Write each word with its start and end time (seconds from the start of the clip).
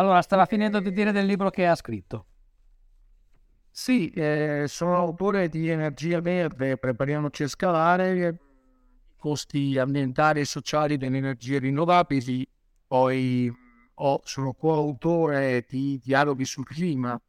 Allora, 0.00 0.22
stava 0.22 0.46
finendo 0.46 0.80
di 0.80 0.92
dire 0.92 1.12
del 1.12 1.26
libro 1.26 1.50
che 1.50 1.66
ha 1.66 1.74
scritto. 1.74 2.24
Sì, 3.70 4.08
eh, 4.08 4.64
sono 4.66 4.96
autore 4.96 5.50
di 5.50 5.68
Energia 5.68 6.22
Verde, 6.22 6.78
prepariamoci 6.78 7.42
a 7.42 7.48
scalare 7.48 8.28
i 8.28 8.34
costi 9.18 9.76
ambientali 9.76 10.40
e 10.40 10.46
sociali 10.46 10.96
delle 10.96 11.18
energie 11.18 11.58
rinnovabili, 11.58 12.48
poi 12.86 13.52
ho, 13.92 14.20
sono 14.24 14.54
coautore 14.54 15.66
di 15.68 16.00
Dialoghi 16.02 16.46
sul 16.46 16.64
clima, 16.64 17.20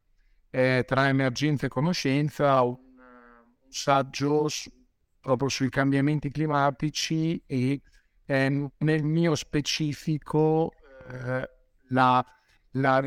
eh, 0.49 0.85
tra 0.87 1.09
emergenza 1.09 1.65
e 1.65 1.69
conoscenza, 1.69 2.61
un, 2.61 2.77
un 2.77 3.71
saggio 3.71 4.47
su, 4.47 4.71
proprio 5.19 5.49
sui 5.49 5.69
cambiamenti 5.69 6.29
climatici 6.29 7.43
e 7.45 7.81
eh, 8.25 8.69
nel 8.77 9.03
mio 9.03 9.35
specifico 9.35 10.71
eh, 11.09 11.49
la, 11.89 12.25
la, 12.71 13.03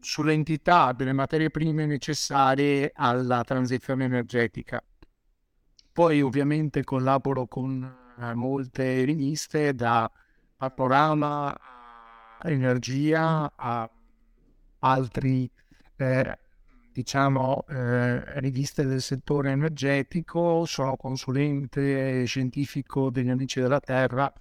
sull'entità 0.00 0.92
delle 0.92 1.12
materie 1.12 1.50
prime 1.50 1.86
necessarie 1.86 2.92
alla 2.94 3.42
transizione 3.42 4.04
energetica. 4.04 4.82
Poi 5.92 6.20
ovviamente 6.22 6.82
collaboro 6.82 7.46
con 7.46 7.82
eh, 8.18 8.34
molte 8.34 9.04
riviste 9.04 9.74
da 9.74 10.10
Panorama 10.56 11.52
a 12.38 12.50
Energia 12.50 13.52
a 13.54 13.88
altri 14.80 15.50
eh, 15.96 16.38
diciamo 16.92 17.64
eh, 17.68 18.40
riviste 18.40 18.84
del 18.86 19.00
settore 19.00 19.50
energetico, 19.50 20.64
sono 20.64 20.96
consulente 20.96 22.24
scientifico 22.24 23.10
degli 23.10 23.28
Amici 23.30 23.60
della 23.60 23.80
Terra, 23.80 24.32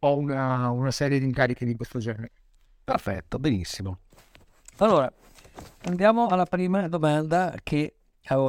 ho 0.00 0.16
una, 0.16 0.70
una 0.70 0.90
serie 0.90 1.18
di 1.18 1.26
incarichi 1.26 1.66
di 1.66 1.74
questo 1.76 1.98
genere. 1.98 2.32
Perfetto, 2.90 3.38
benissimo. 3.38 3.98
Allora, 4.78 5.12
andiamo 5.84 6.26
alla 6.26 6.46
prima 6.46 6.88
domanda 6.88 7.54
che, 7.62 7.98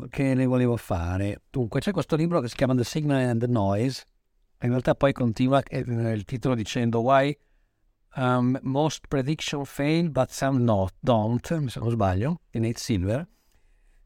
che 0.09 0.33
le 0.33 0.45
volevo 0.47 0.77
fare. 0.77 1.43
Dunque, 1.51 1.79
c'è 1.79 1.91
questo 1.91 2.15
libro 2.15 2.39
che 2.39 2.47
si 2.47 2.55
chiama 2.55 2.73
The 2.73 2.83
Signal 2.83 3.29
and 3.29 3.39
the 3.39 3.45
Noise. 3.45 4.03
In 4.61 4.69
realtà 4.69 4.95
poi 4.95 5.13
continua 5.13 5.61
eh, 5.61 5.79
il 5.79 6.25
titolo 6.25 6.55
dicendo 6.55 7.01
Why 7.01 7.37
um, 8.15 8.57
Most 8.63 9.05
Prediction 9.07 9.63
Fail 9.63 10.09
but 10.09 10.31
Some 10.31 10.59
not, 10.59 10.95
Don't, 10.99 11.67
se 11.67 11.79
non 11.79 11.91
sbaglio, 11.91 12.41
di 12.49 12.59
Nate 12.59 12.79
Silver, 12.79 13.27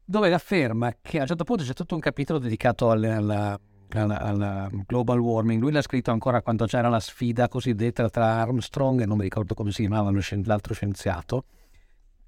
dove 0.04 0.34
afferma 0.34 0.94
che 1.00 1.16
a 1.16 1.22
un 1.22 1.28
certo 1.28 1.44
punto 1.44 1.64
c'è 1.64 1.72
tutto 1.72 1.94
un 1.94 2.00
capitolo 2.02 2.38
dedicato 2.38 2.90
alla, 2.90 3.16
alla, 3.16 3.60
alla, 3.90 4.20
alla 4.20 4.70
global 4.86 5.18
warming. 5.18 5.60
Lui 5.60 5.72
l'ha 5.72 5.82
scritto 5.82 6.10
ancora 6.10 6.42
quando 6.42 6.66
c'era 6.66 6.88
la 6.88 7.00
sfida 7.00 7.48
cosiddetta 7.48 8.08
tra 8.08 8.40
Armstrong 8.40 9.00
e 9.00 9.06
non 9.06 9.16
mi 9.16 9.24
ricordo 9.24 9.54
come 9.54 9.70
si 9.70 9.82
chiamava 9.82 10.10
l'altro 10.10 10.74
scienziato 10.74 11.44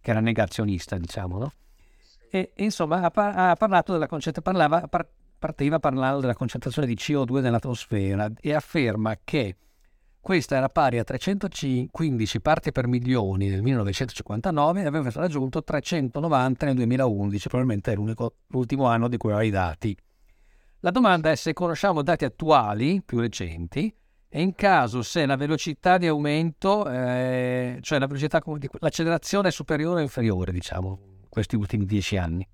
che 0.00 0.10
era 0.10 0.20
negazionista, 0.20 0.96
diciamo, 0.96 1.38
no? 1.38 1.52
E 2.30 2.52
insomma 2.56 3.02
ha, 3.02 3.10
par- 3.10 3.36
ha 3.36 3.54
parlato 3.56 3.92
della 3.92 4.06
concentrazione, 4.06 4.58
parlava, 4.58 4.86
par- 4.86 5.08
partiva 5.38 5.78
parlando 5.78 6.20
della 6.20 6.34
concentrazione 6.34 6.86
di 6.86 6.94
CO2 6.94 7.40
nell'atmosfera 7.40 8.30
e 8.40 8.54
afferma 8.54 9.18
che 9.22 9.56
questa 10.20 10.56
era 10.56 10.68
pari 10.68 10.98
a 10.98 11.04
315 11.04 12.40
parti 12.40 12.70
per 12.70 12.86
milioni 12.86 13.48
nel 13.48 13.62
1959 13.62 14.82
e 14.82 14.84
aveva 14.84 15.10
raggiunto 15.10 15.62
390 15.62 16.66
nel 16.66 16.74
2011, 16.74 17.48
probabilmente 17.48 17.92
è 17.92 17.96
l'ultimo 18.48 18.86
anno 18.86 19.08
di 19.08 19.16
cui 19.16 19.32
ha 19.32 19.42
i 19.42 19.50
dati. 19.50 19.96
La 20.80 20.92
domanda 20.92 21.32
è 21.32 21.34
se 21.34 21.54
conosciamo 21.54 22.02
dati 22.02 22.24
attuali, 22.24 23.02
più 23.04 23.18
recenti, 23.18 23.92
e 24.28 24.40
in 24.40 24.54
caso 24.54 25.02
se 25.02 25.26
la 25.26 25.34
velocità 25.34 25.98
di 25.98 26.06
aumento, 26.06 26.88
eh, 26.88 27.78
cioè 27.80 27.98
la 27.98 28.06
velocità, 28.06 28.40
l'accelerazione 28.78 29.48
è 29.48 29.50
superiore 29.50 30.00
o 30.00 30.02
inferiore, 30.04 30.52
diciamo, 30.52 31.24
questi 31.28 31.56
ultimi 31.56 31.84
dieci 31.84 32.16
anni? 32.16 32.46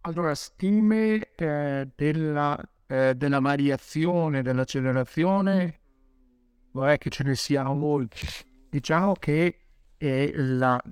Allora, 0.00 0.34
stime 0.34 1.34
eh, 1.36 1.88
della, 1.94 2.58
eh, 2.88 3.14
della, 3.14 3.40
variazione 3.40 4.42
dell'accelerazione 4.42 5.80
è 6.72 6.98
che 6.98 7.10
ce 7.10 7.22
ne 7.22 7.36
siano 7.36 7.74
molti. 7.74 8.26
Diciamo 8.70 9.12
che 9.12 9.58
è 9.96 10.32
la, 10.34 10.82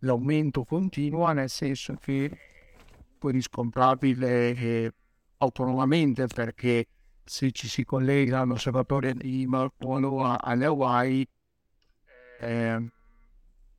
l'aumento 0.00 0.62
continua, 0.62 1.32
nel 1.32 1.48
senso 1.48 1.94
che 1.94 2.30
può 3.18 3.30
riscontrabile 3.30 4.54
eh, 4.54 4.92
autonomamente 5.38 6.26
perché 6.26 6.86
se 7.24 7.50
ci 7.52 7.68
si 7.68 7.84
collega 7.84 8.40
all'osservatorio 8.40 9.14
di 9.14 9.46
Mauna 9.46 10.40
alle 10.40 10.64
Hawaii 10.64 11.28
eh, 12.40 12.88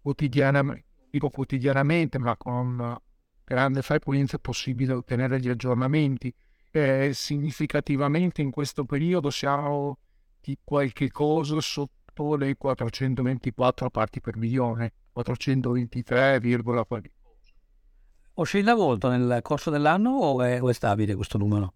quotidianamente, 0.01 0.85
dico 1.09 1.29
quotidianamente, 1.29 2.19
ma 2.19 2.35
con 2.37 2.97
grande 3.43 3.81
frequenza 3.81 4.37
è 4.37 4.39
possibile 4.39 4.93
ottenere 4.93 5.39
gli 5.39 5.49
aggiornamenti. 5.49 6.33
Eh, 6.71 7.11
significativamente 7.13 8.41
in 8.41 8.51
questo 8.51 8.85
periodo 8.85 9.31
siamo 9.31 9.97
di 10.39 10.57
qualche 10.63 11.09
cosa 11.09 11.59
sotto 11.59 12.35
le 12.35 12.55
424 12.55 13.89
parti 13.89 14.21
per 14.21 14.37
milione, 14.37 14.93
423, 15.11 16.39
qualche 16.85 17.11
Oscilla 18.39 18.73
molto 18.73 19.09
nel 19.09 19.39
corso 19.41 19.69
dell'anno 19.69 20.11
o 20.11 20.41
è, 20.41 20.61
o 20.61 20.69
è 20.69 20.73
stabile 20.73 21.15
questo 21.15 21.37
numero? 21.37 21.73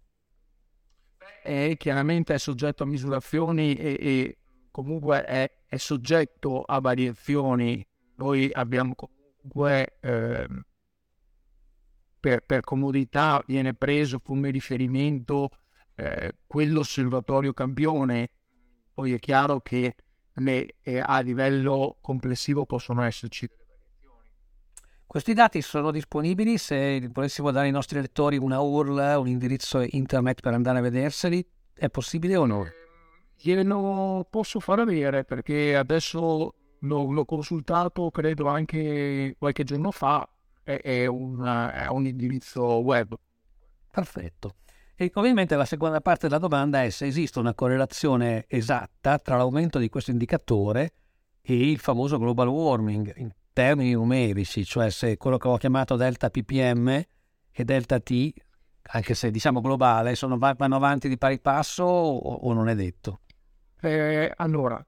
è 1.42 1.76
chiaramente 1.76 2.32
è 2.32 2.38
soggetto 2.38 2.84
a 2.84 2.86
misurazioni 2.86 3.74
e, 3.74 3.98
e 4.00 4.38
comunque 4.70 5.24
è, 5.24 5.50
è, 5.66 5.76
soggetto 5.76 6.62
a 6.62 6.80
variazioni. 6.80 7.86
Noi 8.16 8.50
abbiamo 8.50 8.94
comunque 8.94 9.98
eh, 10.00 10.48
per, 12.18 12.40
per, 12.46 12.60
comodità 12.62 13.42
viene 13.46 13.74
preso 13.74 14.20
come 14.20 14.50
riferimento 14.50 15.50
eh, 15.96 16.34
quell'osservatorio 16.46 17.52
campione. 17.52 18.30
Poi 18.94 19.12
è 19.12 19.18
chiaro 19.18 19.60
che 19.60 19.96
le, 20.32 20.76
eh, 20.80 20.98
a 20.98 21.20
livello 21.20 21.98
complessivo 22.00 22.64
possono 22.64 23.02
esserci 23.02 23.46
delle 23.46 23.63
questi 25.14 25.32
dati 25.32 25.62
sono 25.62 25.92
disponibili 25.92 26.58
se 26.58 27.08
volessimo 27.12 27.52
dare 27.52 27.66
ai 27.66 27.72
nostri 27.72 28.00
lettori 28.00 28.36
una 28.36 28.58
URL, 28.58 29.14
un 29.20 29.28
indirizzo 29.28 29.80
internet 29.80 30.40
per 30.40 30.54
andare 30.54 30.78
a 30.78 30.80
vederseli, 30.80 31.46
è 31.72 31.88
possibile 31.88 32.34
o 32.34 32.46
no? 32.46 32.66
Glielo 33.36 34.26
posso 34.28 34.58
far 34.58 34.80
avere 34.80 35.22
perché 35.22 35.76
adesso 35.76 36.54
l'ho, 36.80 37.12
l'ho 37.12 37.24
consultato, 37.24 38.10
credo 38.10 38.48
anche 38.48 39.36
qualche 39.38 39.62
giorno 39.62 39.92
fa, 39.92 40.28
è, 40.64 40.80
è, 40.82 41.06
un, 41.06 41.70
è 41.72 41.86
un 41.86 42.06
indirizzo 42.06 42.64
web. 42.78 43.14
Perfetto. 43.92 44.56
E 44.96 45.12
ovviamente 45.14 45.54
la 45.54 45.64
seconda 45.64 46.00
parte 46.00 46.26
della 46.26 46.40
domanda 46.40 46.82
è 46.82 46.90
se 46.90 47.06
esiste 47.06 47.38
una 47.38 47.54
correlazione 47.54 48.46
esatta 48.48 49.20
tra 49.20 49.36
l'aumento 49.36 49.78
di 49.78 49.88
questo 49.88 50.10
indicatore 50.10 50.92
e 51.40 51.70
il 51.70 51.78
famoso 51.78 52.18
global 52.18 52.48
warming 52.48 53.42
termini 53.54 53.92
numerici, 53.92 54.64
cioè 54.64 54.90
se 54.90 55.16
quello 55.16 55.38
che 55.38 55.48
ho 55.48 55.56
chiamato 55.56 55.94
delta 55.96 56.28
ppm 56.28 56.88
e 57.50 57.64
delta 57.64 58.00
t, 58.00 58.32
anche 58.82 59.14
se 59.14 59.30
diciamo 59.30 59.60
globale, 59.62 60.16
sono, 60.16 60.36
vanno 60.36 60.76
avanti 60.76 61.08
di 61.08 61.16
pari 61.16 61.38
passo 61.40 61.84
o, 61.84 62.18
o 62.18 62.52
non 62.52 62.68
è 62.68 62.74
detto? 62.74 63.20
Eh, 63.80 64.30
allora, 64.36 64.84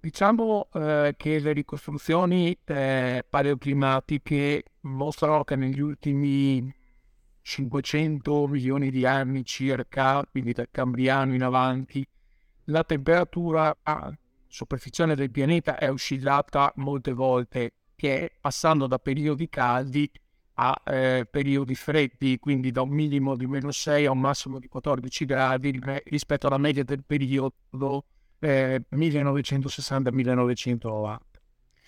diciamo 0.00 0.68
eh, 0.72 1.14
che 1.16 1.40
le 1.40 1.52
ricostruzioni 1.52 2.56
eh, 2.64 3.24
paleoclimatiche 3.28 4.62
mostrano 4.82 5.42
che 5.42 5.56
negli 5.56 5.80
ultimi 5.80 6.72
500 7.42 8.46
milioni 8.46 8.90
di 8.90 9.04
anni 9.04 9.44
circa, 9.44 10.24
quindi 10.30 10.52
dal 10.52 10.68
Cambriano 10.70 11.34
in 11.34 11.42
avanti, 11.42 12.06
la 12.66 12.84
temperatura 12.84 13.76
a 13.82 14.16
superficie 14.46 15.12
del 15.14 15.30
pianeta 15.30 15.76
è 15.76 15.90
oscillata 15.90 16.72
molte 16.76 17.12
volte 17.12 17.72
che 17.96 18.32
passando 18.40 18.86
da 18.86 18.98
periodi 18.98 19.48
caldi 19.48 20.10
a 20.58 20.80
eh, 20.84 21.26
periodi 21.28 21.74
freddi, 21.74 22.38
quindi 22.38 22.70
da 22.70 22.82
un 22.82 22.90
minimo 22.90 23.36
di 23.36 23.46
meno 23.46 23.72
6 23.72 24.06
a 24.06 24.10
un 24.10 24.20
massimo 24.20 24.58
di 24.58 24.68
14 24.68 25.24
gradi 25.24 25.80
rispetto 26.04 26.46
alla 26.46 26.58
media 26.58 26.84
del 26.84 27.04
periodo 27.04 28.04
eh, 28.38 28.84
1960-1990. 28.90 31.18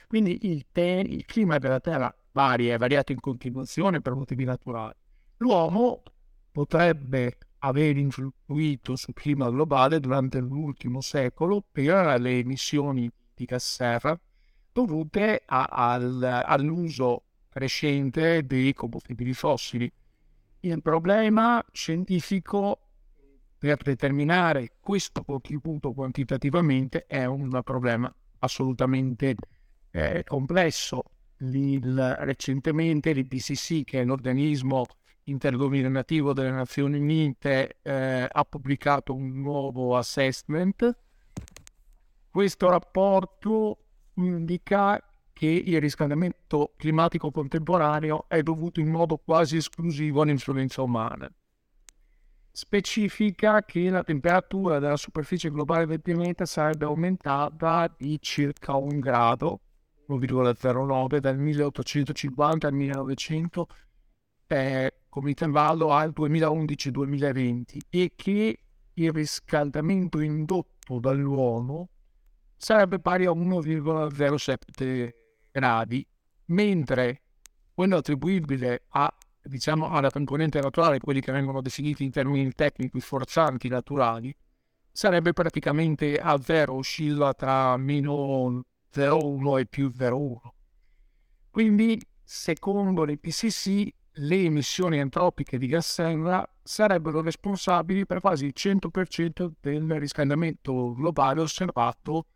Quindi 0.07 0.51
il, 0.51 0.67
te- 0.73 1.05
il, 1.07 1.25
clima 1.25 1.59
della 1.59 1.81
Terra 1.81 2.15
varia, 2.33 2.75
è 2.75 2.79
variato 2.79 3.13
in 3.13 3.21
continuazione 3.21 4.01
per 4.01 4.15
motivi 4.15 4.45
naturali. 4.45 4.95
L'uomo 5.39 6.03
potrebbe 6.51 7.39
aver 7.59 7.97
influito 7.97 8.97
sul 8.97 9.15
clima 9.15 9.51
globale 9.51 10.01
durante 10.01 10.41
l'ultimo 10.41 11.01
secolo 11.01 11.65
per 11.71 12.21
le 12.21 12.39
emissioni 12.39 13.11
di 13.35 13.45
gas 13.45 13.75
serra 13.75 14.19
dovute 14.85 15.43
a, 15.47 15.65
al, 15.65 16.23
all'uso 16.23 17.25
crescente 17.49 18.45
dei 18.45 18.73
combustibili 18.73 19.33
fossili. 19.33 19.91
Il 20.61 20.83
problema 20.83 21.65
scientifico 21.73 22.81
per 23.59 23.83
determinare 23.83 24.73
questo 24.81 25.25
contributo 25.25 25.93
quantitativamente 25.93 27.07
è 27.07 27.25
un 27.25 27.61
problema 27.65 28.13
assolutamente 28.39 29.35
è 29.91 30.23
complesso. 30.25 31.03
Il, 31.41 32.17
recentemente 32.21 33.13
l'IPCC, 33.13 33.85
che 33.85 34.01
è 34.01 34.05
l'organismo 34.05 34.85
intergovernativo 35.25 36.33
delle 36.33 36.51
Nazioni 36.51 36.99
Unite, 36.99 37.79
eh, 37.83 38.29
ha 38.31 38.45
pubblicato 38.45 39.15
un 39.15 39.41
nuovo 39.41 39.97
assessment. 39.97 40.97
Questo 42.31 42.71
rapporto 42.71 43.88
indica 44.25 45.03
che 45.33 45.47
il 45.47 45.81
riscaldamento 45.81 46.73
climatico 46.77 47.31
contemporaneo 47.31 48.25
è 48.29 48.43
dovuto 48.43 48.81
in 48.81 48.89
modo 48.89 49.19
quasi 49.19 49.57
esclusivo 49.57 50.23
all'influenza 50.23 50.83
umana. 50.83 51.31
Specifica 52.51 53.63
che 53.65 53.89
la 53.89 54.03
temperatura 54.03 54.81
della 54.81 54.97
superficie 54.97 55.49
globale 55.49 55.87
del 55.87 56.03
pianeta 56.03 56.45
sarebbe 56.45 56.87
aumentata 56.87 57.95
di 57.97 58.19
circa 58.21 58.75
un 58.75 58.99
grado, 58.99 59.61
1,09, 60.09 61.19
dal 61.19 61.39
1850 61.39 62.67
al 62.67 62.75
1900 62.75 63.67
per, 64.45 65.03
come 65.09 65.29
intervallo 65.29 65.93
al 65.93 66.13
2011-2020 66.17 67.79
e 67.91 68.13
che 68.17 68.59
il 68.95 69.13
riscaldamento 69.13 70.19
indotto 70.19 70.99
dall'uomo 70.99 71.91
sarebbe 72.59 72.99
pari 72.99 73.25
a 73.25 73.31
1,07 73.31 75.15
gradi, 75.51 76.07
mentre 76.47 77.23
quello 77.73 77.97
attribuibile 77.97 78.85
a, 78.89 79.17
diciamo, 79.43 79.89
alla 79.91 80.11
componente 80.11 80.61
naturale, 80.61 80.99
quelli 80.99 81.21
che 81.21 81.33
vengono 81.33 81.63
definiti 81.63 82.05
in 82.05 82.11
termini 82.11 82.53
tecnici 82.53 83.01
forzanti 83.01 83.69
naturali, 83.69 84.35
sarebbe 84.91 85.33
praticamente 85.33 86.19
a 86.19 86.41
zero, 86.43 86.75
oscilla 86.75 87.33
tra 87.33 87.77
meno 87.77 88.65
0,1 88.93 89.59
e 89.59 89.67
più 89.67 89.93
0,1. 89.97 90.37
Quindi, 91.51 92.01
secondo 92.25 93.05
l'IPCC, 93.05 93.95
le 94.21 94.37
emissioni 94.43 95.01
antropiche 95.01 95.59
di 95.59 95.69
gas 95.69 95.93
serra 95.93 96.45
sarebbero 96.61 97.21
responsabili 97.21 98.05
per 98.05 98.21
quasi 98.21 98.47
il 98.47 98.55
100% 98.57 99.53
del 99.61 100.01
riscaldamento 100.01 100.93
globale 100.95 101.41
osservato 101.41 102.27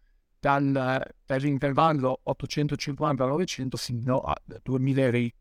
dal, 0.43 1.01
dall'intervallo 1.25 2.23
850-900 2.27 3.77
fino 3.77 4.19
al 4.23 4.61
2020. 4.61 5.35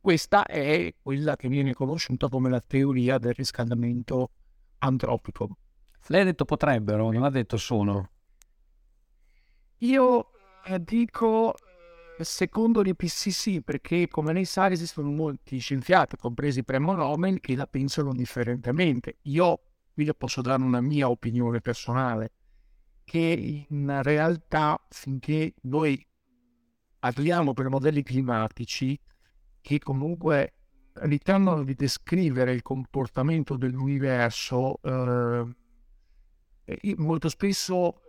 Questa 0.00 0.46
è 0.46 0.94
quella 1.02 1.36
che 1.36 1.48
viene 1.48 1.74
conosciuta 1.74 2.30
come 2.30 2.48
la 2.48 2.62
teoria 2.66 3.18
del 3.18 3.34
riscaldamento 3.34 4.30
antropico. 4.78 5.58
Lei 6.06 6.22
ha 6.22 6.24
detto 6.24 6.46
potrebbero, 6.46 7.12
non 7.12 7.22
ha 7.22 7.28
detto 7.28 7.58
sono. 7.58 8.12
Io 9.80 10.30
eh, 10.64 10.82
dico 10.82 11.54
eh, 12.16 12.24
secondo 12.24 12.80
l'IPCC 12.80 13.60
perché 13.60 14.08
come 14.08 14.32
lei 14.32 14.46
sa 14.46 14.70
esistono 14.70 15.10
molti 15.10 15.58
scienziati, 15.58 16.16
compresi 16.16 16.64
Premo 16.64 16.94
Nobel, 16.94 17.40
che 17.40 17.54
la 17.56 17.66
pensano 17.66 18.14
differentemente. 18.14 19.18
Io 19.24 19.60
qui 19.92 20.06
le 20.06 20.14
posso 20.14 20.40
dare 20.40 20.62
una 20.62 20.80
mia 20.80 21.10
opinione 21.10 21.60
personale 21.60 22.32
che 23.10 23.66
in 23.68 24.02
realtà 24.04 24.80
finché 24.88 25.54
noi 25.62 26.00
parliamo 26.96 27.52
per 27.54 27.68
modelli 27.68 28.04
climatici 28.04 28.96
che 29.60 29.80
comunque 29.80 30.52
ritengono 30.92 31.64
di 31.64 31.74
descrivere 31.74 32.52
il 32.52 32.62
comportamento 32.62 33.56
dell'universo 33.56 34.78
eh, 34.80 35.44
molto 36.98 37.28
spesso 37.28 38.00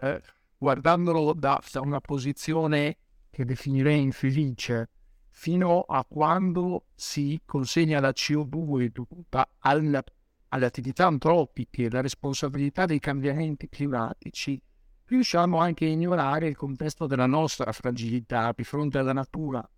eh, 0.00 0.20
guardandolo 0.58 1.32
da, 1.32 1.62
da, 1.70 1.80
una 1.80 2.00
posizione 2.00 2.96
che 3.30 3.44
definirei 3.44 4.02
infelice 4.02 4.90
fino 5.28 5.82
a 5.82 6.04
quando 6.04 6.86
si 6.96 7.40
consegna 7.44 8.00
la 8.00 8.10
CO2 8.10 8.88
dovuta 8.88 9.48
al 9.60 10.02
alle 10.50 10.66
attività 10.66 11.06
antropiche, 11.06 11.90
la 11.90 12.00
responsabilità 12.00 12.86
dei 12.86 12.98
cambiamenti 12.98 13.68
climatici, 13.68 14.60
riusciamo 15.06 15.58
anche 15.58 15.84
a 15.84 15.88
ignorare 15.88 16.48
il 16.48 16.56
contesto 16.56 17.06
della 17.06 17.26
nostra 17.26 17.72
fragilità 17.72 18.52
di 18.54 18.64
fronte 18.64 18.98
alla 18.98 19.12
natura 19.12 19.68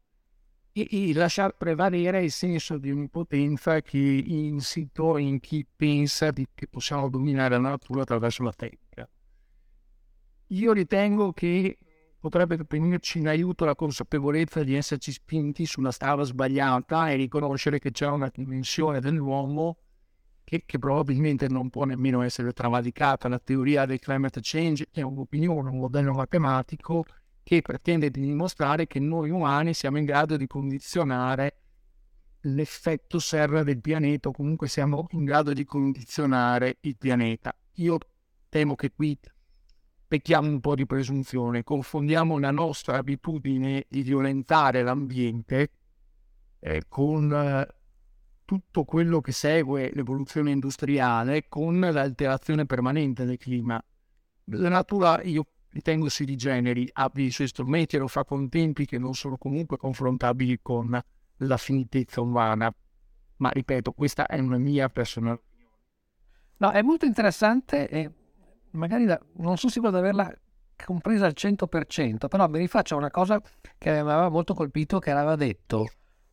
e, 0.72 0.88
e 0.90 1.12
lasciar 1.14 1.56
prevalere 1.56 2.24
il 2.24 2.30
senso 2.30 2.78
di 2.78 2.90
onnipotenza 2.90 3.80
che 3.80 3.98
è 3.98 4.30
insito 4.30 5.18
in 5.18 5.40
chi 5.40 5.66
pensa 5.74 6.30
di, 6.30 6.46
che 6.54 6.66
possiamo 6.68 7.08
dominare 7.08 7.56
la 7.56 7.70
natura 7.70 8.02
attraverso 8.02 8.42
la 8.42 8.52
tecnica. 8.52 9.08
Io 10.48 10.72
ritengo 10.72 11.32
che 11.32 11.78
potrebbe 12.18 12.58
venirci 12.68 13.18
in 13.18 13.28
aiuto 13.28 13.64
la 13.64 13.74
consapevolezza 13.74 14.62
di 14.62 14.74
esserci 14.74 15.12
spinti 15.12 15.66
sulla 15.66 15.90
strada 15.90 16.22
sbagliata 16.22 17.10
e 17.10 17.16
riconoscere 17.16 17.78
che 17.78 17.90
c'è 17.90 18.06
una 18.06 18.30
dimensione 18.32 19.00
dell'uomo 19.00 19.78
che, 20.52 20.64
che, 20.66 20.78
probabilmente 20.78 21.48
non 21.48 21.70
può 21.70 21.84
nemmeno 21.84 22.20
essere 22.20 22.52
travalicata. 22.52 23.26
La 23.26 23.38
teoria 23.38 23.86
del 23.86 23.98
climate 23.98 24.40
change 24.42 24.88
è 24.90 25.00
un'opinione, 25.00 25.70
un 25.70 25.78
modello 25.78 26.12
matematico 26.12 27.06
che 27.42 27.62
pretende 27.62 28.10
di 28.10 28.20
dimostrare 28.20 28.86
che 28.86 29.00
noi 29.00 29.30
umani 29.30 29.72
siamo 29.72 29.96
in 29.96 30.04
grado 30.04 30.36
di 30.36 30.46
condizionare 30.46 31.56
l'effetto 32.42 33.18
serra 33.18 33.62
del 33.62 33.80
pianeta 33.80 34.28
o 34.28 34.32
comunque 34.32 34.68
siamo 34.68 35.06
in 35.12 35.24
grado 35.24 35.54
di 35.54 35.64
condizionare 35.64 36.76
il 36.80 36.98
pianeta. 36.98 37.56
Io 37.76 37.96
temo 38.50 38.74
che 38.74 38.92
qui 38.92 39.18
pecchiamo 40.06 40.48
un 40.48 40.60
po' 40.60 40.74
di 40.74 40.84
presunzione, 40.84 41.64
confondiamo 41.64 42.38
la 42.38 42.50
nostra 42.50 42.98
abitudine 42.98 43.86
di 43.88 44.02
violentare 44.02 44.82
l'ambiente 44.82 45.70
eh, 46.58 46.82
con 46.88 47.32
eh, 47.32 47.81
tutto 48.52 48.84
quello 48.84 49.22
che 49.22 49.32
segue 49.32 49.90
l'evoluzione 49.94 50.50
industriale 50.50 51.48
con 51.48 51.80
l'alterazione 51.80 52.66
permanente 52.66 53.24
del 53.24 53.38
clima. 53.38 53.82
La 54.44 54.68
natura, 54.68 55.22
io 55.22 55.46
ritengo, 55.70 56.10
si 56.10 56.24
rigeneri, 56.24 56.86
abbia 56.92 57.24
i 57.24 57.30
suoi 57.30 57.48
strumenti 57.48 57.96
e 57.96 57.98
lo 57.98 58.08
fa 58.08 58.24
con 58.24 58.50
tempi 58.50 58.84
che 58.84 58.98
non 58.98 59.14
sono 59.14 59.38
comunque 59.38 59.78
confrontabili 59.78 60.58
con 60.60 61.00
la 61.36 61.56
finitezza 61.56 62.20
umana. 62.20 62.70
Ma 63.36 63.48
ripeto, 63.48 63.92
questa 63.92 64.26
è 64.26 64.38
una 64.38 64.58
mia 64.58 64.90
personale 64.90 65.40
opinione. 65.42 65.78
No, 66.58 66.70
è 66.72 66.82
molto 66.82 67.06
interessante 67.06 67.88
e 67.88 68.10
magari 68.72 69.06
da, 69.06 69.18
non 69.36 69.56
sono 69.56 69.72
sicuro 69.72 69.92
di 69.92 69.96
averla 69.96 70.30
compresa 70.76 71.24
al 71.24 71.32
100%, 71.34 72.28
però 72.28 72.48
mi 72.48 72.58
rifaccio 72.58 72.98
una 72.98 73.10
cosa 73.10 73.40
che 73.78 73.90
mi 73.90 73.98
aveva 73.98 74.28
molto 74.28 74.52
colpito, 74.52 74.98
che 74.98 75.10
aveva 75.10 75.36
detto 75.36 75.86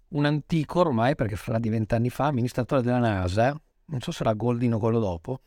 un 0.09 0.25
antico 0.25 0.79
ormai, 0.79 1.15
perché 1.15 1.35
farà 1.35 1.59
di 1.59 1.69
vent'anni 1.69 2.09
fa, 2.09 2.25
amministratore 2.25 2.81
della 2.81 2.99
NASA, 2.99 3.59
non 3.85 3.99
so 4.01 4.11
se 4.11 4.23
era 4.23 4.33
Goldin 4.33 4.73
o 4.73 4.79
quello 4.79 4.99
dopo, 4.99 5.41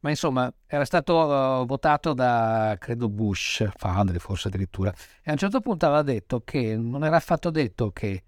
ma 0.00 0.10
insomma 0.10 0.52
era 0.66 0.84
stato 0.84 1.16
uh, 1.16 1.66
votato 1.66 2.12
da, 2.12 2.76
credo, 2.78 3.08
Bush, 3.08 3.68
padre 3.78 4.18
forse 4.18 4.48
addirittura, 4.48 4.92
e 5.22 5.30
a 5.30 5.32
un 5.32 5.38
certo 5.38 5.60
punto 5.60 5.86
aveva 5.86 6.02
detto 6.02 6.42
che 6.44 6.76
non 6.76 7.04
era 7.04 7.16
affatto 7.16 7.50
detto 7.50 7.90
che 7.92 8.24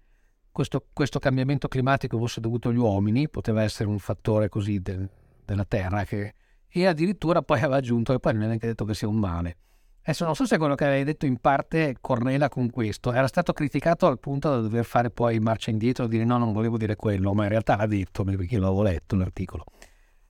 questo, 0.51 0.85
questo 0.93 1.19
cambiamento 1.19 1.67
climatico 1.67 2.17
fosse 2.17 2.39
dovuto 2.39 2.69
agli 2.69 2.77
uomini, 2.77 3.29
poteva 3.29 3.61
essere 3.61 3.89
un 3.89 3.99
fattore 3.99 4.47
così 4.47 4.79
de, 4.79 5.09
della 5.43 5.65
Terra, 5.65 6.05
che, 6.05 6.33
e 6.67 6.85
addirittura 6.87 7.41
poi 7.41 7.59
aveva 7.59 7.75
aggiunto 7.77 8.13
che 8.13 8.19
poi 8.19 8.33
non 8.33 8.43
è 8.43 8.45
neanche 8.47 8.67
detto 8.67 8.85
che 8.85 8.93
sia 8.93 9.07
un 9.07 9.17
male. 9.17 9.57
Adesso 10.07 10.23
non 10.23 10.35
so 10.35 10.45
se 10.45 10.59
quello 10.59 10.75
che 10.75 10.85
avevi 10.85 11.03
detto 11.03 11.25
in 11.25 11.37
parte 11.37 11.95
correla 11.99 12.47
con 12.47 12.69
questo. 12.69 13.11
Era 13.11 13.25
stato 13.25 13.53
criticato 13.53 14.05
al 14.05 14.19
punto 14.19 14.51
da 14.51 14.59
dover 14.59 14.85
fare 14.85 15.09
poi 15.09 15.39
marcia 15.39 15.71
indietro 15.71 16.05
e 16.05 16.07
dire 16.07 16.23
no, 16.23 16.37
non 16.37 16.53
volevo 16.53 16.77
dire 16.77 16.95
quello, 16.95 17.33
ma 17.33 17.45
in 17.45 17.49
realtà 17.49 17.75
l'ha 17.75 17.87
detto 17.87 18.23
perché 18.23 18.59
l'avevo 18.59 18.83
letto 18.83 19.15
l'articolo. 19.15 19.63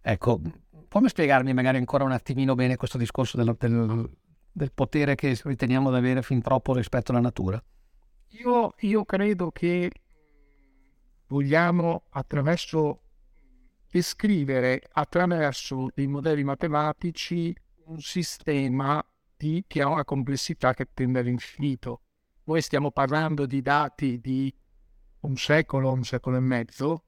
Ecco, 0.02 0.40
puoi 0.88 1.10
spiegarmi 1.10 1.54
magari 1.54 1.76
ancora 1.76 2.06
un 2.06 2.14
attimino 2.14 2.56
bene 2.56 2.78
questo 2.78 2.98
discorso 2.98 3.36
del, 3.36 3.54
del, 3.60 4.10
del 4.50 4.72
potere 4.72 5.16
che 5.16 5.38
riteniamo 5.44 5.92
di 5.92 5.98
avere 5.98 6.22
fin 6.22 6.42
troppo 6.42 6.74
rispetto 6.74 7.12
alla 7.12 7.20
natura? 7.20 7.62
Io, 8.30 8.76
io 8.80 9.04
credo 9.04 9.52
che 9.52 9.92
vogliamo 11.28 12.04
attraverso 12.12 13.02
descrivere 13.92 14.82
attraverso 14.94 15.90
dei 15.94 16.08
modelli 16.08 16.46
matematici 16.46 17.54
un 17.88 18.00
sistema 18.00 19.06
dati 19.36 19.66
che 19.68 19.82
ha 19.82 19.88
una 19.88 20.06
complessità 20.06 20.74
che 20.74 20.88
tende 20.94 21.20
all'infinito. 21.20 22.02
Noi 22.46 22.62
stiamo 22.62 22.92
parlando 22.92 23.46
di 23.46 23.62
dati 23.62 24.20
di 24.20 24.54
un 25.22 25.36
secolo, 25.36 25.92
un 25.92 26.04
secolo 26.04 26.38
e 26.38 26.42
mezzo, 26.42 27.04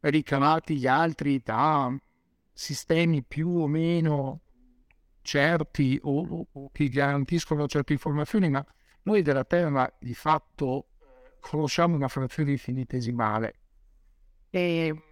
ricavati 0.00 0.76
gli 0.76 0.86
altri 0.86 1.40
da 1.42 1.94
sistemi 2.52 3.22
più 3.22 3.48
o 3.48 3.66
meno 3.66 4.40
certi 5.22 5.98
o, 6.02 6.46
o 6.52 6.70
che 6.70 6.88
garantiscono 6.88 7.66
certe 7.66 7.92
informazioni, 7.92 8.50
ma 8.50 8.64
noi 9.02 9.22
della 9.22 9.44
Terra 9.44 9.90
di 9.98 10.14
fatto 10.14 10.88
conosciamo 11.40 11.96
una 11.96 12.08
frazione 12.08 12.52
infinitesimale. 12.52 13.54
E 14.50 15.02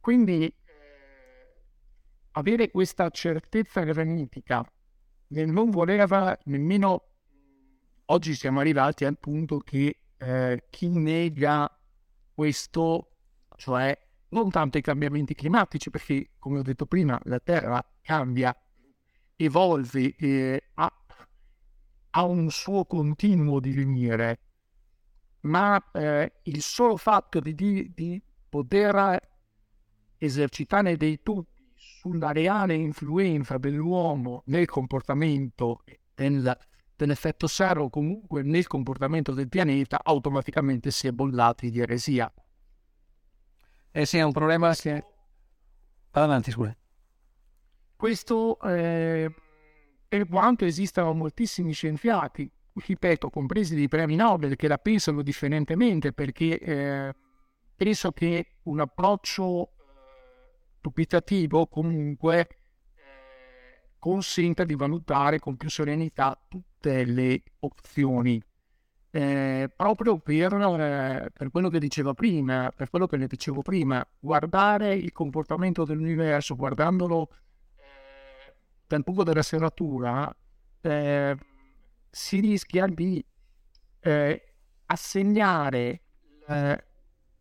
quindi 0.00 0.46
eh, 0.46 0.52
avere 2.32 2.70
questa 2.70 3.10
certezza 3.10 3.82
granitica 3.82 4.64
non 5.28 5.70
voleva 5.70 6.38
nemmeno 6.44 7.08
oggi 8.06 8.34
siamo 8.34 8.60
arrivati 8.60 9.04
al 9.04 9.18
punto 9.18 9.58
che 9.58 9.98
eh, 10.16 10.64
chi 10.70 10.88
nega 10.88 11.70
questo, 12.34 13.10
cioè 13.56 13.96
non 14.30 14.50
tanto 14.50 14.78
i 14.78 14.82
cambiamenti 14.82 15.34
climatici, 15.34 15.90
perché 15.90 16.30
come 16.38 16.58
ho 16.58 16.62
detto 16.62 16.86
prima, 16.86 17.18
la 17.24 17.40
Terra 17.40 17.84
cambia, 18.00 18.56
evolve, 19.36 20.14
eh, 20.16 20.62
ha, 20.74 20.92
ha, 22.10 22.24
un 22.24 22.50
suo 22.50 22.84
continuo 22.84 23.60
divenire, 23.60 24.40
ma 25.40 25.82
eh, 25.92 26.32
il 26.44 26.62
solo 26.62 26.96
fatto 26.96 27.40
di, 27.40 27.54
di, 27.54 27.92
di 27.94 28.22
poter 28.48 29.20
esercitare 30.18 30.96
dei 30.96 31.20
dubbi 31.22 31.57
sulla 32.08 32.32
reale 32.32 32.74
influenza 32.74 33.58
dell'uomo 33.58 34.42
nel 34.46 34.66
comportamento 34.66 35.82
del, 36.14 36.56
dell'effetto 36.96 37.46
serra 37.46 37.82
o 37.82 37.90
comunque 37.90 38.42
nel 38.42 38.66
comportamento 38.66 39.32
del 39.32 39.48
pianeta, 39.48 40.00
automaticamente 40.02 40.90
si 40.90 41.06
è 41.06 41.12
bollati 41.12 41.70
di 41.70 41.80
eresia. 41.80 42.32
Eh 43.90 44.06
sì, 44.06 44.16
è 44.16 44.22
un 44.22 44.32
problema 44.32 44.74
che... 44.74 45.04
Vado 46.10 46.26
avanti, 46.26 46.50
scusa. 46.50 46.74
Questo 47.94 48.58
eh, 48.60 49.30
per 50.08 50.26
quanto 50.28 50.64
esistano 50.64 51.12
moltissimi 51.12 51.72
scienziati, 51.72 52.50
ripeto, 52.72 53.28
compresi 53.28 53.74
dei 53.74 53.88
premi 53.88 54.14
Nobel, 54.16 54.56
che 54.56 54.68
la 54.68 54.78
pensano 54.78 55.20
differentemente, 55.22 56.12
perché 56.12 56.58
eh, 56.58 57.14
penso 57.76 58.12
che 58.12 58.54
un 58.62 58.80
approccio 58.80 59.72
dubitativo 60.88 61.66
comunque 61.66 62.48
eh, 62.94 63.90
consenta 63.98 64.64
di 64.64 64.74
valutare 64.74 65.38
con 65.38 65.56
più 65.56 65.68
serenità 65.68 66.38
tutte 66.48 67.04
le 67.04 67.42
opzioni. 67.60 68.42
Eh, 69.10 69.70
proprio 69.74 70.18
per, 70.18 70.52
eh, 70.52 71.30
per, 71.32 71.50
quello 71.50 71.70
che 71.70 71.78
dicevo 71.78 72.12
prima, 72.14 72.70
per 72.74 72.90
quello 72.90 73.06
che 73.06 73.16
ne 73.16 73.26
dicevo 73.26 73.62
prima, 73.62 74.06
guardare 74.18 74.94
il 74.94 75.12
comportamento 75.12 75.84
dell'universo, 75.84 76.56
guardandolo 76.56 77.30
eh, 77.76 78.54
dal 78.86 79.04
punto 79.04 79.22
della 79.22 79.42
serratura, 79.42 80.34
eh, 80.80 81.36
si 82.10 82.40
rischia 82.40 82.86
di 82.86 83.24
assegnare 84.86 86.00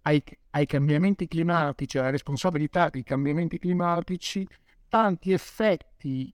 ai, 0.01 0.21
ai 0.57 0.65
cambiamenti 0.65 1.27
climatici, 1.27 1.99
alla 1.99 2.09
responsabilità 2.09 2.89
dei 2.89 3.03
cambiamenti 3.03 3.59
climatici, 3.59 4.47
tanti 4.89 5.31
effetti 5.31 6.33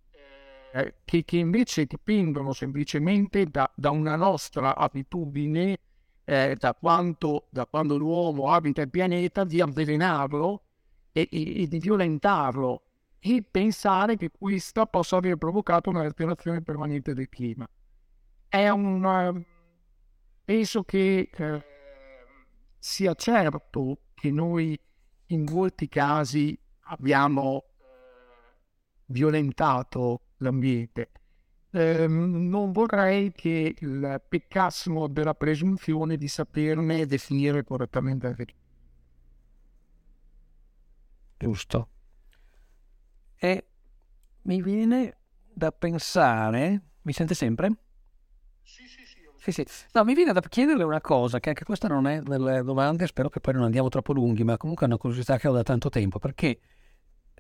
eh, 0.74 0.96
che, 1.04 1.26
che, 1.26 1.38
invece 1.38 1.86
dipendono 1.86 2.54
semplicemente 2.54 3.46
da, 3.46 3.70
da 3.76 3.92
una 3.92 4.16
nostra 4.16 4.78
abitudine, 4.78 5.78
eh, 6.24 6.56
da, 6.58 6.74
quanto, 6.74 7.48
da, 7.50 7.66
quando 7.66 7.98
l'uomo 7.98 8.50
abita 8.50 8.82
il 8.82 8.90
pianeta, 8.90 9.44
di 9.44 9.60
avvelenarlo 9.60 10.64
e, 11.12 11.28
e, 11.30 11.64
e, 11.64 11.68
di 11.68 11.80
violentarlo 11.80 12.84
e 13.20 13.44
pensare 13.50 14.16
che 14.16 14.32
questa 14.32 14.86
possa 14.86 15.18
aver 15.18 15.36
provocato 15.36 15.90
una 15.90 16.02
alterazione 16.02 16.62
permanente 16.62 17.14
del 17.14 17.28
clima. 17.28 17.68
È 18.48 18.70
una... 18.70 19.34
penso 20.46 20.84
che... 20.84 21.30
Eh, 21.30 21.72
sia 22.84 23.14
certo 23.14 24.03
che 24.24 24.32
noi 24.32 24.80
in 25.28 25.44
molti 25.44 25.90
casi 25.90 26.58
abbiamo 26.84 27.66
eh, 27.66 27.84
violentato 29.08 30.28
l'ambiente. 30.38 31.12
Eh, 31.72 32.08
non 32.08 32.72
vorrei 32.72 33.34
che 33.34 33.76
il 33.78 34.24
peccassimo 34.26 35.08
della 35.08 35.34
presunzione 35.34 36.16
di 36.16 36.30
saperne 36.30 37.06
definire 37.06 37.66
correttamente 37.66 38.28
la 38.30 38.34
verità. 38.34 38.60
Giusto. 41.38 41.90
E 43.36 43.68
mi 44.44 44.62
viene 44.62 45.18
da 45.52 45.74
pensare, 45.74 46.82
mi 47.02 47.12
sente 47.12 47.34
sempre? 47.34 47.76
Sì, 48.62 48.88
sì. 48.88 49.03
No, 49.94 50.04
mi 50.04 50.14
viene 50.14 50.32
da 50.32 50.42
chiederle 50.42 50.84
una 50.84 51.02
cosa, 51.02 51.40
che 51.40 51.50
anche 51.50 51.66
questa 51.66 51.88
non 51.88 52.08
è 52.08 52.22
nelle 52.22 52.64
domande, 52.64 53.08
spero 53.08 53.30
che 53.30 53.40
poi 53.40 53.54
non 53.54 53.64
andiamo 53.64 53.90
troppo 53.90 54.14
lunghi, 54.14 54.44
ma 54.44 54.58
comunque 54.58 54.86
è 54.86 54.90
una 54.90 54.98
curiosità 54.98 55.38
che 55.38 55.48
ho 55.48 55.54
da 55.54 55.64
tanto 55.64 55.90
tempo, 55.90 56.20
perché 56.20 56.60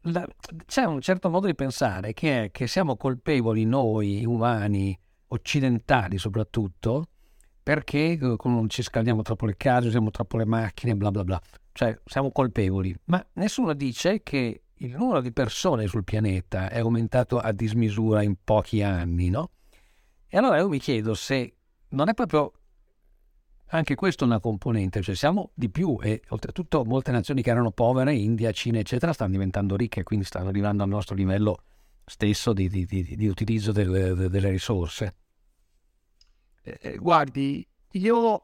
la, 0.08 0.28
c'è 0.66 0.84
un 0.84 1.00
certo 1.00 1.30
modo 1.30 1.48
di 1.48 1.56
pensare 1.56 2.14
che 2.14 2.44
è 2.44 2.52
che 2.52 2.68
siamo 2.68 2.98
colpevoli 2.98 3.64
noi 3.66 4.26
umani, 4.26 4.98
occidentali 5.28 6.18
soprattutto, 6.18 7.08
perché 7.64 8.20
eh, 8.20 8.38
ci 8.68 8.82
scaldiamo 8.82 9.22
troppo 9.22 9.46
le 9.46 9.56
case, 9.56 9.88
usiamo 9.88 10.12
troppo 10.12 10.38
le 10.38 10.46
macchine, 10.46 10.96
bla 10.96 11.10
bla 11.10 11.24
bla. 11.24 11.42
Cioè, 11.72 11.98
siamo 12.06 12.32
colpevoli. 12.32 12.96
Ma 13.06 13.26
nessuno 13.34 13.74
dice 13.74 14.22
che 14.22 14.64
il 14.74 14.96
numero 14.96 15.22
di 15.22 15.32
persone 15.32 15.88
sul 15.88 16.04
pianeta 16.04 16.70
è 16.70 16.80
aumentato 16.80 17.40
a 17.40 17.54
dismisura 17.54 18.22
in 18.22 18.36
pochi 18.44 18.82
anni, 18.82 19.30
no? 19.30 19.52
E 20.28 20.38
allora 20.38 20.58
io 20.58 20.68
mi 20.68 20.80
chiedo 20.80 21.14
se 21.14 21.56
non 21.94 22.10
è 22.10 22.14
proprio 22.14 22.52
anche 23.68 23.96
questo 23.96 24.26
una 24.26 24.40
componente, 24.40 25.02
cioè 25.02 25.16
siamo 25.16 25.52
di 25.56 25.70
più 25.70 25.98
e 26.02 26.22
oltretutto 26.30 26.84
molte 26.84 27.12
nazioni 27.12 27.42
che 27.42 27.50
erano 27.50 27.72
povere, 27.72 28.14
India, 28.14 28.52
Cina, 28.52 28.78
eccetera, 28.80 29.14
stanno 29.14 29.32
diventando 29.32 29.76
ricche 29.76 30.04
quindi 30.04 30.26
stanno 30.26 30.50
arrivando 30.50 30.84
al 30.84 30.90
nostro 30.90 31.16
livello 31.16 31.64
stesso 32.06 32.54
di, 32.54 32.68
di, 32.68 32.86
di, 32.86 33.16
di 33.16 33.28
utilizzo 33.28 33.72
delle, 33.72 34.14
delle 34.14 34.50
risorse. 34.50 35.16
Eh, 36.62 36.78
eh 36.82 36.98
guardi, 36.98 37.68
io 37.94 38.38
eh, 38.38 38.44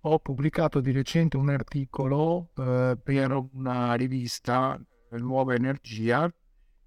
ho 0.00 0.18
pubblicato 0.18 0.80
di 0.80 0.90
recente 0.90 1.36
un 1.36 1.50
articolo 1.50 2.50
eh, 2.56 2.98
per 3.00 3.48
una 3.52 3.94
rivista, 3.94 4.80
Nuova 5.10 5.54
Energia, 5.54 6.28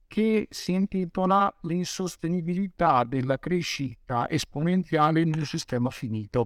che 0.08 0.48
si 0.50 0.74
intitola 0.74 1.54
L'insostenibilità 1.62 3.04
della 3.04 3.38
crescita 3.38 4.30
esponenziale 4.30 5.24
nel 5.26 5.46
sistema 5.46 5.90
finito, 5.90 6.46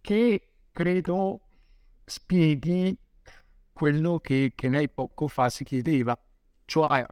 che 0.00 0.48
credo 0.70 1.40
spieghi 2.04 2.96
quello 3.72 4.18
che, 4.18 4.52
che 4.54 4.68
lei 4.68 4.88
poco 4.88 5.28
fa 5.28 5.48
si 5.48 5.64
chiedeva, 5.64 6.18
cioè 6.64 7.04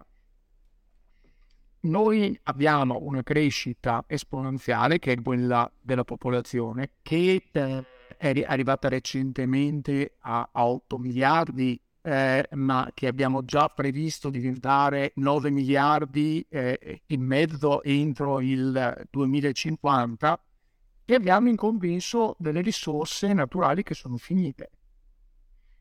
noi 1.82 2.38
abbiamo 2.44 2.98
una 3.00 3.22
crescita 3.22 4.04
esponenziale 4.06 4.98
che 4.98 5.12
è 5.12 5.22
quella 5.22 5.70
della 5.80 6.04
popolazione 6.04 6.90
che 7.00 7.48
eh, 7.50 7.84
è 8.18 8.44
arrivata 8.46 8.88
recentemente 8.88 10.16
a, 10.20 10.50
a 10.52 10.66
8 10.66 10.98
miliardi 10.98 11.80
eh, 12.02 12.48
ma 12.52 12.90
che 12.94 13.06
abbiamo 13.06 13.44
già 13.44 13.68
previsto 13.68 14.30
diventare 14.30 15.12
9 15.16 15.50
miliardi 15.50 16.44
eh, 16.48 17.02
in 17.06 17.22
mezzo 17.22 17.82
entro 17.82 18.40
il 18.40 19.06
2050 19.10 20.44
e 21.04 21.14
abbiamo 21.14 21.48
in 21.48 21.56
compenso 21.56 22.36
delle 22.38 22.60
risorse 22.60 23.32
naturali 23.32 23.82
che 23.82 23.94
sono 23.94 24.16
finite. 24.16 24.70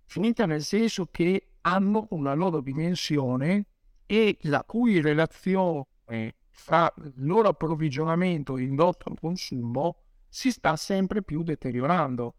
Finite 0.05 0.45
nel 0.45 0.63
senso 0.63 1.07
che 1.11 1.51
hanno 1.61 2.07
una 2.11 2.33
loro 2.33 2.61
dimensione 2.61 3.65
e 4.05 4.37
la 4.41 4.63
cui 4.63 5.01
relazione 5.01 6.35
fra 6.49 6.91
il 6.97 7.13
loro 7.17 7.49
approvvigionamento 7.49 8.57
e 8.57 8.63
il 8.63 8.71
nostro 8.71 9.13
consumo 9.13 9.97
si 10.27 10.51
sta 10.51 10.75
sempre 10.75 11.21
più 11.21 11.43
deteriorando. 11.43 12.35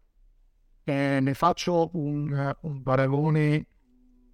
Eh, 0.83 1.19
ne 1.21 1.33
faccio 1.33 1.89
un, 1.93 2.55
un 2.61 2.81
paragone 2.81 3.67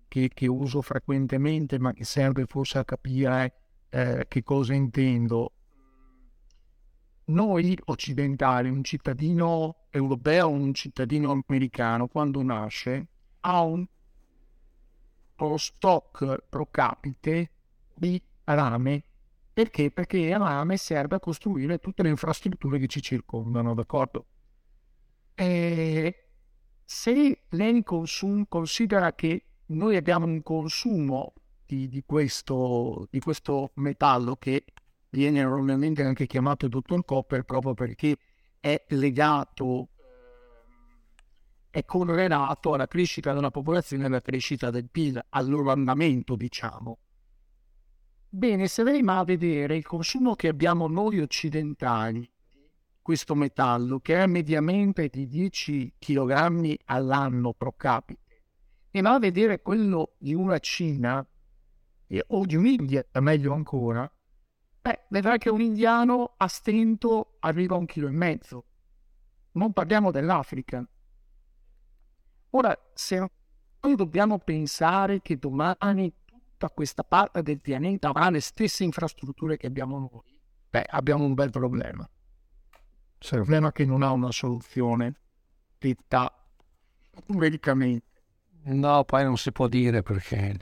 che, 0.08 0.30
che, 0.34 0.48
uso 0.48 0.82
frequentemente, 0.82 1.77
ma 1.77 1.94
che 1.94 2.06
serve 2.06 2.46
forse 2.46 2.77
a 2.77 2.86
capire 2.86 3.54
eh, 3.89 4.25
che 4.27 4.44
cosa 4.44 4.74
intendo. 4.74 5.51
Noi 7.25 7.77
occidentali, 7.86 8.70
un 8.70 8.84
cittadino 8.84 9.88
europeo, 9.89 10.50
un 10.50 10.74
cittadino 10.74 11.32
americano, 11.32 12.08
quando 12.08 12.42
nasce, 12.42 13.08
ha 13.42 13.62
un 13.62 13.86
stock 15.58 16.44
pro 16.48 16.68
capite 16.72 17.51
di 17.94 18.22
rame. 18.46 19.04
Perché? 19.54 19.92
Perché 19.92 20.18
il 20.20 20.38
rame 20.38 20.77
serve 20.77 21.16
a 21.16 21.20
costruire 21.20 21.80
tutte 21.80 22.04
le 22.04 22.10
infrastrutture 22.10 22.80
che 22.80 22.88
ci 22.88 23.01
circondano, 23.01 23.74
d'accordo? 23.74 24.25
E 25.34 26.26
se 26.89 27.41
lei 27.50 27.84
consum- 27.84 28.46
considera 28.48 29.13
che 29.13 29.44
noi 29.67 29.98
abbiamo 29.98 30.25
un 30.25 30.41
consumo 30.41 31.34
di, 31.65 31.89
di, 31.89 32.01
questo, 32.06 33.10
di 33.12 33.20
questo 33.20 33.72
metallo 33.75 34.38
che 34.38 34.63
viene 35.10 35.44
normalmente 35.44 36.01
anche 36.03 36.25
chiamato 36.27 36.70
dottor 36.70 37.03
copper 37.03 37.44
proprio 37.44 37.74
perché 37.74 38.15
è 38.62 38.86
legato, 38.88 39.89
è 41.70 41.84
correlato 41.84 42.74
alla 42.74 42.88
crescita 42.88 43.34
della 43.34 43.51
popolazione 43.51 44.06
alla 44.06 44.22
crescita 44.22 44.70
del 44.70 44.88
PIL, 44.89 45.22
al 45.27 45.50
loro 45.50 45.72
andamento, 45.72 46.38
diciamo. 46.38 47.00
Bene, 48.29 48.67
se 48.67 48.84
lei 48.84 49.03
va 49.03 49.17
a 49.20 49.25
vedere 49.25 49.75
il 49.75 49.86
consumo 49.86 50.36
che 50.36 50.48
abbiamo 50.48 50.88
noi 50.88 51.20
occidentali, 51.20 52.32
questo 53.08 53.36
metallo, 53.36 54.02
che 54.02 54.22
è 54.22 54.26
mediamente 54.26 55.08
di 55.08 55.28
10 55.28 55.94
kg 55.98 56.76
all'anno 56.88 57.54
pro 57.54 57.72
capite, 57.72 58.44
e 58.92 59.00
va 59.00 59.14
a 59.14 59.20
vedere 59.20 59.62
quello 59.62 60.16
di 60.18 60.34
una 60.34 60.60
Cina 60.60 61.26
o 62.28 62.46
di 62.46 62.56
un'India, 62.58 63.06
meglio 63.22 63.54
ancora, 63.54 64.14
beh, 64.82 65.06
vedrà 65.08 65.38
che 65.38 65.50
un 65.50 65.62
indiano 65.62 66.34
a 66.36 66.50
stento 66.50 67.38
arriva 67.40 67.76
a 67.76 67.78
un 67.78 67.86
chilo 67.86 68.10
e 68.10 68.12
mezzo. 68.12 68.66
Non 69.54 69.72
parliamo 69.72 70.12
dell'Africa. 70.12 70.86
Ora, 72.50 72.78
se 72.94 73.26
noi 73.84 73.96
dobbiamo 73.96 74.38
pensare 74.40 75.22
che 75.22 75.38
domani 75.38 76.14
tutta 76.26 76.70
questa 76.72 77.06
parte 77.06 77.42
del 77.42 77.62
pianeta 77.62 78.10
avrà 78.10 78.30
le 78.30 78.42
stesse 78.42 78.84
infrastrutture 78.84 79.56
che 79.56 79.68
abbiamo 79.68 79.98
noi, 79.98 80.38
beh, 80.70 80.88
abbiamo 80.90 81.24
un 81.24 81.36
bel 81.36 81.52
problema. 81.52 82.06
C'è 83.20 83.36
un 83.36 83.42
problema 83.42 83.72
che 83.72 83.86
non 83.86 84.04
ha 84.04 84.12
una 84.12 84.32
soluzione 84.32 85.14
detta 85.78 86.32
numericamente. 87.28 88.06
No, 88.64 89.04
poi 89.04 89.24
non 89.24 89.38
si 89.38 89.52
può 89.52 89.68
dire 89.68 90.04
perché 90.04 90.58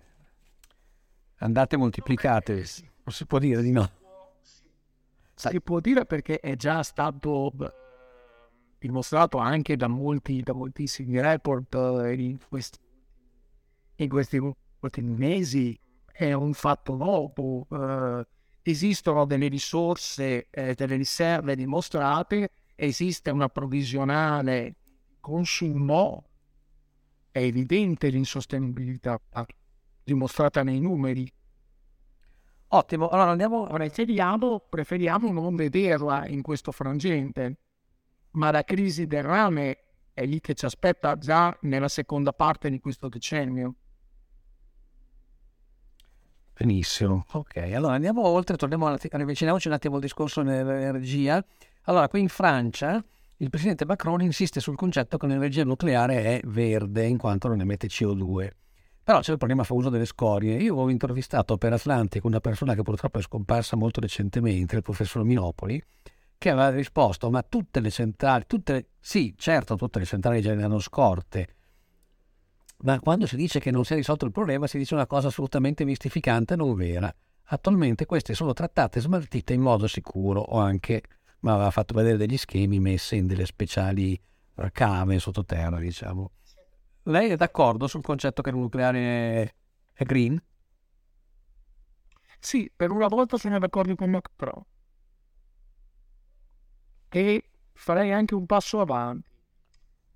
andate 1.38 1.78
moltiplicate, 1.78 2.54
non 2.54 3.14
si 3.14 3.26
può 3.26 3.40
dire 3.40 3.62
di 3.62 3.72
no. 3.72 3.90
Si 5.34 5.62
può 5.62 5.80
dire 5.80 6.06
perché 6.06 6.40
è 6.40 6.56
già 6.56 6.82
stato 6.82 7.52
dimostrato 8.78 9.38
anche 9.38 9.76
da 9.76 9.88
molti, 9.88 10.42
da 10.42 10.54
moltissimi 10.54 11.20
report 11.20 11.74
eh, 11.76 12.14
in 12.14 12.38
questi, 12.48 12.78
in 13.96 14.10
questi 14.10 14.40
ultimi 14.80 15.16
mesi, 15.16 15.78
è 16.12 16.32
un 16.34 16.54
fatto 16.54 16.96
nuovo. 16.96 17.66
Uh, 17.68 18.26
esistono 18.72 19.25
delle 19.25 19.48
risorse, 19.48 20.48
eh, 20.50 20.74
delle 20.74 20.95
riserve 20.95 21.55
dimostrate, 21.55 22.50
esiste 22.75 23.29
una 23.29 23.50
provvisionale 23.50 24.75
consumo, 25.19 26.24
è 27.31 27.39
evidente 27.39 28.10
l'insostenibilità 28.10 29.19
dimostrata 30.03 30.63
nei 30.63 30.79
numeri. 30.79 31.31
Ottimo, 32.69 33.10
allora 33.10 33.31
andiamo... 33.31 33.65
Preferiamo, 33.65 34.60
preferiamo 34.69 35.31
non 35.31 35.55
vederla 35.55 36.27
in 36.27 36.41
questo 36.41 36.72
frangente 36.72 37.57
ma 38.36 38.51
la 38.51 38.63
crisi 38.63 39.07
del 39.07 39.24
rame 39.24 39.77
è 40.13 40.25
lì 40.25 40.39
che 40.39 40.53
ci 40.53 40.65
aspetta 40.65 41.17
già 41.17 41.57
nella 41.62 41.88
seconda 41.88 42.31
parte 42.31 42.69
di 42.69 42.79
questo 42.79 43.10
decennio. 43.10 43.75
Benissimo, 46.58 47.26
ok, 47.34 47.58
allora 47.74 47.96
andiamo 47.96 48.26
oltre, 48.26 48.56
torniamo 48.56 48.88
a 48.88 48.98
avviciniamoci 48.98 49.68
un 49.68 49.74
attimo 49.74 49.96
al 49.96 50.02
discorso 50.02 50.42
dell'energia. 50.42 51.44
Allora, 51.84 52.08
qui 52.08 52.22
in 52.22 52.30
Francia 52.30 53.04
il 53.40 53.50
presidente 53.50 53.86
Macron 53.86 54.22
insiste 54.22 54.62
sul 54.62 54.78
concetto 54.78 55.18
che 55.18 55.28
l'energia 55.28 55.66
nucleare 55.66 56.24
è 56.24 56.42
verde 56.46 57.06
in 57.06 57.18
quanto 57.18 57.50
non 57.50 57.60
emette 57.60 57.88
CO2. 57.88 58.50
Però 59.04 59.20
c'è 59.20 59.34
il 59.34 59.38
problema 59.38 59.64
famoso 59.64 59.90
delle 59.90 60.06
scorie. 60.06 60.56
Io 60.56 60.76
ho 60.76 60.90
intervistato 60.90 61.58
per 61.58 61.74
Atlantic 61.74 62.24
una 62.24 62.40
persona 62.40 62.74
che 62.74 62.84
purtroppo 62.84 63.20
è 63.20 63.22
scomparsa 63.22 63.76
molto 63.76 64.00
recentemente, 64.00 64.78
il 64.78 64.82
professor 64.82 65.26
Minopoli, 65.26 65.84
che 66.38 66.50
aveva 66.50 66.70
risposto, 66.70 67.30
ma 67.30 67.44
tutte 67.44 67.82
le 67.82 67.92
centrali, 67.92 68.46
tutte, 68.48 68.92
sì, 69.02 69.36
certo, 69.38 69.76
tutte 69.76 70.00
le 70.00 70.06
centrali 70.06 70.42
generano 70.42 70.80
scorte, 70.80 71.55
ma 72.86 73.00
quando 73.00 73.25
si 73.25 73.36
dice 73.36 73.60
che 73.60 73.72
non 73.72 73.84
si 73.84 73.94
è 73.94 73.96
risolto 73.96 74.25
il 74.25 74.32
problema 74.32 74.68
si 74.68 74.77
dice 74.77 74.94
una 74.94 75.08
cosa 75.08 75.27
assolutamente 75.27 75.84
mistificante 75.86 76.56
non 76.56 76.75
vera. 76.75 77.13
Attualmente 77.46 78.06
queste 78.06 78.36
sono 78.36 78.54
trattate 78.54 79.00
e 79.00 79.01
smaltite 79.01 79.54
in 79.54 79.62
modo 79.62 79.88
sicuro 79.88 80.39
o 80.39 80.60
anche, 80.60 81.01
ma 81.39 81.54
aveva 81.54 81.72
fatto 81.72 81.96
vedere 81.96 82.18
degli 82.18 82.38
schemi 82.38 82.80
messi 82.80 83.18
in 83.18 83.27
delle 83.27 83.46
speciali 83.46 84.20
cave 84.72 85.20
sottoterra, 85.20 85.80
diciamo. 85.80 86.32
Lei 87.04 87.32
è 87.32 87.36
d'accordo 87.36 87.88
sul 87.88 88.02
concetto 88.02 88.41
che 88.41 88.50
il 88.50 88.56
nucleare 88.56 89.56
è 89.93 90.04
green? 90.04 90.41
Sì, 92.39 92.71
per 92.76 92.91
una 92.91 93.08
volta 93.08 93.38
sono 93.38 93.58
d'accordo 93.58 93.95
con 93.95 94.12
Macron 94.12 94.63
e 97.10 97.50
farei 97.74 98.12
anche 98.12 98.36
un 98.36 98.45
passo 98.45 98.80
avanti. 98.80 99.34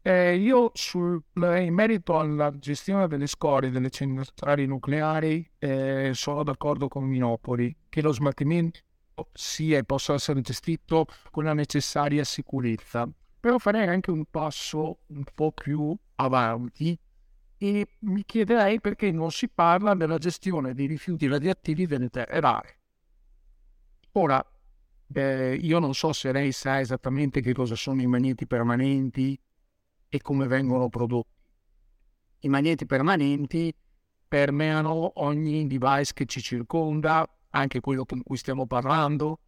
Eh, 0.01 0.38
io 0.38 0.71
sul, 0.73 1.21
in 1.33 1.73
merito 1.73 2.17
alla 2.17 2.57
gestione 2.57 3.07
delle 3.07 3.27
scorie 3.27 3.69
delle 3.69 3.89
centrali 3.89 4.65
nucleari 4.65 5.49
eh, 5.59 6.12
sono 6.13 6.43
d'accordo 6.43 6.88
con 6.88 7.03
Minopoli 7.03 7.75
che 7.89 8.01
lo 8.01 8.13
smaltimento 8.13 8.79
sia 9.33 9.77
e 9.77 9.83
possa 9.83 10.13
essere 10.13 10.39
gestito 10.39 11.05
con 11.31 11.43
la 11.43 11.53
necessaria 11.53 12.23
sicurezza, 12.23 13.09
però 13.39 13.57
farei 13.57 13.88
anche 13.88 14.12
un 14.12 14.23
passo 14.25 14.99
un 15.07 15.23
po' 15.35 15.51
più 15.51 15.93
avanti 16.15 16.97
e 17.57 17.88
mi 17.99 18.23
chiederei 18.25 18.79
perché 18.79 19.12
non 19.12 19.31
si 19.31 19.49
parla 19.49 19.93
della 19.95 20.17
gestione 20.17 20.73
dei 20.73 20.88
rifiuti 20.88 21.27
radioattivi 21.27 21.85
delle 21.85 22.07
terre 22.07 22.39
rare. 22.39 22.79
Ora, 24.13 24.43
eh, 25.12 25.55
io 25.55 25.79
non 25.79 25.93
so 25.93 26.13
se 26.13 26.31
lei 26.31 26.53
sa 26.53 26.79
esattamente 26.79 27.41
che 27.41 27.51
cosa 27.53 27.75
sono 27.75 28.01
i 28.01 28.07
magneti 28.07 28.47
permanenti 28.47 29.38
e 30.10 30.22
come 30.22 30.48
vengono 30.48 30.89
prodotti. 30.89 31.38
I 32.39 32.50
magneti 32.50 32.86
permanenti 32.86 33.74
permeano 34.28 35.12
ogni 35.22 35.67
device 35.67 36.13
che 36.13 36.26
ci 36.26 36.41
circonda, 36.41 37.28
anche 37.52 37.80
quello 37.80 38.06
con 38.06 38.22
cui 38.24 38.38
stiamo 38.38 38.65
parlando, 38.65 39.39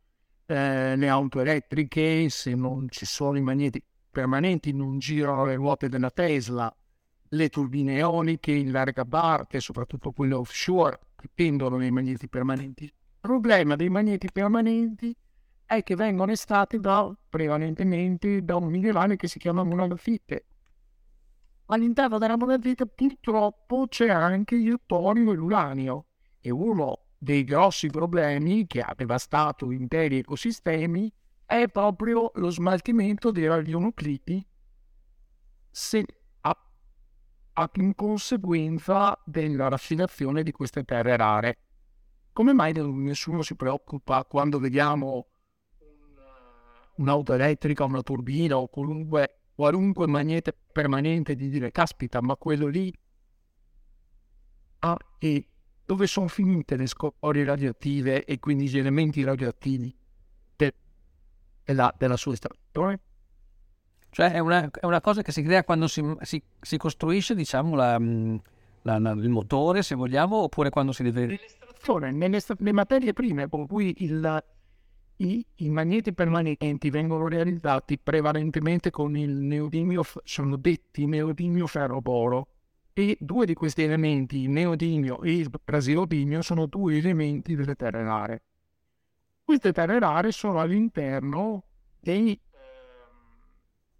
eh, 0.45 0.95
le 0.95 1.07
auto 1.09 1.39
elettriche, 1.39 2.29
se 2.29 2.55
non 2.55 2.87
ci 2.89 3.05
sono 3.05 3.37
i 3.37 3.41
magneti 3.41 3.83
permanenti 4.11 4.73
non 4.73 4.99
girano 4.99 5.45
le 5.45 5.55
ruote 5.55 5.87
della 5.87 6.11
Tesla, 6.11 6.73
le 7.29 7.49
turbine 7.49 7.97
eoliche 7.97 8.51
in 8.51 8.71
larga 8.71 9.05
parte, 9.05 9.61
soprattutto 9.61 10.11
quelle 10.11 10.33
offshore, 10.33 10.99
dipendono 11.19 11.77
dai 11.77 11.91
magneti 11.91 12.27
permanenti. 12.27 12.83
Il 12.83 12.93
problema 13.19 13.75
dei 13.75 13.89
magneti 13.89 14.29
permanenti 14.31 15.15
è 15.65 15.83
che 15.83 15.95
vengono 15.95 16.33
estratti 16.33 16.79
da, 16.79 17.15
prevalentemente 17.29 18.43
da 18.43 18.57
un 18.57 18.67
minerale 18.67 19.15
che 19.15 19.29
si 19.29 19.39
chiama 19.39 19.63
monazite. 19.63 20.47
All'interno 21.71 22.17
della 22.17 22.35
monazite 22.35 22.85
purtroppo 22.85 23.87
c'è 23.87 24.09
anche 24.09 24.55
il 24.55 24.81
torio 24.85 25.31
e 25.31 25.35
l'uranio 25.35 26.07
e 26.41 26.49
uno 26.49 27.05
dei 27.17 27.45
grossi 27.45 27.87
problemi 27.87 28.67
che 28.67 28.81
ha 28.81 28.93
devastato 28.93 29.71
interi 29.71 30.17
ecosistemi 30.17 31.09
è 31.45 31.69
proprio 31.69 32.31
lo 32.35 32.49
smaltimento 32.49 33.31
dei 33.31 33.47
radionuclidi 33.47 34.45
se, 35.69 36.05
a, 36.41 36.57
a, 37.53 37.69
in 37.75 37.95
conseguenza 37.95 39.17
della 39.23 39.69
raffinazione 39.69 40.43
di 40.43 40.51
queste 40.51 40.83
terre 40.83 41.15
rare. 41.15 41.57
Come 42.33 42.51
mai 42.51 42.73
nessuno 42.73 43.43
si 43.43 43.55
preoccupa 43.55 44.25
quando 44.25 44.59
vediamo 44.59 45.27
un'auto 46.95 47.31
elettrica, 47.31 47.85
una 47.85 48.01
turbina 48.01 48.57
o 48.57 48.67
qualunque, 48.67 49.40
qualunque 49.53 50.07
magnete 50.07 50.55
permanente 50.71 51.35
di 51.35 51.49
dire 51.49 51.71
caspita, 51.71 52.21
ma 52.21 52.35
quello 52.35 52.67
lì 52.67 52.93
ah, 54.79 54.97
e 55.19 55.45
dove 55.85 56.07
sono 56.07 56.27
finite 56.27 56.75
le 56.75 56.87
scorie 56.87 57.43
radioattive 57.43 58.23
e 58.23 58.39
quindi 58.39 58.69
gli 58.69 58.77
elementi 58.77 59.23
radioattivi 59.23 59.93
de, 60.55 60.73
della, 61.63 61.93
della 61.97 62.15
sua 62.15 62.33
estrazione? 62.33 62.99
Cioè 64.09 64.31
è 64.31 64.39
una, 64.39 64.69
è 64.69 64.85
una, 64.85 64.99
cosa 64.99 65.21
che 65.21 65.31
si 65.31 65.41
crea 65.41 65.63
quando 65.63 65.87
si, 65.87 66.03
si, 66.21 66.41
si 66.59 66.77
costruisce, 66.77 67.33
diciamo, 67.33 67.75
la, 67.75 67.97
la, 67.97 68.99
la, 68.99 69.11
il 69.11 69.29
motore, 69.29 69.83
se 69.83 69.95
vogliamo, 69.95 70.35
oppure 70.37 70.69
quando 70.69 70.91
si 70.91 71.03
deve... 71.03 71.25
Nell'estrazione, 71.27 72.11
nelle, 72.11 72.41
le 72.57 72.71
materie 72.73 73.13
prime 73.13 73.47
con 73.47 73.67
cui 73.67 73.95
il, 73.99 74.43
i, 75.21 75.45
I, 75.57 75.69
magneti 75.69 76.13
permanenti 76.13 76.89
vengono 76.89 77.27
realizzati 77.27 77.99
prevalentemente 77.99 78.89
con 78.89 79.15
il 79.15 79.29
neodimio, 79.29 80.03
sono 80.23 80.55
detti 80.55 81.05
neodimio 81.05 81.67
ferroboro 81.67 82.47
e 82.91 83.17
due 83.19 83.45
di 83.45 83.53
questi 83.53 83.83
elementi, 83.83 84.39
il 84.39 84.49
neodimio 84.49 85.21
e 85.21 85.35
il 85.35 85.51
prasilodimio, 85.63 86.41
sono 86.41 86.65
due 86.65 86.97
elementi 86.97 87.55
delle 87.55 87.75
terre 87.75 88.03
rare. 88.03 88.43
Queste 89.43 89.71
terre 89.71 89.99
rare 89.99 90.31
sono 90.31 90.59
all'interno 90.59 91.65
dei, 91.99 92.39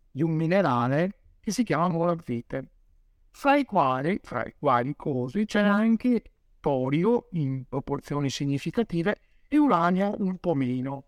di 0.10 0.24
un 0.24 0.32
minerale 0.32 1.20
che 1.40 1.52
si 1.52 1.64
chiama 1.64 1.88
molavite, 1.88 2.70
fra 3.30 3.56
i 3.58 3.64
quali, 3.64 4.20
fra 4.24 4.44
i 4.44 4.56
quali 4.58 4.96
cosi, 4.96 5.46
c'è 5.46 5.62
anche 5.62 6.24
torio 6.60 7.28
in 7.34 7.66
proporzioni 7.68 8.30
significative 8.30 9.20
e 9.48 9.58
uranio 9.58 10.16
un 10.18 10.38
po' 10.38 10.56
meno. 10.56 11.06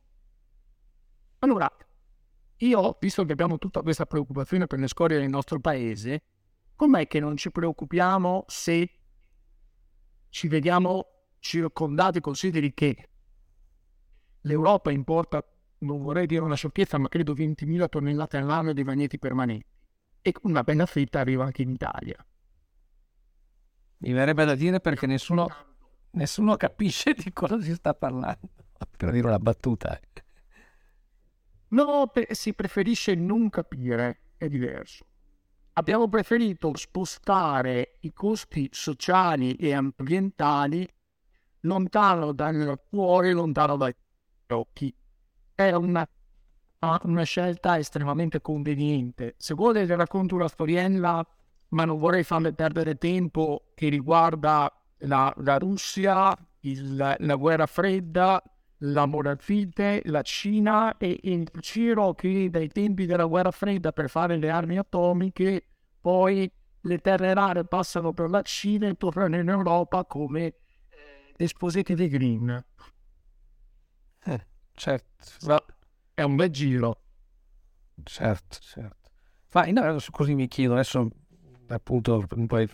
Allora, 1.44 1.70
io, 2.58 2.98
visto 3.02 3.26
che 3.26 3.34
abbiamo 3.34 3.58
tutta 3.58 3.82
questa 3.82 4.06
preoccupazione 4.06 4.66
per 4.66 4.80
le 4.80 4.88
scorie 4.88 5.20
del 5.20 5.28
nostro 5.28 5.60
paese, 5.60 6.24
com'è 6.74 7.06
che 7.06 7.20
non 7.20 7.36
ci 7.36 7.52
preoccupiamo 7.52 8.46
se 8.48 8.90
ci 10.30 10.48
vediamo 10.48 11.06
circondati, 11.40 12.22
consideri 12.22 12.74
che 12.74 13.10
l'Europa 14.40 14.90
importa, 14.92 15.46
non 15.80 16.02
vorrei 16.02 16.28
dire 16.28 16.44
una 16.44 16.56
sciocchezza, 16.56 16.98
ma 16.98 17.10
credo 17.10 17.34
20.000 17.34 17.90
tonnellate 17.90 18.38
all'anno 18.38 18.72
di 18.72 18.86
magneti 18.86 19.20
permanenti 19.20 19.68
e 20.22 20.34
una 20.44 20.64
bella 20.64 20.86
fetta 20.86 21.20
arriva 21.20 21.44
anche 21.44 21.64
in 21.64 21.72
Italia. 21.72 22.26
Mi 23.98 24.14
verrebbe 24.14 24.46
da 24.46 24.56
dire 24.56 24.80
perché 24.80 25.08
nessuno, 25.08 25.50
nessuno 26.12 26.56
capisce 26.56 27.14
di 27.14 27.34
cosa 27.34 27.60
si 27.60 27.74
sta 27.74 27.94
parlando, 27.94 28.48
per 28.96 29.12
dire 29.12 29.28
una 29.28 29.40
battuta. 29.40 30.00
No, 31.74 32.12
si 32.30 32.54
preferisce 32.54 33.16
non 33.16 33.50
capire, 33.50 34.34
è 34.38 34.48
diverso. 34.48 35.06
Abbiamo 35.74 36.08
preferito 36.08 36.72
spostare 36.76 37.98
i 38.02 38.14
costi 38.14 38.70
sociali 38.72 39.56
e 39.56 39.74
ambientali 39.74 40.88
lontano 41.62 42.32
dal 42.32 42.80
cuore, 42.88 43.34
lontano 43.34 43.76
dai 43.78 43.92
occhi. 44.50 44.96
È 45.56 45.72
una, 45.72 46.08
una 47.06 47.24
scelta 47.24 47.80
estremamente 47.80 48.40
conveniente. 48.40 49.34
Se 49.38 49.56
vuole 49.56 49.84
le 49.86 49.96
racconto 49.96 50.36
una 50.36 50.48
storiella, 50.48 51.26
ma 51.70 51.86
non 51.86 51.98
vorrei 51.98 52.24
farle 52.24 52.54
perdere 52.54 52.98
tempo, 52.98 53.72
che 53.74 53.90
riguarda 53.90 54.72
la, 55.00 55.34
la 55.38 55.58
Russia, 55.58 56.38
il, 56.60 57.16
la 57.18 57.36
guerra 57.36 57.66
fredda, 57.66 58.44
la 58.86 59.06
monarchite, 59.06 60.02
la 60.06 60.22
Cina 60.22 60.98
e 60.98 61.20
il 61.24 61.50
giro 61.60 62.14
che 62.14 62.50
dai 62.50 62.68
tempi 62.68 63.06
della 63.06 63.26
guerra 63.26 63.52
fredda 63.52 63.92
per 63.94 64.10
fare 64.10 64.38
le 64.38 64.50
armi 64.50 64.78
atomiche, 64.78 65.68
poi 66.02 66.52
le 66.82 66.98
terre 66.98 67.34
rare 67.34 67.64
passano 67.66 68.12
per 68.12 68.30
la 68.30 68.42
Cina 68.42 68.88
e 68.88 68.96
tornano 68.96 69.38
in 69.38 69.48
Europa 69.48 70.04
come 70.06 70.46
eh, 70.46 70.56
dispositivi 71.36 72.10
green. 72.10 72.66
Eh, 74.26 74.46
certo, 74.74 75.64
è 76.14 76.24
un 76.24 76.36
bel 76.36 76.50
giro. 76.50 77.02
Certo, 78.04 78.58
certo. 78.60 79.12
Ma 79.54 79.66
no, 79.68 79.98
così 80.12 80.34
mi 80.34 80.48
chiedo 80.48 80.74
adesso, 80.74 81.08
appunto, 81.68 82.26
poi 82.48 82.68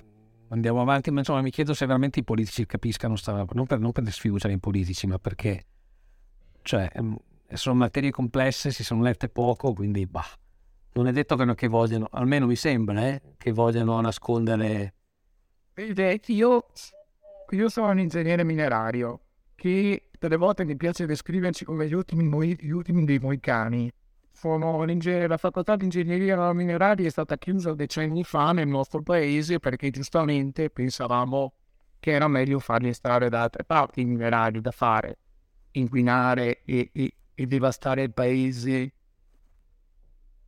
andiamo 0.47 0.81
avanti, 0.81 1.11
ma 1.11 1.19
insomma 1.19 1.41
mi 1.41 1.51
chiedo 1.51 1.75
se 1.75 1.85
veramente 1.85 2.19
i 2.19 2.23
politici 2.23 2.65
capiscano, 2.65 3.15
sta, 3.15 3.45
non 3.51 3.65
per, 3.67 3.79
non 3.79 3.91
per 3.91 4.09
sfiduciare 4.11 4.53
i 4.53 4.59
politici, 4.59 5.05
ma 5.05 5.19
perché 5.19 5.65
cioè, 6.61 6.89
ehm, 6.93 7.17
sono 7.53 7.75
materie 7.75 8.11
complesse, 8.11 8.71
si 8.71 8.83
sono 8.83 9.01
lette 9.01 9.29
poco, 9.29 9.73
quindi 9.73 10.05
bah, 10.05 10.25
non 10.93 11.07
è 11.07 11.11
detto 11.11 11.35
che, 11.35 11.55
che 11.55 11.67
vogliano, 11.67 12.07
almeno 12.11 12.45
mi 12.45 12.55
sembra, 12.55 13.07
eh, 13.07 13.21
che 13.37 13.51
vogliano 13.51 13.99
nascondere. 14.01 14.93
Io, 16.27 16.65
io 17.49 17.69
sono 17.69 17.89
un 17.89 17.99
ingegnere 17.99 18.43
minerario 18.43 19.21
che 19.55 20.09
delle 20.19 20.35
volte 20.35 20.65
mi 20.65 20.75
piace 20.75 21.05
descriverci 21.05 21.65
come 21.65 21.87
gli 21.87 21.93
ultimi, 21.93 22.55
gli 22.59 22.69
ultimi 22.69 23.05
dei 23.05 23.19
moicani. 23.19 23.91
La 24.41 25.37
facoltà 25.37 25.75
di 25.75 25.83
ingegneria 25.83 26.53
mineraria 26.53 27.05
è 27.05 27.09
stata 27.09 27.37
chiusa 27.37 27.73
decenni 27.73 28.23
fa 28.23 28.53
nel 28.53 28.69
nostro 28.69 29.01
paese 29.01 29.59
perché 29.59 29.89
giustamente 29.89 30.69
pensavamo 30.69 31.53
che 31.99 32.11
era 32.11 32.29
meglio 32.29 32.59
farli 32.59 32.93
stare 32.93 33.27
da 33.27 33.41
altre 33.41 33.65
parti 33.65 33.99
i 33.99 34.05
minerari 34.05 34.61
da 34.61 34.71
fare 34.71 35.17
inquinare 35.71 36.63
e, 36.65 36.89
e, 36.93 37.13
e 37.33 37.45
devastare 37.45 38.03
il 38.03 38.13
paese 38.13 38.93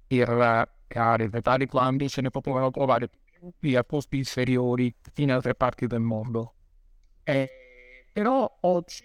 per 0.08 0.70
creare 0.88 1.30
tali 1.42 1.68
quando 1.68 2.08
se 2.08 2.22
ne 2.22 2.30
potevano 2.30 2.70
trovare 2.70 3.10
più 3.58 3.78
a 3.78 3.84
posti 3.84 4.18
inferiori 4.18 4.94
in 5.16 5.32
altre 5.32 5.56
parti 5.56 5.88
del 5.88 6.02
mondo. 6.02 6.56
Eh, 7.24 7.50
però 8.12 8.58
oggi 8.62 9.04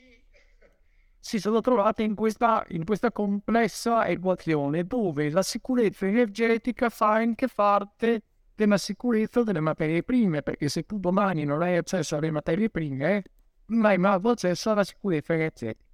si 1.18 1.38
sono 1.38 1.60
trovate 1.60 2.02
in 2.02 2.14
questa, 2.14 2.64
in 2.68 2.84
questa 2.84 3.12
complessa 3.12 4.06
equazione 4.06 4.84
dove 4.84 5.30
la 5.30 5.42
sicurezza 5.42 6.06
energetica 6.06 6.88
fa 6.88 7.14
anche 7.14 7.48
parte 7.48 8.22
della 8.54 8.78
sicurezza 8.78 9.42
delle 9.42 9.60
materie 9.60 10.02
prime, 10.02 10.42
perché 10.42 10.68
se 10.68 10.84
tu 10.84 10.98
domani 10.98 11.44
non 11.44 11.62
hai 11.62 11.76
accesso 11.76 12.16
alle 12.16 12.30
materie 12.30 12.70
prime, 12.70 13.22
non 13.66 13.84
hai 13.84 13.98
mai 13.98 14.18
accesso 14.22 14.70
alla 14.70 14.84
sicurezza 14.84 15.34
energetica 15.34 15.85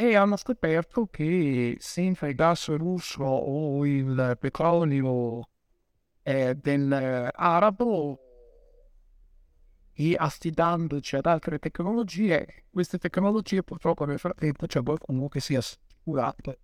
e 0.00 0.16
hanno 0.16 0.36
scoperto 0.36 1.08
che 1.08 1.76
senza 1.78 2.26
il 2.26 2.34
gas 2.34 2.74
russo 2.74 3.22
o 3.22 3.84
il 3.84 4.34
petrolio 4.40 5.46
eh, 6.22 6.54
dell'arabo 6.54 8.18
e 9.92 10.16
affidandoci 10.18 11.16
ad 11.16 11.26
altre 11.26 11.58
tecnologie, 11.58 12.64
queste 12.70 12.96
tecnologie 12.96 13.62
purtroppo 13.62 14.06
nel 14.06 14.18
frattempo 14.18 14.64
c'è 14.66 14.82
qualcuno 14.82 15.28
che 15.28 15.40
si 15.40 15.52
è 15.52 15.58
assicurato 15.58 16.56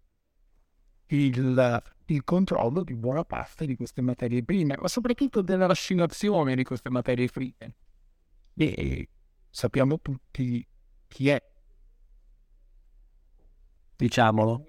il, 1.08 1.82
il, 2.06 2.24
controllo 2.24 2.82
di 2.84 2.94
buona 2.94 3.24
parte 3.24 3.66
di 3.66 3.76
queste 3.76 4.00
materie 4.00 4.42
prime, 4.44 4.78
ma 4.80 4.88
soprattutto 4.88 5.42
della 5.42 5.66
raffinazione 5.66 6.56
di 6.56 6.64
queste 6.64 6.88
materie 6.88 7.28
prime. 7.28 7.74
E 8.54 9.10
sappiamo 9.50 10.00
tutti 10.00 10.66
chi 11.06 11.28
è 11.28 11.54
diciamolo. 13.96 14.64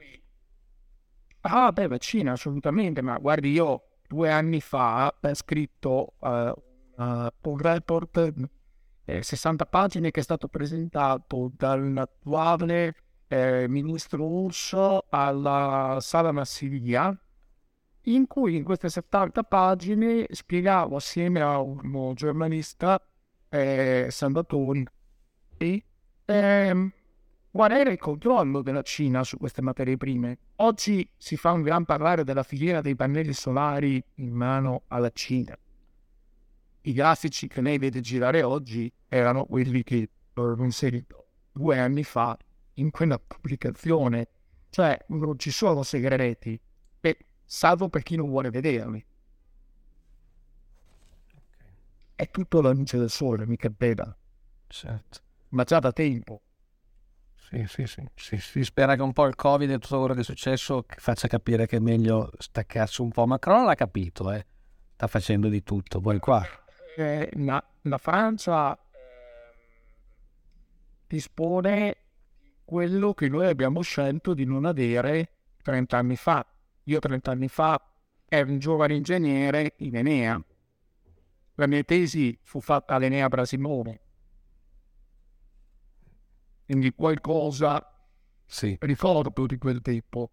Ah, 1.41 1.71
beh, 1.71 1.87
vaccina, 1.87 2.33
assolutamente, 2.33 3.01
ma 3.01 3.17
guardi, 3.17 3.51
io 3.51 3.83
due 4.07 4.31
anni 4.31 4.59
fa 4.61 5.13
ho 5.21 5.33
scritto 5.33 6.13
uh, 6.19 6.27
uh, 6.27 7.27
un 7.41 7.57
report, 7.57 8.33
eh, 9.05 9.23
60 9.23 9.65
pagine, 9.65 10.11
che 10.11 10.19
è 10.19 10.23
stato 10.23 10.47
presentato 10.47 11.51
dall'attuale 11.55 12.95
eh, 13.27 13.67
ministro 13.67 14.25
Urso 14.25 15.05
alla 15.09 15.97
Sala 16.01 16.31
Massilia, 16.31 17.17
in 18.03 18.25
cui 18.27 18.55
in 18.55 18.63
queste 18.63 18.89
70 18.89 19.43
pagine 19.43 20.25
spiegavo 20.29 20.95
assieme 20.95 21.41
a 21.41 21.59
un 21.59 22.13
giornalista, 22.15 23.01
eh, 23.49 24.07
Salvatori, 24.09 24.85
e, 25.57 25.83
ehm, 26.25 26.91
qual 27.51 27.71
era 27.71 27.89
il 27.89 27.97
controllo 27.97 28.61
della 28.61 28.81
Cina 28.81 29.23
su 29.23 29.37
queste 29.37 29.61
materie 29.61 29.97
prime. 29.97 30.37
Oggi 30.57 31.09
si 31.17 31.37
fa 31.37 31.51
un 31.51 31.61
gran 31.61 31.85
parlare 31.85 32.23
della 32.23 32.43
filiera 32.43 32.81
dei 32.81 32.95
pannelli 32.95 33.33
solari 33.33 34.03
in 34.15 34.31
mano 34.31 34.83
alla 34.87 35.09
Cina. 35.11 35.57
I 36.81 36.93
grafici 36.93 37.47
che 37.47 37.61
lei 37.61 37.77
vede 37.77 37.99
girare 37.99 38.43
oggi 38.43 38.91
erano 39.07 39.45
quelli 39.45 39.83
che 39.83 40.09
avevo 40.33 40.63
inserito 40.63 41.25
due 41.51 41.79
anni 41.79 42.03
fa 42.03 42.37
in 42.75 42.91
quella 42.91 43.19
pubblicazione. 43.19 44.27
Cioè, 44.69 45.05
non 45.07 45.39
ci 45.39 45.51
sono 45.51 45.83
segreti, 45.83 46.59
e, 47.01 47.17
salvo 47.43 47.89
per 47.89 48.03
chi 48.03 48.15
non 48.15 48.29
vuole 48.29 48.49
vederli. 48.49 49.05
È 52.15 52.29
tutto 52.29 52.61
la 52.61 52.71
luce 52.71 52.97
del 52.97 53.09
sole, 53.09 53.45
mica 53.45 53.69
bella. 53.69 54.15
Certo. 54.67 55.19
Ma 55.49 55.63
già 55.63 55.79
da 55.79 55.91
tempo. 55.91 56.41
Sì, 57.49 57.63
sì, 57.65 57.87
sì, 57.87 58.03
sì, 58.13 58.37
Si 58.37 58.63
spera 58.65 58.97
che 58.97 59.01
un 59.01 59.13
po' 59.13 59.25
il 59.25 59.35
Covid 59.35 59.69
e 59.69 59.79
tutto 59.79 59.99
quello 59.99 60.13
che 60.13 60.19
è 60.19 60.23
successo 60.23 60.83
faccia 60.85 61.29
capire 61.29 61.65
che 61.65 61.77
è 61.77 61.79
meglio 61.79 62.29
staccarsi 62.37 63.01
un 63.01 63.09
po'. 63.09 63.25
Macron 63.25 63.63
l'ha 63.63 63.75
capito, 63.75 64.33
eh. 64.33 64.45
sta 64.95 65.07
facendo 65.07 65.47
di 65.47 65.63
tutto. 65.63 66.01
Poi 66.01 66.19
qua. 66.19 66.45
Eh, 66.97 67.29
la, 67.35 67.63
la, 67.83 67.97
Francia 67.97 68.75
eh, 68.75 68.79
dispone 71.07 71.95
quello 72.65 73.13
che 73.13 73.29
noi 73.29 73.47
abbiamo 73.47 73.81
scelto 73.81 74.33
di 74.33 74.43
non 74.43 74.65
avere 74.65 75.29
30 75.63 75.97
anni 75.97 76.17
fa. 76.17 76.45
Io 76.83 76.99
30 76.99 77.31
anni 77.31 77.47
fa 77.47 77.81
ero 78.27 78.49
un 78.49 78.59
giovane 78.59 78.95
ingegnere 78.95 79.75
in 79.77 79.95
Enea. 79.95 80.43
La 81.55 81.65
mia 81.65 81.83
tesi 81.83 82.37
fu 82.43 82.59
fatta 82.59 82.95
all'Enea 82.95 83.29
Brasimone 83.29 84.01
quindi 86.67 86.91
qualcosa 86.91 87.81
sì. 88.45 88.75
ricordo 88.81 89.45
di 89.45 89.57
quel 89.57 89.81
tempo. 89.81 90.31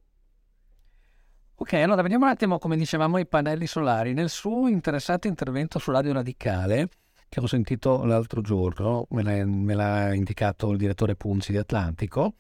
Ok, 1.55 1.75
allora 1.75 2.03
vediamo 2.03 2.25
un 2.25 2.33
attimo 2.33 2.59
come 2.59 2.77
dicevamo 2.77 3.19
i 3.19 3.27
pannelli 3.27 3.69
solari. 3.69 4.13
Nel 4.13 4.29
suo 4.29 4.67
interessante 4.67 5.29
intervento 5.29 5.79
su 5.79 5.93
Radio 5.93 6.13
Radicale, 6.13 6.89
che 7.29 7.39
ho 7.39 7.47
sentito 7.47 8.05
l'altro 8.05 8.41
giorno, 8.41 9.07
me 9.11 9.23
l'ha, 9.23 9.47
me 9.47 9.75
l'ha 9.75 10.13
indicato 10.13 10.73
il 10.73 10.79
direttore 10.79 11.15
Punzi 11.15 11.53
di 11.53 11.59
Atlantico, 11.59 12.35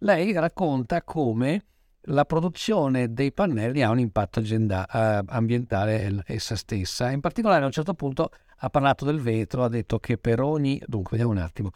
lei 0.00 0.32
racconta 0.34 1.02
come 1.02 1.64
la 2.02 2.26
produzione 2.26 3.14
dei 3.14 3.32
pannelli 3.32 3.82
ha 3.82 3.90
un 3.90 3.98
impatto 3.98 4.40
agenda, 4.40 4.86
ambientale 5.26 6.22
essa 6.26 6.54
stessa. 6.54 7.10
In 7.10 7.20
particolare 7.20 7.62
a 7.62 7.66
un 7.66 7.72
certo 7.72 7.94
punto 7.94 8.30
ha 8.58 8.68
parlato 8.68 9.06
del 9.06 9.20
vetro, 9.20 9.64
ha 9.64 9.68
detto 9.68 9.98
che 9.98 10.18
per 10.18 10.42
ogni... 10.42 10.80
Dunque, 10.86 11.16
vediamo 11.16 11.32
un 11.32 11.38
attimo. 11.38 11.70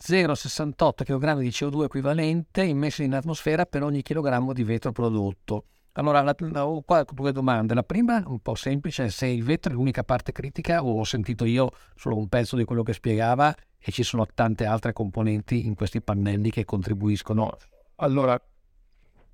0,68 0.00 1.02
kg 1.04 1.38
di 1.38 1.48
CO2 1.48 1.84
equivalente 1.84 2.62
immessi 2.62 3.04
in 3.04 3.14
atmosfera 3.14 3.66
per 3.66 3.82
ogni 3.82 4.02
chilogrammo 4.02 4.52
di 4.52 4.62
vetro 4.62 4.92
prodotto. 4.92 5.64
Allora, 5.92 6.22
la, 6.22 6.34
la, 6.38 6.66
ho 6.66 6.82
qua 6.82 7.04
due 7.12 7.32
domande. 7.32 7.74
La 7.74 7.82
prima, 7.82 8.22
un 8.26 8.38
po' 8.38 8.54
semplice, 8.54 9.10
se 9.10 9.26
il 9.26 9.42
vetro 9.42 9.72
è 9.72 9.74
l'unica 9.74 10.04
parte 10.04 10.30
critica 10.30 10.84
o 10.84 11.00
ho 11.00 11.04
sentito 11.04 11.44
io 11.44 11.70
solo 11.96 12.16
un 12.16 12.28
pezzo 12.28 12.54
di 12.54 12.62
quello 12.62 12.84
che 12.84 12.92
spiegava 12.92 13.52
e 13.76 13.90
ci 13.90 14.04
sono 14.04 14.24
tante 14.32 14.64
altre 14.64 14.92
componenti 14.92 15.66
in 15.66 15.74
questi 15.74 16.00
pannelli 16.00 16.50
che 16.50 16.64
contribuiscono. 16.64 17.56
Allora, 17.96 18.40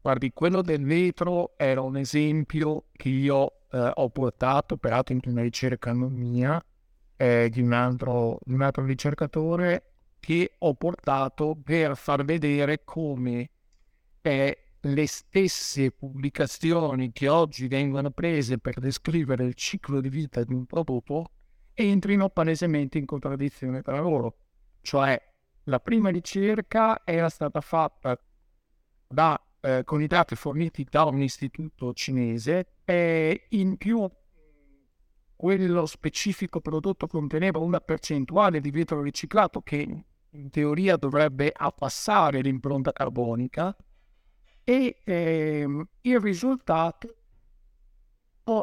guardi, 0.01 0.33
quello 0.33 0.63
del 0.63 0.85
vetro 0.85 1.53
era 1.59 1.83
un 1.83 1.99
esempio 1.99 2.87
che 2.93 3.11
io 3.11 3.53
eh, 3.71 3.91
ho 3.95 4.09
portato, 4.09 4.79
peraltro 4.79 5.15
in 5.15 5.21
una 5.25 5.43
ricerca 5.43 5.93
mia, 5.93 6.63
eh, 7.17 7.51
di, 7.51 7.61
un 7.61 7.73
altro, 7.73 8.39
di 8.43 8.55
un 8.55 8.63
altro 8.63 8.87
ricercatore, 8.87 9.94
che 10.25 10.55
ho 10.59 10.73
portato 10.73 11.55
per 11.63 11.99
far 11.99 12.25
vedere 12.25 12.83
come 12.83 13.51
eh, 14.23 14.59
le 14.81 15.07
stesse 15.07 15.91
pubblicazioni 15.91 17.13
che 17.13 17.29
oggi 17.29 17.69
vengono 17.69 18.11
prese 18.11 18.57
per 18.57 18.81
descrivere 18.81 19.45
il 19.45 19.53
ciclo 19.53 20.01
di 20.01 20.09
vita 20.09 20.43
di 20.43 20.55
un 20.55 20.65
prodotto 20.65 21.31
entrino 21.75 22.31
palesemente 22.31 22.97
in 22.97 23.05
contraddizione 23.05 23.83
tra 23.83 24.01
loro. 24.01 24.39
Cioè, 24.81 25.21
la 25.65 25.81
prima 25.81 26.09
ricerca 26.09 27.03
era 27.05 27.29
stata 27.29 27.61
fatta 27.61 28.19
da, 29.07 29.39
eh, 29.61 29.83
con 29.85 30.01
i 30.01 30.07
dati 30.07 30.37
forniti 30.37 30.87
da 30.89 31.05
un 31.05 31.21
istituto 31.21 31.93
cinese 31.93 32.77
e 32.87 33.45
in 33.51 33.77
più 33.77 34.11
quello 35.37 35.85
specifico 35.85 36.63
prodotto 36.63 37.07
conteneva 37.07 37.59
una 37.59 37.81
percentuale 37.81 38.61
di 38.61 38.71
vetro 38.71 39.03
riciclato 39.03 39.61
che 39.61 40.05
in 40.35 40.51
teoria 40.51 40.97
dovrebbe 40.97 41.53
abbassare 41.55 42.41
l'impronta 42.41 42.93
carbonica 42.93 43.75
e 44.65 45.01
ehm, 45.05 45.87
il 46.03 46.21
risultato 46.21 47.17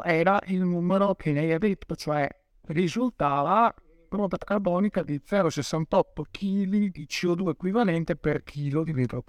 era 0.04 0.40
il 0.46 0.60
numero 0.60 1.14
che 1.14 1.32
lei 1.32 1.52
ha 1.52 1.58
detto, 1.58 1.96
cioè 1.96 2.28
risultava 2.66 3.74
l'impronta 3.98 4.36
carbonica 4.38 5.02
di 5.02 5.20
0,68 5.24 6.22
kg 6.30 6.90
di 6.90 7.06
CO2 7.08 7.50
equivalente 7.50 8.16
per 8.16 8.42
chilo 8.42 8.84
di 8.84 8.92
vetro. 8.92 9.24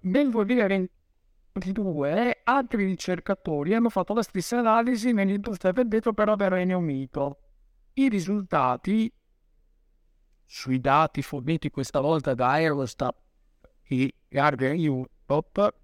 Nel 0.00 0.30
2022 0.30 2.40
altri 2.44 2.84
ricercatori 2.84 3.74
hanno 3.74 3.90
fatto 3.90 4.12
la 4.12 4.22
stessa 4.22 4.58
analisi 4.58 5.12
nell'industria 5.12 5.72
del 5.72 5.88
vetro 5.88 6.12
però 6.12 6.36
del 6.36 6.50
Regno 6.50 6.78
Unito. 6.78 7.38
I 7.94 8.08
risultati 8.08 9.10
sui 10.46 10.80
dati 10.80 11.22
forniti 11.22 11.70
questa 11.70 12.00
volta 12.00 12.34
da 12.34 12.50
Aerostat 12.50 13.14
e 13.82 14.14
Guardian 14.28 14.76
Europe 14.76 15.74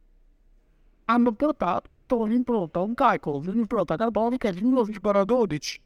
hanno 1.07 1.33
portato 1.33 1.91
un'impronta, 2.09 2.81
un 2.81 2.95
calcolo 2.95 3.41
di 3.41 3.49
un'impronta 3.49 3.97
carbonica 3.97 4.51
di 4.51 4.63
1,12 4.63 5.77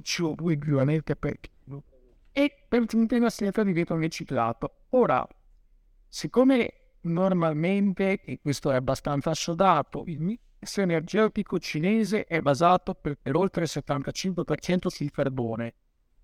CO2 0.00 0.50
equivalente 0.52 1.16
per 1.16 1.40
chilo 1.40 1.82
e 2.32 2.64
per 2.68 2.84
giunta 2.84 3.28
scelta 3.28 3.62
di 3.62 3.72
vetro 3.72 3.96
riciclato. 3.96 4.86
Ora, 4.90 5.26
siccome 6.08 6.72
normalmente, 7.02 8.20
e 8.22 8.40
questo 8.40 8.70
è 8.70 8.76
abbastanza 8.76 9.30
assodato, 9.30 10.04
il 10.06 10.20
mix 10.20 10.78
energetico 10.78 11.58
cinese 11.58 12.24
è 12.24 12.40
basato 12.40 12.94
per, 12.94 13.18
per 13.20 13.36
oltre 13.36 13.64
il 13.64 13.70
75% 13.72 14.86
sul 14.86 15.10
carbone 15.10 15.74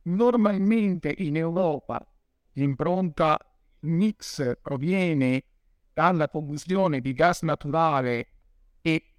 Normalmente 0.03 1.15
in 1.19 1.37
Europa 1.37 2.05
l'impronta 2.53 3.39
mix 3.81 4.59
proviene 4.61 5.45
dalla 5.93 6.29
combustione 6.29 7.01
di 7.01 7.13
gas 7.13 7.43
naturale 7.43 8.29
e 8.81 9.15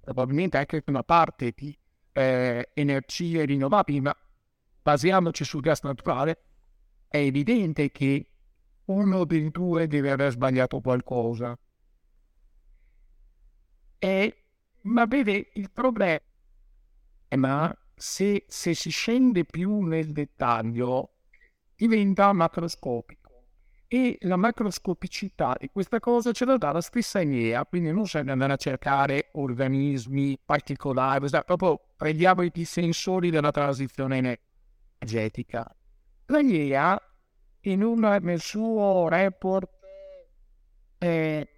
probabilmente 0.00 0.58
anche 0.58 0.82
una 0.86 1.02
parte 1.02 1.52
di 1.56 1.76
eh, 2.12 2.70
energie 2.74 3.44
rinnovabili, 3.44 4.00
ma 4.00 4.16
basiamoci 4.82 5.44
sul 5.44 5.60
gas 5.60 5.82
naturale, 5.82 6.42
è 7.08 7.18
evidente 7.18 7.90
che 7.90 8.26
uno 8.86 9.24
dei 9.24 9.50
due 9.50 9.86
deve 9.86 10.10
aver 10.10 10.32
sbagliato 10.32 10.80
qualcosa. 10.80 11.58
E, 13.98 14.44
ma 14.82 15.06
vede, 15.06 15.50
il 15.54 15.70
problema 15.70 16.20
se, 18.02 18.46
se 18.48 18.74
si 18.74 18.90
scende 18.90 19.44
più 19.44 19.82
nel 19.82 20.10
dettaglio, 20.10 21.10
diventa 21.76 22.32
macroscopico. 22.32 23.20
E 23.86 24.18
la 24.22 24.34
macroscopicità 24.34 25.54
di 25.56 25.68
questa 25.70 26.00
cosa 26.00 26.32
ce 26.32 26.44
la 26.44 26.56
dà 26.56 26.72
la 26.72 26.80
stessa 26.80 27.20
INEA, 27.20 27.64
quindi 27.64 27.92
non 27.92 28.06
serve 28.06 28.32
andare 28.32 28.54
a 28.54 28.56
cercare 28.56 29.28
organismi 29.34 30.36
particolari, 30.44 31.28
cioè 31.28 31.44
proprio 31.44 31.80
prendiamo 31.96 32.42
i 32.42 32.64
sensori 32.64 33.30
della 33.30 33.52
transizione 33.52 34.40
energetica. 34.98 35.72
La 36.26 36.40
INEA, 36.40 37.00
in 37.60 37.84
una, 37.84 38.18
nel 38.18 38.40
suo 38.40 39.06
report 39.08 39.70
eh, 40.98 41.51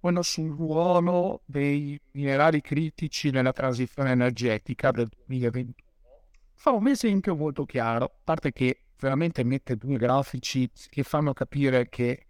quello 0.00 0.22
sul 0.22 0.54
ruolo 0.54 1.42
dei 1.44 2.00
minerali 2.12 2.60
critici 2.60 3.30
nella 3.30 3.52
transizione 3.52 4.10
energetica 4.10 4.90
del 4.90 5.08
2021, 5.26 5.72
fa 6.54 6.70
un 6.70 6.88
esempio 6.88 7.36
molto 7.36 7.64
chiaro, 7.64 8.04
a 8.04 8.10
parte 8.24 8.52
che 8.52 8.82
veramente 8.98 9.44
mette 9.44 9.76
due 9.76 9.96
grafici 9.96 10.70
che 10.88 11.02
fanno 11.02 11.32
capire 11.32 11.88
che 11.88 12.26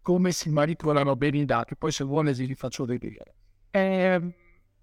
come 0.00 0.30
si 0.30 0.50
manipolano 0.50 1.16
bene 1.16 1.38
i 1.38 1.44
dati, 1.44 1.74
poi 1.76 1.90
se 1.90 2.04
vuole 2.04 2.30
li 2.32 2.54
faccio 2.54 2.84
vedere. 2.84 3.34
Eh, 3.70 4.34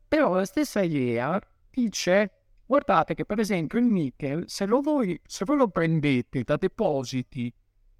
però 0.05 0.33
la 0.33 0.45
stessa 0.45 0.81
idea 0.81 1.41
dice, 1.69 2.31
guardate 2.65 3.13
che 3.13 3.23
per 3.23 3.39
esempio 3.39 3.79
il 3.79 3.85
nickel, 3.85 4.43
se, 4.47 4.65
voi, 4.65 5.19
se 5.25 5.45
voi 5.45 5.57
lo 5.57 5.69
prendete 5.69 6.43
da 6.43 6.57
depositi 6.57 7.53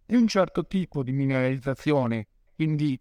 di 0.06 0.16
un 0.16 0.28
certo 0.28 0.68
tipo 0.68 1.02
di 1.02 1.14
mineralizzazione, 1.14 2.28
quindi 2.56 3.00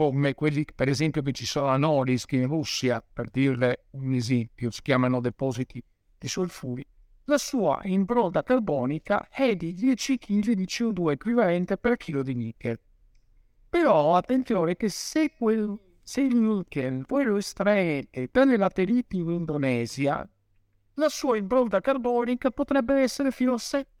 come 0.00 0.32
quelli 0.32 0.64
per 0.74 0.88
esempio 0.88 1.20
che 1.20 1.32
ci 1.32 1.44
sono 1.44 1.66
a 1.66 1.76
Norilsk 1.76 2.32
in 2.32 2.46
Russia, 2.46 3.04
per 3.12 3.28
dirle 3.28 3.84
un 3.90 4.14
esempio, 4.14 4.70
si 4.70 4.80
chiamano 4.80 5.20
depositi 5.20 5.84
di 6.16 6.26
solfuri, 6.26 6.82
la 7.24 7.36
sua 7.36 7.80
impronta 7.82 8.42
carbonica 8.42 9.28
è 9.28 9.54
di 9.56 9.74
10 9.74 10.16
kg 10.16 10.52
di 10.52 10.64
CO2 10.64 11.10
equivalente 11.10 11.76
per 11.76 11.98
chilo 11.98 12.22
di 12.22 12.34
nickel. 12.34 12.80
Però 13.68 14.16
attenzione 14.16 14.74
che 14.74 14.88
se, 14.88 15.34
quel, 15.36 15.78
se 16.00 16.22
il 16.22 16.34
nickel 16.34 17.04
voi 17.06 17.24
lo 17.24 17.36
estraete 17.36 18.30
dalle 18.32 18.56
lateriti 18.56 19.18
in 19.18 19.28
Indonesia, 19.28 20.26
la 20.94 21.08
sua 21.10 21.36
impronta 21.36 21.82
carbonica 21.82 22.50
potrebbe 22.50 23.02
essere 23.02 23.30
fino 23.30 23.52
a 23.52 23.58
7 23.58 23.99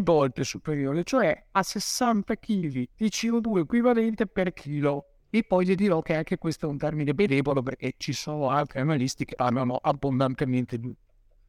volte 0.00 0.44
superiore, 0.44 1.04
cioè 1.04 1.46
a 1.52 1.62
60 1.62 2.36
kg 2.36 2.68
di 2.68 3.06
CO2 3.06 3.58
equivalente 3.58 4.26
per 4.26 4.52
chilo. 4.52 5.06
E 5.30 5.42
poi 5.42 5.66
gli 5.66 5.74
dirò 5.74 6.00
che 6.00 6.14
anche 6.14 6.38
questo 6.38 6.66
è 6.66 6.68
un 6.68 6.78
termine 6.78 7.12
benevolo 7.12 7.62
perché 7.62 7.94
ci 7.96 8.12
sono 8.12 8.50
altri 8.50 8.80
analisti 8.80 9.24
che 9.24 9.34
parlano 9.34 9.76
abbondantemente 9.76 10.78
di 10.78 10.94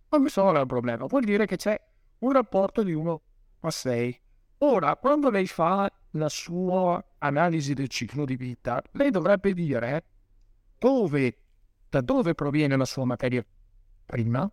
Non 0.09 0.21
mi 0.21 0.29
sono 0.29 0.59
il 0.59 0.65
problema, 0.65 1.05
vuol 1.05 1.23
dire 1.23 1.45
che 1.45 1.55
c'è 1.55 1.79
un 2.19 2.31
rapporto 2.31 2.83
di 2.83 2.93
1 2.93 3.21
a 3.59 3.69
6. 3.69 4.21
Ora, 4.59 4.95
quando 4.95 5.29
lei 5.29 5.45
fa 5.47 5.91
la 6.11 6.29
sua 6.29 7.03
analisi 7.19 7.73
del 7.73 7.89
ciclo 7.89 8.25
di 8.25 8.35
vita, 8.35 8.81
lei 8.93 9.11
dovrebbe 9.11 9.53
dire 9.53 10.03
dove, 10.79 11.37
da 11.89 12.01
dove 12.01 12.33
proviene 12.33 12.75
la 12.75 12.85
sua 12.85 13.05
materia 13.05 13.45
prima, 14.05 14.49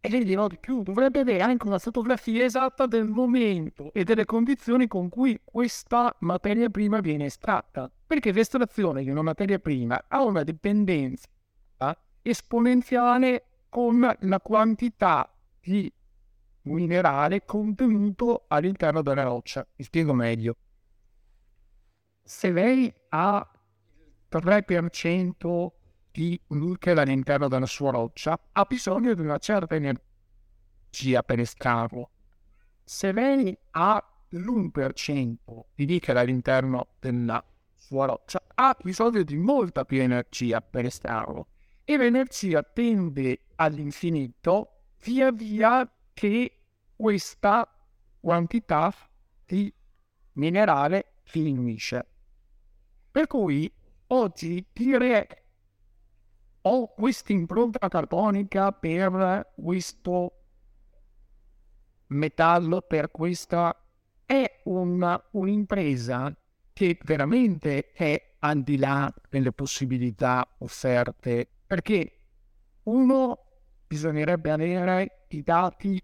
e 0.00 0.08
le 0.08 0.24
dirò 0.24 0.46
di 0.46 0.58
più, 0.58 0.82
dovrebbe 0.82 1.20
avere 1.20 1.42
anche 1.42 1.66
una 1.66 1.78
fotografia 1.78 2.44
esatta 2.44 2.86
del 2.86 3.06
momento 3.06 3.90
e 3.92 4.04
delle 4.04 4.24
condizioni 4.24 4.86
con 4.86 5.08
cui 5.08 5.40
questa 5.44 6.14
materia 6.20 6.68
prima 6.68 7.00
viene 7.00 7.26
estratta, 7.26 7.90
perché 8.06 8.32
l'estrazione 8.32 9.02
di 9.02 9.10
una 9.10 9.22
materia 9.22 9.58
prima 9.58 10.04
ha 10.08 10.22
una 10.22 10.42
dipendenza 10.42 11.26
esponenziale 12.22 13.44
con 13.68 14.16
la 14.20 14.40
quantità 14.40 15.32
di 15.60 15.90
minerale 16.62 17.44
contenuto 17.44 18.44
all'interno 18.48 19.02
della 19.02 19.22
roccia. 19.22 19.66
Mi 19.76 19.84
spiego 19.84 20.12
meglio. 20.12 20.56
Se 22.22 22.50
lei 22.50 22.92
ha 23.10 23.50
3% 24.30 25.68
di 26.10 26.40
nickel 26.48 26.98
all'interno 26.98 27.48
della 27.48 27.66
sua 27.66 27.90
roccia 27.90 28.38
ha 28.52 28.64
bisogno 28.64 29.14
di 29.14 29.20
una 29.20 29.38
certa 29.38 29.74
energia 29.74 31.22
per 31.22 31.38
estrarlo. 31.40 32.10
Se 32.84 33.12
lei 33.12 33.56
ha 33.72 34.02
l'1% 34.30 35.36
di 35.74 35.84
nickel 35.86 36.16
all'interno 36.16 36.88
della 36.98 37.42
sua 37.74 38.06
roccia 38.06 38.42
ha 38.54 38.76
bisogno 38.82 39.22
di 39.22 39.36
molta 39.36 39.84
più 39.84 40.00
energia 40.00 40.60
per 40.60 40.84
estrarlo 40.84 41.48
e 41.84 41.96
l'energia 41.96 42.62
tende 42.62 43.44
all'infinito 43.54 44.82
via 45.04 45.30
via 45.30 45.90
che 46.12 46.64
questa 46.94 47.66
quantità 48.20 48.92
di 49.46 49.72
minerale 50.32 51.22
diminuisce. 51.32 52.06
Per 53.10 53.26
cui 53.26 53.72
oggi 54.08 54.66
dire 54.72 55.37
ho 56.62 56.92
questa 56.94 57.32
impronta 57.32 57.88
carbonica 57.88 58.72
per 58.72 59.52
questo 59.54 60.32
metallo 62.08 62.82
per 62.82 63.10
questa 63.10 63.76
è 64.24 64.60
una, 64.64 65.22
un'impresa 65.32 66.34
che 66.72 66.98
veramente 67.02 67.92
è 67.92 68.34
al 68.40 68.62
di 68.62 68.76
là 68.76 69.12
delle 69.28 69.52
possibilità 69.52 70.46
offerte 70.58 71.48
perché 71.66 72.18
uno 72.84 73.44
bisognerebbe 73.86 74.50
avere 74.50 75.24
i 75.28 75.42
dati 75.42 76.00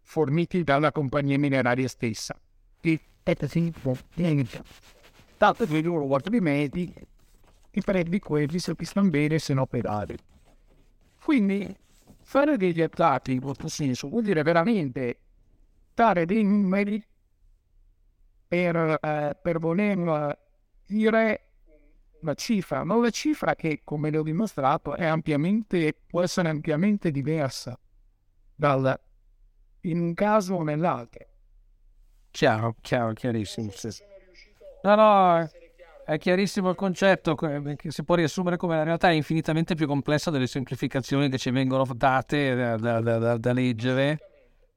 forniti 0.00 0.62
dalla 0.64 0.92
compagnia 0.92 1.38
mineraria 1.38 1.88
stessa 1.88 2.38
che 2.80 3.00
è 3.22 3.34
dato 5.36 5.66
che 5.66 5.76
i 5.76 5.82
loro 5.82 6.06
medi 6.40 6.94
i 7.74 7.80
prendi 7.82 8.18
quelli 8.18 8.58
se 8.58 8.74
stanno 8.80 9.10
bene 9.10 9.38
se 9.38 9.54
no 9.54 9.66
pedali 9.66 10.16
quindi 11.22 11.76
fare 12.22 12.56
degli 12.56 12.80
attacchi 12.80 13.32
in 13.32 13.40
questo 13.40 13.68
senso 13.68 14.08
vuol 14.08 14.22
dire 14.22 14.42
veramente 14.42 15.18
dare 15.94 16.26
dei 16.26 16.42
numeri 16.42 17.02
per, 18.46 18.98
eh, 19.00 19.36
per 19.40 19.58
voler 19.58 20.38
dire 20.86 21.48
una 22.20 22.34
cifra, 22.34 22.84
ma 22.84 22.94
una 22.94 23.10
cifra 23.10 23.54
che, 23.54 23.82
come 23.84 24.10
le 24.10 24.18
ho 24.18 24.22
dimostrato, 24.22 24.94
è 24.94 25.04
ampiamente, 25.04 25.94
può 26.06 26.22
essere 26.22 26.48
ampiamente 26.48 27.10
diversa 27.10 27.78
dal, 28.54 28.98
in 29.82 30.00
un 30.00 30.14
caso 30.14 30.54
o 30.54 30.62
nell'altro. 30.62 31.26
Chiaro, 32.30 32.76
chiaro, 32.80 33.12
chiarissimo. 33.12 33.70
No, 34.82 34.94
no, 34.94 35.50
è 36.04 36.18
chiarissimo 36.18 36.70
il 36.70 36.76
concetto 36.76 37.34
che 37.34 37.76
si 37.88 38.04
può 38.04 38.14
riassumere 38.14 38.56
come 38.56 38.76
la 38.76 38.82
realtà 38.82 39.08
è 39.08 39.12
infinitamente 39.12 39.74
più 39.74 39.86
complessa 39.86 40.30
delle 40.30 40.46
semplificazioni 40.46 41.30
che 41.30 41.38
ci 41.38 41.50
vengono 41.50 41.84
date 41.94 42.54
da, 42.54 42.76
da, 42.76 43.00
da, 43.00 43.36
da 43.38 43.52
leggere, 43.52 44.18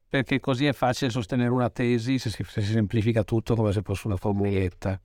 perché 0.08 0.40
così 0.40 0.66
è 0.66 0.72
facile 0.72 1.10
sostenere 1.10 1.50
una 1.50 1.68
tesi 1.68 2.18
se 2.18 2.30
si, 2.30 2.42
se 2.44 2.62
si 2.62 2.72
semplifica 2.72 3.24
tutto 3.24 3.54
come 3.54 3.72
se 3.72 3.82
fosse 3.82 4.06
una 4.06 4.16
formuletta. 4.16 4.98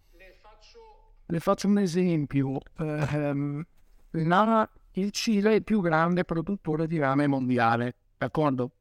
Le 1.25 1.39
faccio 1.39 1.67
un 1.67 1.79
esempio. 1.79 2.59
Eh, 2.77 3.65
la, 4.11 4.69
il 4.93 5.11
Cile 5.11 5.51
è 5.51 5.55
il 5.55 5.63
più 5.63 5.81
grande 5.81 6.23
produttore 6.23 6.87
di 6.87 6.99
rame 6.99 7.27
mondiale, 7.27 7.95
d'accordo? 8.17 8.71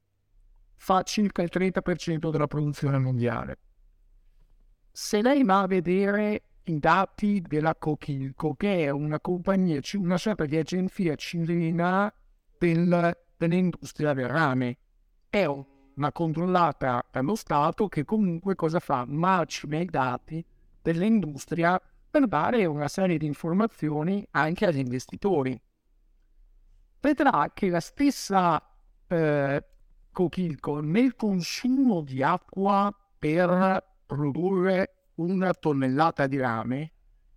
Fa 0.76 1.02
circa 1.02 1.42
il 1.42 1.50
30% 1.52 2.30
della 2.30 2.46
produzione 2.46 2.98
mondiale. 2.98 3.58
Se 4.90 5.22
lei 5.22 5.42
va 5.42 5.60
a 5.60 5.66
vedere 5.66 6.42
i 6.64 6.78
dati 6.78 7.42
della 7.42 7.74
Coquilco, 7.74 8.54
che 8.54 8.84
è 8.84 8.90
una 8.90 9.20
compagnia, 9.20 9.80
una 9.94 10.16
sorta 10.16 10.44
di 10.44 10.56
agenzia 10.56 11.14
cilena 11.16 12.12
del, 12.58 13.16
dell'industria 13.36 14.12
del 14.12 14.28
rame, 14.28 14.78
è 15.28 15.44
una 15.46 16.12
controllata 16.12 17.04
dallo 17.10 17.34
Stato 17.34 17.88
che 17.88 18.04
comunque 18.04 18.54
cosa 18.54 18.78
fa? 18.78 19.04
Macina 19.06 19.78
i 19.78 19.86
dati 19.86 20.44
dell'industria 20.80 21.80
per 22.10 22.26
dare 22.26 22.64
una 22.66 22.88
serie 22.88 23.18
di 23.18 23.26
informazioni 23.26 24.26
anche 24.32 24.66
agli 24.66 24.78
investitori. 24.78 25.60
Vedrà 27.00 27.50
che 27.52 27.68
la 27.68 27.80
stessa 27.80 28.62
eh, 29.08 29.64
Coquilco 30.12 30.80
nel 30.80 31.16
consumo 31.16 32.02
di 32.02 32.22
acqua 32.22 32.94
per 33.18 33.82
produrre 34.06 35.01
una 35.16 35.52
tonnellata 35.52 36.26
di 36.26 36.38
rame, 36.38 36.92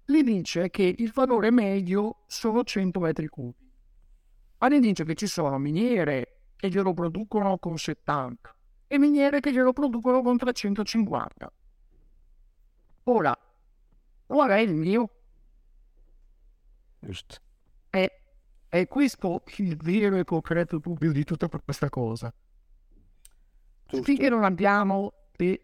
gli 0.06 0.22
dice 0.22 0.70
che 0.70 0.96
il 0.98 1.12
valore 1.12 1.52
medio 1.52 2.24
sono 2.28 2.64
100 2.64 3.00
metri 3.00 3.28
cubi. 3.28 3.72
Ma 4.60 4.70
gli 4.70 4.80
dice 4.80 5.04
che 5.04 5.16
ci 5.16 5.28
sono 5.28 5.58
miniere 5.58 6.54
che 6.56 6.70
glielo 6.70 6.94
producono 6.94 7.58
con 7.58 7.78
70 7.78 8.56
e 8.88 8.98
miniere 9.00 9.40
che 9.40 9.52
glielo 9.52 9.74
producono 9.74 10.22
con 10.22 10.38
350. 10.38 11.52
Ora, 13.04 13.38
qual 14.26 14.50
è 14.50 14.60
il 14.60 14.74
mio? 14.74 15.10
Giusto. 17.00 17.36
È, 17.90 18.08
è 18.68 18.88
questo 18.88 19.44
il 19.58 19.76
vero 19.78 20.18
e 20.18 20.24
concreto 20.24 20.78
dubbio 20.78 21.12
di 21.12 21.24
tutta 21.24 21.50
questa 21.50 21.90
cosa. 21.90 22.34
Giusto. 23.86 24.04
Finché 24.04 24.30
non 24.30 24.44
abbiamo 24.44 25.14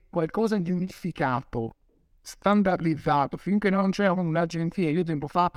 qualcosa 0.10 0.58
di 0.58 0.72
unificato 0.72 1.76
standardizzato 2.22 3.38
finché 3.38 3.70
non 3.70 3.90
c'è 3.92 4.08
un'agenzia. 4.08 4.90
Io 4.90 5.04
tempo 5.04 5.28
fa 5.28 5.52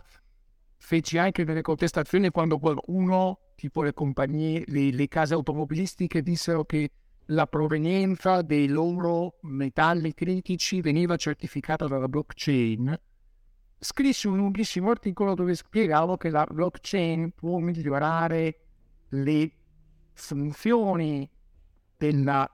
feci 0.76 1.18
anche 1.18 1.44
delle 1.44 1.62
contestazioni 1.62 2.30
quando 2.30 2.58
qualcuno, 2.58 3.52
tipo 3.54 3.82
le 3.82 3.92
compagnie, 3.94 4.64
le, 4.66 4.90
le 4.90 5.08
case 5.08 5.34
automobilistiche, 5.34 6.22
dissero 6.22 6.64
che 6.64 6.90
la 7.28 7.46
provenienza 7.46 8.42
dei 8.42 8.68
loro 8.68 9.38
metalli 9.42 10.12
critici 10.12 10.80
veniva 10.80 11.16
certificata 11.16 11.86
dalla 11.86 12.08
blockchain. 12.08 13.00
Scrissi 13.78 14.26
un 14.26 14.36
lunghissimo 14.36 14.90
articolo 14.90 15.34
dove 15.34 15.54
spiegavo 15.54 16.16
che 16.16 16.30
la 16.30 16.46
blockchain 16.50 17.32
può 17.32 17.58
migliorare 17.58 18.60
le 19.10 19.52
funzioni 20.12 21.28
della 21.96 22.48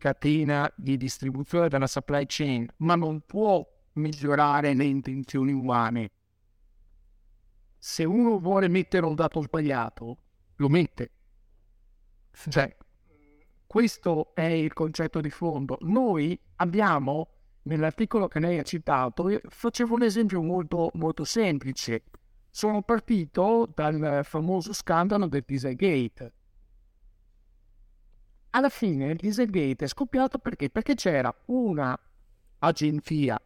catena 0.00 0.72
di 0.74 0.96
distribuzione 0.96 1.68
della 1.68 1.86
supply 1.86 2.24
chain, 2.26 2.66
ma 2.78 2.96
non 2.96 3.20
può 3.20 3.64
migliorare 3.92 4.74
le 4.74 4.84
intenzioni 4.84 5.52
umane. 5.52 6.10
Se 7.78 8.04
uno 8.04 8.38
vuole 8.40 8.68
mettere 8.68 9.06
un 9.06 9.14
dato 9.14 9.42
sbagliato, 9.42 10.16
lo 10.56 10.68
mette. 10.68 11.10
Cioè, 12.32 12.76
questo 13.66 14.34
è 14.34 14.42
il 14.42 14.72
concetto 14.72 15.20
di 15.20 15.30
fondo. 15.30 15.76
Noi 15.82 16.38
abbiamo, 16.56 17.28
nell'articolo 17.62 18.26
che 18.26 18.40
lei 18.40 18.58
ha 18.58 18.62
citato, 18.62 19.28
facevo 19.48 19.94
un 19.94 20.02
esempio 20.02 20.42
molto, 20.42 20.90
molto 20.94 21.24
semplice. 21.24 22.04
Sono 22.50 22.82
partito 22.82 23.70
dal 23.72 24.22
famoso 24.24 24.72
scandalo 24.72 25.26
del 25.26 25.44
Dieselgate 25.46 26.32
alla 28.50 28.68
fine 28.68 29.12
il 29.12 29.16
Dieselgate 29.16 29.84
è 29.84 29.88
scoppiato 29.88 30.38
perché? 30.38 30.70
Perché 30.70 30.94
c'era 30.94 31.34
una 31.46 31.98
agenzia, 32.58 33.40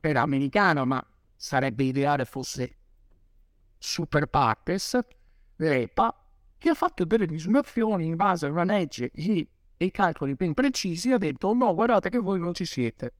era 0.00 0.22
americana, 0.22 0.84
ma 0.84 1.04
sarebbe 1.36 1.84
ideale 1.84 2.24
fosse 2.24 2.76
super 3.78 4.26
partes, 4.26 4.98
l'EPA, 5.56 6.16
che 6.58 6.68
ha 6.68 6.74
fatto 6.74 7.04
delle 7.04 7.28
misurazioni 7.28 8.06
in 8.06 8.16
base 8.16 8.46
a 8.46 8.50
una 8.50 8.64
legge 8.64 9.10
e 9.12 9.48
dei 9.76 9.90
calcoli 9.90 10.34
ben 10.34 10.54
precisi 10.54 11.10
ha 11.10 11.18
detto 11.18 11.52
no, 11.52 11.74
guardate 11.74 12.08
che 12.08 12.18
voi 12.18 12.38
non 12.38 12.54
ci 12.54 12.64
siete. 12.64 13.14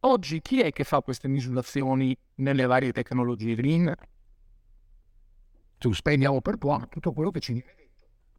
Oggi 0.00 0.40
chi 0.40 0.60
è 0.60 0.70
che 0.70 0.84
fa 0.84 1.00
queste 1.02 1.26
misurazioni 1.26 2.16
nelle 2.36 2.66
varie 2.66 2.92
tecnologie 2.92 3.56
green? 3.56 3.92
Tu 5.78 5.92
spendiamo 5.92 6.40
per 6.40 6.56
buono 6.56 6.88
tutto 6.88 7.12
quello 7.12 7.30
che 7.30 7.40
ci 7.40 7.52
viene 7.54 7.85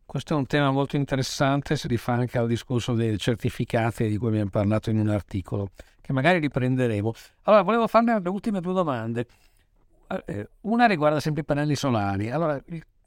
questo 0.07 0.33
è 0.33 0.37
un 0.37 0.47
tema 0.47 0.71
molto 0.71 0.95
interessante, 0.95 1.75
si 1.75 1.85
rifà 1.89 2.13
anche 2.13 2.37
al 2.37 2.47
discorso 2.47 2.93
dei 2.93 3.17
certificati 3.17 4.07
di 4.07 4.17
cui 4.17 4.29
abbiamo 4.29 4.49
parlato 4.49 4.89
in 4.89 4.99
un 4.99 5.09
articolo, 5.09 5.71
che 5.99 6.13
magari 6.13 6.39
riprenderemo. 6.39 7.13
Allora, 7.43 7.61
volevo 7.61 7.87
farne 7.87 8.17
le 8.17 8.29
ultime 8.29 8.61
due 8.61 8.73
domande. 8.73 9.27
Eh, 10.25 10.49
una 10.61 10.85
riguarda 10.85 11.19
sempre 11.19 11.41
i 11.41 11.45
pannelli 11.45 11.75
solari. 11.75 12.31
Allora, 12.31 12.57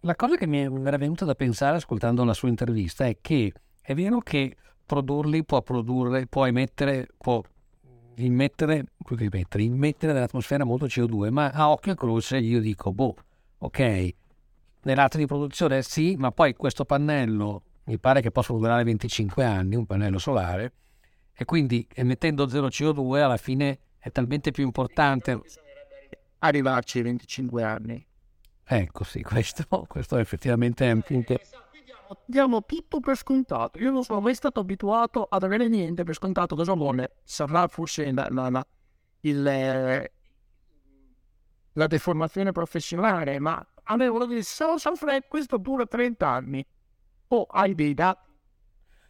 la 0.01 0.15
cosa 0.15 0.37
che 0.37 0.47
mi 0.47 0.61
era 0.61 0.99
venuta 0.99 1.25
da 1.25 1.35
pensare 1.35 1.77
ascoltando 1.77 2.23
la 2.23 2.35
sua 2.35 2.49
intervista 2.49 3.07
è 3.07 3.17
che 3.23 3.51
è 3.81 3.95
vero 3.95 4.21
che 4.21 4.55
produrli 4.85 5.43
può 5.43 5.63
produrre, 5.63 6.27
può 6.27 6.45
emettere, 6.45 7.09
può 7.17 7.43
immettere, 8.17 8.85
immettere, 9.19 9.63
immettere 9.63 10.13
nell'atmosfera 10.13 10.65
molto 10.65 10.85
CO2, 10.85 11.31
ma 11.31 11.49
a 11.49 11.71
occhio 11.71 11.93
e 11.93 11.97
croce 11.97 12.37
io 12.37 12.61
dico, 12.61 12.93
boh, 12.93 13.17
ok, 13.57 14.15
nell'arte 14.83 15.19
di 15.19 15.27
produzione 15.27 15.83
sì, 15.83 16.17
ma 16.17 16.31
poi 16.31 16.55
questo 16.55 16.85
pannello 16.85 17.63
mi 17.85 17.99
pare 17.99 18.21
che 18.21 18.31
possa 18.31 18.53
durare 18.53 18.85
25 18.85 19.45
anni, 19.45 19.77
un 19.77 19.87
pannello 19.87 20.19
solare, 20.19 20.73
e 21.33 21.45
quindi 21.45 21.87
emettendo 21.95 22.49
zero 22.49 22.69
CO2 22.69 23.23
alla 23.23 23.37
fine 23.37 23.79
è 23.99 24.11
talmente 24.11 24.51
più 24.51 24.65
importante 24.65 25.41
arrivarci 26.39 26.99
ai 26.99 27.05
25 27.05 27.63
anni. 27.63 28.07
Ecco 28.65 29.05
sì, 29.05 29.23
questo, 29.23 29.65
questo 29.89 30.17
effettivamente 30.17 30.89
è 30.89 30.93
un 30.93 31.03
punto... 31.03 31.39
Diamo 32.25 32.65
tutto 32.65 32.99
per 32.99 33.17
scontato. 33.17 33.79
Io 33.79 33.93
non 33.93 34.03
sono 34.03 34.21
mai 34.21 34.35
stato 34.35 34.61
abituato 34.61 35.27
ad 35.31 35.45
avere 35.45 35.69
niente 35.69 36.03
per 36.03 36.15
scontato. 36.15 36.57
Cosa 36.57 36.75
vuole? 36.75 37.19
Sarà 37.23 37.69
forse 37.69 38.11
la, 38.11 38.27
la, 38.31 38.51
la, 38.51 38.67
il, 39.21 40.11
la 41.73 41.87
deformazione 41.87 42.51
professionale, 42.51 43.39
ma 43.39 43.65
avevano 43.91 44.27
detto 44.27 44.79
Sanfred 44.79 45.25
questo 45.29 45.57
dura 45.59 45.87
30 45.87 46.29
anni 46.29 46.65
o 47.29 47.37
oh, 47.37 47.45
hai 47.45 47.75
dei 47.75 47.95
dati 47.95 48.29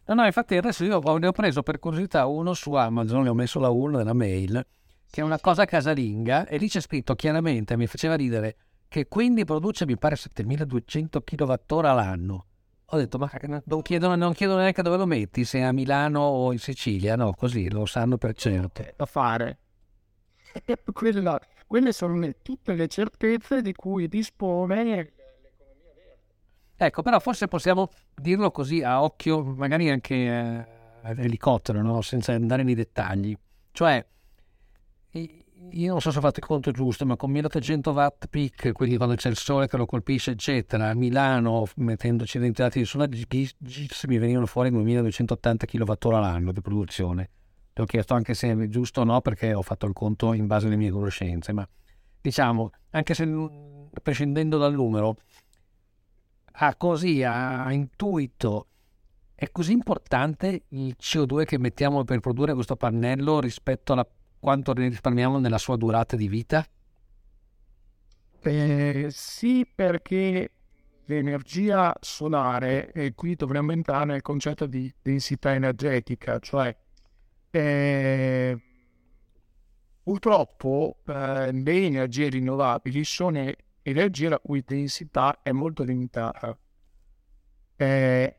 no 0.06 0.14
no 0.14 0.24
infatti 0.24 0.56
adesso 0.56 0.84
io 0.84 1.00
ne 1.18 1.26
ho 1.26 1.32
preso 1.32 1.62
per 1.62 1.78
curiosità 1.78 2.26
uno 2.26 2.54
su 2.54 2.72
Amazon 2.72 3.22
ne 3.22 3.28
ho 3.28 3.34
messo 3.34 3.58
la 3.60 3.70
1 3.70 3.98
nella 3.98 4.12
mail 4.12 4.66
che 5.10 5.20
è 5.20 5.24
una 5.24 5.40
cosa 5.40 5.64
casalinga 5.64 6.46
e 6.46 6.56
lì 6.56 6.68
c'è 6.68 6.80
scritto 6.80 7.14
chiaramente 7.14 7.76
mi 7.76 7.86
faceva 7.86 8.14
ridere 8.14 8.56
che 8.88 9.06
quindi 9.06 9.44
produce 9.44 9.86
mi 9.86 9.96
pare 9.96 10.16
7200 10.16 11.22
kWh 11.22 11.86
all'anno 11.86 12.44
ho 12.92 12.96
detto, 12.96 13.18
ma 13.18 13.30
non 13.66 13.82
chiedono, 13.82 14.16
non 14.16 14.32
chiedono 14.32 14.58
neanche 14.58 14.82
dove 14.82 14.96
lo 14.96 15.06
metti, 15.06 15.44
se 15.44 15.62
a 15.62 15.70
Milano 15.70 16.22
o 16.22 16.50
in 16.50 16.58
Sicilia, 16.58 17.14
no, 17.14 17.32
così 17.34 17.70
lo 17.70 17.86
sanno 17.86 18.18
per 18.18 18.34
certo. 18.34 18.84
Da 18.96 19.06
fare. 19.06 19.58
Quella, 20.92 21.40
quelle 21.70 21.92
sono 21.92 22.18
le, 22.18 22.38
tutte 22.42 22.74
le 22.74 22.88
certezze 22.88 23.62
di 23.62 23.72
cui 23.72 24.08
dispone 24.08 24.82
l'economia 24.84 25.92
verde. 25.94 26.26
Ecco, 26.76 27.02
però 27.02 27.20
forse 27.20 27.46
possiamo 27.46 27.90
dirlo 28.12 28.50
così 28.50 28.82
a 28.82 29.00
occhio, 29.00 29.44
magari 29.44 29.88
anche 29.88 30.14
eh, 30.16 31.14
elicottero, 31.16 31.80
no? 31.80 32.00
senza 32.00 32.32
andare 32.32 32.64
nei 32.64 32.74
dettagli. 32.74 33.36
Cioè, 33.70 34.04
io 35.12 35.92
non 35.92 36.00
so 36.00 36.10
se 36.10 36.18
ho 36.18 36.20
fatto 36.20 36.40
il 36.40 36.46
conto 36.46 36.72
giusto, 36.72 37.06
ma 37.06 37.14
con 37.14 37.30
1800 37.30 37.90
watt 37.92 38.26
peak, 38.26 38.72
quindi 38.72 38.96
quando 38.96 39.14
c'è 39.14 39.28
il 39.28 39.36
sole 39.36 39.68
che 39.68 39.76
lo 39.76 39.86
colpisce, 39.86 40.32
eccetera, 40.32 40.88
a 40.88 40.94
Milano, 40.94 41.68
mettendoci 41.76 42.40
dentro 42.40 42.64
i 42.66 42.68
dati 42.68 42.80
di 43.08 43.48
GIS, 43.58 44.06
mi 44.08 44.18
venivano 44.18 44.46
fuori 44.46 44.70
2280 44.70 45.66
kWh 45.66 46.16
all'anno 46.16 46.50
di 46.50 46.60
produzione. 46.60 47.30
Ho 47.80 47.86
chiesto 47.86 48.14
anche 48.14 48.34
se 48.34 48.52
è 48.52 48.68
giusto 48.68 49.00
o 49.00 49.04
no, 49.04 49.20
perché 49.20 49.54
ho 49.54 49.62
fatto 49.62 49.86
il 49.86 49.92
conto 49.92 50.32
in 50.32 50.46
base 50.46 50.66
alle 50.66 50.76
mie 50.76 50.90
conoscenze, 50.90 51.52
ma 51.52 51.66
diciamo, 52.20 52.70
anche 52.90 53.14
se 53.14 53.26
prescindendo 54.02 54.58
dal 54.58 54.74
numero, 54.74 55.16
a 56.52 56.74
così, 56.76 57.22
a 57.22 57.72
intuito, 57.72 58.66
è 59.34 59.50
così 59.50 59.72
importante 59.72 60.64
il 60.68 60.94
CO2 61.00 61.44
che 61.44 61.58
mettiamo 61.58 62.04
per 62.04 62.20
produrre 62.20 62.54
questo 62.54 62.76
pannello 62.76 63.40
rispetto 63.40 63.94
alla 63.94 64.06
quanto 64.40 64.72
ne 64.72 64.88
risparmiamo 64.88 65.38
nella 65.38 65.58
sua 65.58 65.76
durata 65.76 66.16
di 66.16 66.26
vita? 66.26 66.66
Eh, 68.42 69.08
sì, 69.10 69.70
perché 69.72 70.50
l'energia 71.04 71.94
solare, 72.00 72.90
e 72.92 73.14
qui 73.14 73.34
dovremmo 73.36 73.72
entrare 73.72 74.06
nel 74.06 74.22
concetto 74.22 74.66
di 74.66 74.92
densità 75.02 75.52
energetica, 75.52 76.38
cioè 76.38 76.74
eh, 77.50 78.60
purtroppo 80.02 80.98
eh, 81.06 81.52
le 81.52 81.84
energie 81.84 82.28
rinnovabili 82.28 83.04
sono 83.04 83.52
energie 83.82 84.28
la 84.28 84.38
cui 84.38 84.62
densità 84.64 85.40
è 85.42 85.52
molto 85.52 85.82
limitata. 85.82 86.56
Eh, 87.76 88.36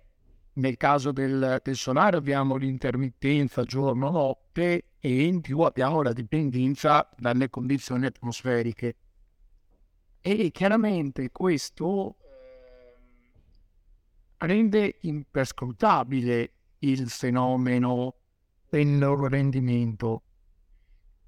nel 0.53 0.77
caso 0.77 1.11
del, 1.11 1.59
del 1.63 1.75
solare 1.75 2.17
abbiamo 2.17 2.55
l'intermittenza 2.57 3.63
giorno-notte 3.63 4.85
e 4.99 5.23
in 5.23 5.41
più 5.41 5.61
abbiamo 5.61 6.01
la 6.01 6.13
dipendenza 6.13 7.09
dalle 7.17 7.49
condizioni 7.49 8.05
atmosferiche. 8.05 8.95
E 10.19 10.51
chiaramente 10.51 11.31
questo 11.31 12.17
eh, 12.19 12.97
rende 14.37 14.97
imperscrutabile 15.01 16.51
il 16.79 17.09
fenomeno 17.09 18.20
del 18.71 18.97
loro 18.97 19.27
rendimento. 19.27 20.23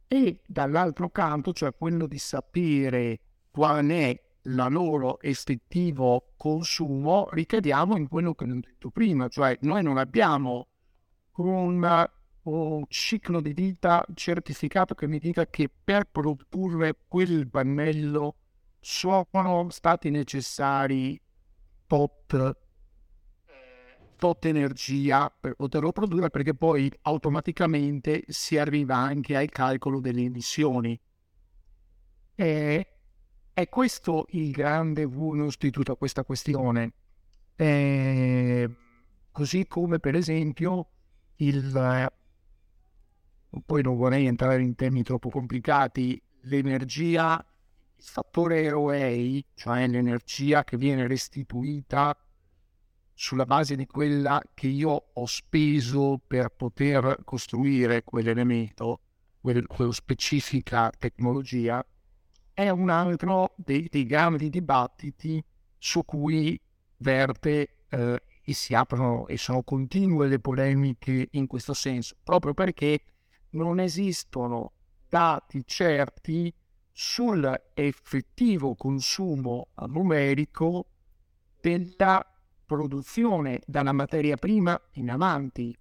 E 0.07 0.41
dall'altro 0.47 1.09
canto, 1.09 1.51
cioè 1.51 1.75
quello 1.75 2.07
di 2.07 2.17
sapere 2.17 3.19
qual 3.51 3.85
è 3.87 4.21
il 4.43 4.65
loro 4.69 5.19
effettivo 5.21 6.33
consumo, 6.37 7.27
ricadiamo 7.31 7.97
in 7.97 8.07
quello 8.07 8.33
che 8.33 8.45
ho 8.45 8.59
detto 8.59 8.89
prima, 8.91 9.27
cioè 9.27 9.57
noi 9.61 9.83
non 9.83 9.97
abbiamo 9.97 10.67
un, 11.37 12.09
un 12.43 12.83
ciclo 12.87 13.41
di 13.41 13.53
vita 13.53 14.05
certificato 14.13 14.95
che 14.95 15.07
mi 15.07 15.19
dica 15.19 15.45
che 15.47 15.69
per 15.83 16.05
produrre 16.05 16.95
quel 17.07 17.49
pannello 17.49 18.35
sono 18.79 19.67
stati 19.69 20.09
necessari 20.09 21.19
tot, 21.87 22.62
tot 24.23 24.45
energia 24.45 25.29
per 25.37 25.55
poterlo 25.55 25.91
produrre 25.91 26.29
perché 26.29 26.53
poi 26.53 26.89
automaticamente 27.01 28.23
si 28.29 28.57
arriva 28.57 28.95
anche 28.95 29.35
al 29.35 29.49
calcolo 29.49 29.99
delle 29.99 30.21
emissioni. 30.21 30.97
E 32.33 32.87
è 33.51 33.67
questo 33.67 34.27
il 34.29 34.51
grande 34.51 35.03
vulnus 35.03 35.57
di 35.57 35.71
tutta 35.71 35.95
questa 35.95 36.23
questione. 36.23 36.93
Eh, 37.57 38.73
così 39.29 39.67
come 39.67 39.99
per 39.99 40.15
esempio 40.15 40.87
il... 41.35 42.09
Poi 43.65 43.81
non 43.81 43.97
vorrei 43.97 44.25
entrare 44.25 44.61
in 44.61 44.75
temi 44.75 45.03
troppo 45.03 45.29
complicati, 45.29 46.19
l'energia, 46.43 47.45
il 47.97 48.03
fattore 48.05 48.69
ROA, 48.69 49.41
cioè 49.53 49.85
l'energia 49.85 50.63
che 50.63 50.77
viene 50.77 51.07
restituita 51.07 52.17
sulla 53.13 53.45
base 53.45 53.75
di 53.75 53.85
quella 53.85 54.41
che 54.53 54.67
io 54.67 55.09
ho 55.13 55.25
speso 55.25 56.19
per 56.25 56.49
poter 56.49 57.19
costruire 57.23 58.03
quell'elemento, 58.03 58.99
quel, 59.39 59.67
quella 59.67 59.91
specifica 59.91 60.91
tecnologia, 60.97 61.85
è 62.53 62.69
un 62.69 62.89
altro 62.89 63.53
dei, 63.57 63.87
dei 63.89 64.05
grandi 64.05 64.49
dibattiti 64.49 65.43
su 65.77 66.03
cui 66.05 66.59
verte 66.97 67.85
eh, 67.89 68.23
e 68.45 68.53
si 68.53 68.73
aprono 68.73 69.27
e 69.27 69.37
sono 69.37 69.63
continue 69.63 70.27
le 70.27 70.39
polemiche 70.39 71.29
in 71.31 71.47
questo 71.47 71.73
senso, 71.73 72.15
proprio 72.23 72.53
perché 72.53 73.03
non 73.51 73.79
esistono 73.79 74.73
dati 75.07 75.63
certi 75.65 76.53
sull'effettivo 76.91 78.75
consumo 78.75 79.69
numerico 79.87 80.87
della 81.59 82.32
produzione 82.73 83.61
dalla 83.65 83.91
materia 83.91 84.35
prima 84.35 84.79
in 84.93 85.11
avanti. 85.11 85.77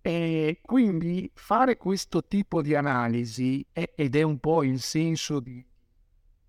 E 0.00 0.60
quindi 0.62 1.30
fare 1.34 1.76
questo 1.76 2.24
tipo 2.24 2.62
di 2.62 2.74
analisi, 2.74 3.66
è, 3.72 3.92
ed 3.94 4.14
è 4.14 4.22
un 4.22 4.38
po' 4.38 4.62
il 4.62 4.80
senso 4.80 5.40
di, 5.40 5.64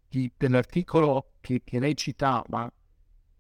di, 0.08 0.32
dell'articolo 0.38 1.34
che, 1.42 1.62
che 1.64 1.80
lei 1.80 1.96
citava, 1.96 2.72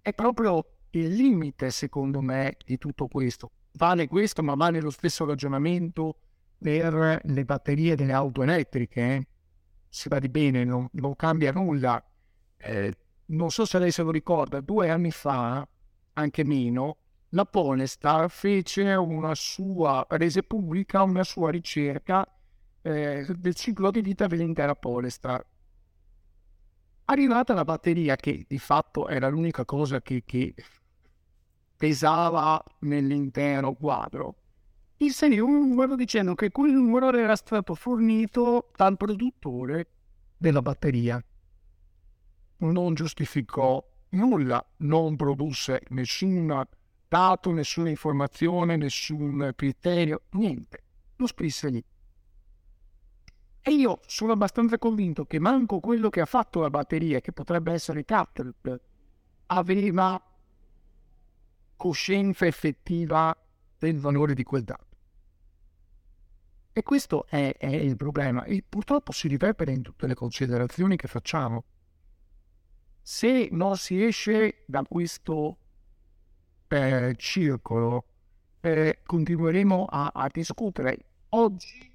è 0.01 0.13
proprio 0.13 0.65
il 0.91 1.13
limite, 1.13 1.69
secondo 1.69 2.21
me, 2.21 2.57
di 2.65 2.77
tutto 2.77 3.07
questo. 3.07 3.51
Vale 3.73 4.07
questo, 4.07 4.41
ma 4.41 4.55
vale 4.55 4.81
lo 4.81 4.89
stesso 4.89 5.23
ragionamento 5.25 6.17
per 6.57 7.21
le 7.23 7.45
batterie 7.45 7.95
delle 7.95 8.13
auto 8.13 8.41
elettriche. 8.41 9.01
Eh? 9.01 9.27
Si 9.87 10.09
va 10.09 10.17
di 10.17 10.29
bene, 10.29 10.63
non, 10.63 10.87
non 10.93 11.15
cambia 11.15 11.51
nulla. 11.51 12.03
Eh, 12.57 12.93
non 13.27 13.49
so 13.49 13.65
se 13.65 13.79
lei 13.79 13.91
se 13.91 14.03
lo 14.03 14.11
ricorda, 14.11 14.61
due 14.61 14.89
anni 14.89 15.11
fa, 15.11 15.67
anche 16.13 16.43
meno, 16.43 16.97
la 17.29 17.45
Polestar 17.45 18.29
fece 18.29 18.93
una 18.93 19.35
sua, 19.35 20.05
rese 20.09 20.43
pubblica 20.43 21.03
una 21.03 21.23
sua 21.23 21.49
ricerca 21.49 22.25
eh, 22.81 23.25
del 23.37 23.55
ciclo 23.55 23.91
di 23.91 24.01
vita 24.01 24.27
dell'intera 24.27 24.75
Polestar. 24.75 25.45
Arrivata 27.05 27.53
la 27.53 27.63
batteria, 27.63 28.15
che 28.15 28.45
di 28.47 28.59
fatto 28.59 29.07
era 29.07 29.27
l'unica 29.29 29.65
cosa 29.65 30.01
che, 30.01 30.23
che 30.25 30.53
pesava 31.75 32.61
nell'intero 32.79 33.73
quadro, 33.73 34.35
inserì 34.97 35.39
un 35.39 35.69
numero 35.69 35.95
dicendo 35.95 36.33
che 36.33 36.49
quel 36.51 36.71
numero 36.71 37.11
era 37.11 37.35
stato 37.35 37.75
fornito 37.75 38.71
dal 38.75 38.97
produttore 38.97 39.87
della 40.37 40.61
batteria. 40.61 41.23
Non 42.57 42.93
giustificò 42.93 43.83
nulla, 44.09 44.65
non 44.77 45.15
produsse 45.15 45.81
nessuna 45.89 46.67
dato, 47.07 47.51
nessuna 47.51 47.89
informazione, 47.89 48.75
nessun 48.75 49.53
criterio, 49.55 50.23
niente. 50.31 50.83
Lo 51.17 51.27
scrisse 51.27 51.69
lì. 51.69 51.83
E 53.61 53.71
io 53.71 53.99
sono 54.05 54.31
abbastanza 54.31 54.77
convinto 54.77 55.25
che 55.25 55.39
manco 55.39 55.79
quello 55.79 56.09
che 56.09 56.21
ha 56.21 56.25
fatto 56.25 56.61
la 56.61 56.69
batteria, 56.69 57.19
che 57.19 57.33
potrebbe 57.33 57.73
essere 57.73 58.05
Caterpillar, 58.05 58.79
aveva 59.47 60.21
coscienza 61.75 62.45
effettiva 62.45 63.35
del 63.77 63.99
valore 63.99 64.33
di 64.33 64.43
quel 64.43 64.63
dato. 64.63 64.85
E 66.71 66.83
questo 66.83 67.25
è, 67.27 67.55
è 67.57 67.67
il 67.67 67.95
problema 67.95 68.43
e 68.43 68.63
purtroppo 68.67 69.11
si 69.11 69.27
riverbera 69.27 69.71
in 69.71 69.81
tutte 69.81 70.07
le 70.07 70.13
considerazioni 70.13 70.95
che 70.95 71.07
facciamo. 71.07 71.63
Se 73.09 73.47
non 73.53 73.77
si 73.77 74.03
esce 74.03 74.65
da 74.65 74.83
questo 74.83 75.57
eh, 76.67 77.13
circolo 77.15 78.03
eh, 78.59 78.99
continueremo 79.05 79.85
a, 79.89 80.11
a 80.13 80.27
discutere. 80.29 80.97
Oggi 81.29 81.89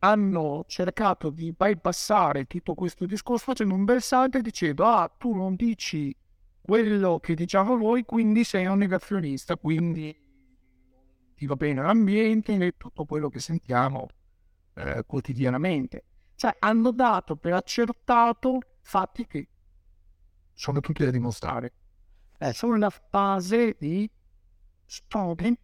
hanno 0.00 0.64
cercato 0.66 1.30
di 1.30 1.52
bypassare 1.52 2.46
tutto 2.46 2.74
questo 2.74 3.06
discorso 3.06 3.44
facendo 3.44 3.74
un 3.74 3.84
bel 3.84 4.02
salto 4.02 4.38
e 4.38 4.42
dicendo 4.42 4.84
ah 4.86 5.08
tu 5.16 5.36
non 5.36 5.54
dici 5.54 6.12
quello 6.60 7.20
che 7.20 7.34
diciamo 7.36 7.76
noi 7.76 8.04
quindi 8.04 8.42
sei 8.42 8.66
un 8.66 8.78
negazionista 8.78 9.56
quindi 9.56 10.12
ti 11.36 11.46
va 11.46 11.54
bene 11.54 11.80
l'ambiente 11.80 12.56
e 12.56 12.76
tutto 12.76 13.04
quello 13.04 13.28
che 13.28 13.38
sentiamo 13.38 14.08
eh, 14.74 15.04
quotidianamente 15.06 16.04
cioè 16.34 16.56
hanno 16.58 16.90
dato 16.90 17.36
per 17.36 17.52
accertato 17.52 18.58
fatti 18.80 19.26
che 19.26 19.48
sono 20.60 20.80
tutti 20.80 21.02
da 21.02 21.10
dimostrare. 21.10 21.72
È 22.36 22.52
solo 22.52 22.74
una 22.74 22.90
fase 22.90 23.76
di 23.78 24.08
studi 24.84 25.58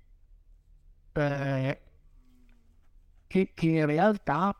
eh, 1.12 1.82
che, 3.26 3.50
che 3.52 3.66
in 3.66 3.84
realtà 3.84 4.58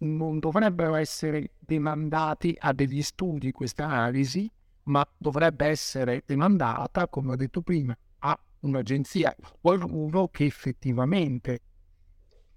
non 0.00 0.38
dovrebbero 0.38 0.96
essere 0.96 1.52
demandati 1.60 2.54
a 2.58 2.74
degli 2.74 3.00
studi 3.00 3.50
questa 3.50 3.86
analisi, 3.86 4.50
ma 4.84 5.06
dovrebbe 5.16 5.64
essere 5.64 6.24
demandata, 6.26 7.08
come 7.08 7.32
ho 7.32 7.36
detto 7.36 7.62
prima, 7.62 7.96
a 8.18 8.38
un'agenzia, 8.60 9.34
qualcuno 9.62 10.28
che 10.28 10.44
effettivamente 10.44 11.60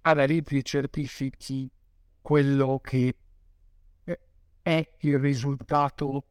analizzi 0.02 0.58
e 0.58 0.62
certifichi 0.64 1.72
quello 2.20 2.82
che 2.84 3.16
eh, 4.04 4.20
è 4.62 4.96
il 5.00 5.20
risultato 5.20 6.26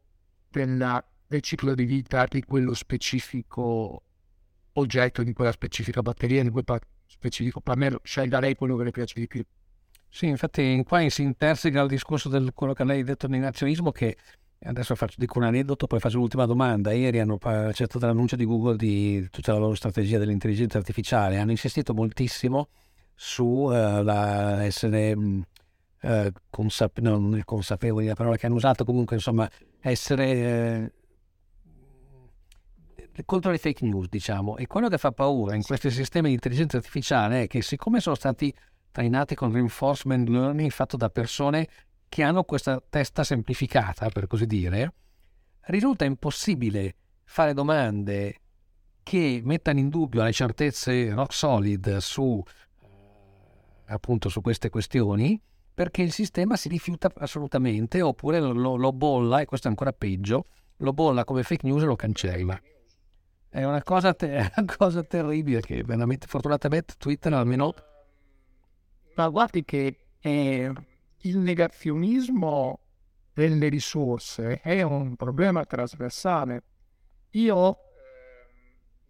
della, 0.51 1.03
del 1.27 1.41
ciclo 1.41 1.73
di 1.73 1.85
vita 1.85 2.25
di 2.25 2.43
quello 2.43 2.73
specifico 2.73 4.03
oggetto, 4.73 5.23
di 5.23 5.33
quella 5.33 5.51
specifica 5.51 6.01
batteria, 6.01 6.43
di 6.43 6.49
quel 6.49 6.65
specifico 7.07 7.61
pannello. 7.61 7.99
Scelga 8.03 8.39
lei 8.39 8.55
quello 8.55 8.75
che 8.77 8.83
le 8.83 8.91
piace 8.91 9.19
di 9.19 9.27
più. 9.27 9.43
Sì, 10.07 10.27
infatti 10.27 10.83
qua 10.85 11.07
si 11.09 11.21
interseca 11.23 11.81
il 11.81 11.87
discorso 11.87 12.27
del 12.27 12.51
quello 12.53 12.73
che 12.73 12.83
lei 12.83 12.99
ha 12.99 13.03
detto 13.03 13.27
del 13.27 13.39
negazionismo 13.39 13.91
che 13.91 14.17
adesso 14.63 14.93
faccio, 14.93 15.15
dico 15.17 15.39
un 15.39 15.45
aneddoto, 15.45 15.87
poi 15.87 15.99
faccio 15.99 16.17
l'ultima 16.17 16.45
domanda. 16.45 16.91
Ieri 16.91 17.19
hanno 17.19 17.37
accettato 17.41 18.05
l'annuncio 18.05 18.35
di 18.35 18.45
Google 18.45 18.75
di 18.75 19.27
tutta 19.31 19.53
la 19.53 19.59
loro 19.59 19.73
strategia 19.73 20.17
dell'intelligenza 20.17 20.77
artificiale. 20.77 21.37
Hanno 21.37 21.51
insistito 21.51 21.93
moltissimo 21.93 22.69
su 23.15 23.45
uh, 23.45 24.03
la 24.03 24.63
essere 24.63 25.15
consap- 26.49 26.99
non 26.99 27.41
consapevoli, 27.45 28.07
la 28.07 28.15
parola 28.15 28.37
che 28.37 28.47
hanno 28.47 28.55
usato, 28.55 28.83
comunque 28.83 29.15
insomma 29.15 29.49
essere 29.79 30.93
uh, 33.15 33.23
contro 33.25 33.51
le 33.51 33.57
fake 33.57 33.85
news, 33.85 34.07
diciamo. 34.09 34.57
E 34.57 34.67
quello 34.67 34.87
che 34.87 34.97
fa 34.97 35.11
paura 35.11 35.55
in 35.55 35.63
questi 35.63 35.91
sistemi 35.91 36.29
di 36.29 36.33
intelligenza 36.33 36.77
artificiale 36.77 37.43
è 37.43 37.47
che 37.47 37.61
siccome 37.61 37.99
sono 37.99 38.15
stati 38.15 38.53
trainati 38.91 39.35
con 39.35 39.51
reinforcement 39.51 40.27
learning 40.27 40.69
fatto 40.71 40.97
da 40.97 41.09
persone 41.09 41.67
che 42.09 42.23
hanno 42.23 42.43
questa 42.43 42.81
testa 42.89 43.23
semplificata, 43.23 44.09
per 44.09 44.27
così 44.27 44.45
dire, 44.45 44.93
risulta 45.67 46.03
impossibile 46.03 46.95
fare 47.23 47.53
domande 47.53 48.39
che 49.03 49.41
mettano 49.43 49.79
in 49.79 49.89
dubbio 49.89 50.23
le 50.23 50.33
certezze 50.33 51.13
rock 51.13 51.33
solid 51.33 51.97
su 51.97 52.43
eh, 52.81 53.93
appunto 53.93 54.29
su 54.29 54.41
queste 54.41 54.69
questioni 54.69 55.41
perché 55.73 56.01
il 56.01 56.11
sistema 56.11 56.55
si 56.55 56.69
rifiuta 56.69 57.11
assolutamente 57.17 58.01
oppure 58.01 58.39
lo, 58.39 58.75
lo 58.75 58.91
bolla 58.93 59.39
e 59.41 59.45
questo 59.45 59.67
è 59.67 59.69
ancora 59.69 59.93
peggio 59.93 60.45
lo 60.77 60.93
bolla 60.93 61.23
come 61.23 61.43
fake 61.43 61.65
news 61.67 61.83
e 61.83 61.85
lo 61.85 61.95
cancella 61.95 62.59
è 63.49 63.63
una 63.63 63.83
cosa, 63.83 64.13
te- 64.13 64.51
una 64.55 64.75
cosa 64.77 65.03
terribile 65.03 65.61
che 65.61 65.83
veramente 65.83 66.27
fortunatamente 66.27 66.95
Twitter 66.97 67.33
almeno 67.33 67.73
ma 69.15 69.27
guardi 69.27 69.63
che 69.63 69.99
eh, 70.19 70.73
il 71.23 71.37
negazionismo 71.37 72.79
delle 73.33 73.69
risorse 73.69 74.59
è 74.61 74.81
un 74.81 75.15
problema 75.15 75.65
trasversale. 75.65 76.63
Io 77.31 77.77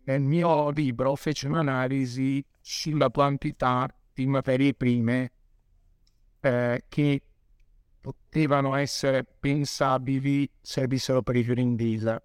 nel 0.04 0.22
mio 0.22 0.70
libro 0.70 1.16
feci 1.16 1.46
un'analisi 1.46 2.44
sulla 2.60 3.10
quantità 3.10 3.88
di 4.14 4.26
materie 4.26 4.74
prime 4.74 5.32
eh, 6.42 6.84
che 6.88 7.22
potevano 8.02 8.76
essere 8.76 9.24
pensabili 9.24 10.50
servissero 10.60 11.22
per 11.22 11.36
i 11.36 11.44
Green 11.44 11.76
Deal 11.76 12.22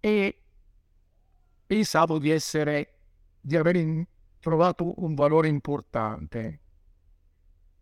e 0.00 0.40
pensavo 1.66 2.18
di 2.18 2.30
essere 2.30 2.94
di 3.40 3.56
aver 3.56 4.06
trovato 4.40 4.94
un 5.02 5.14
valore 5.14 5.48
importante. 5.48 6.60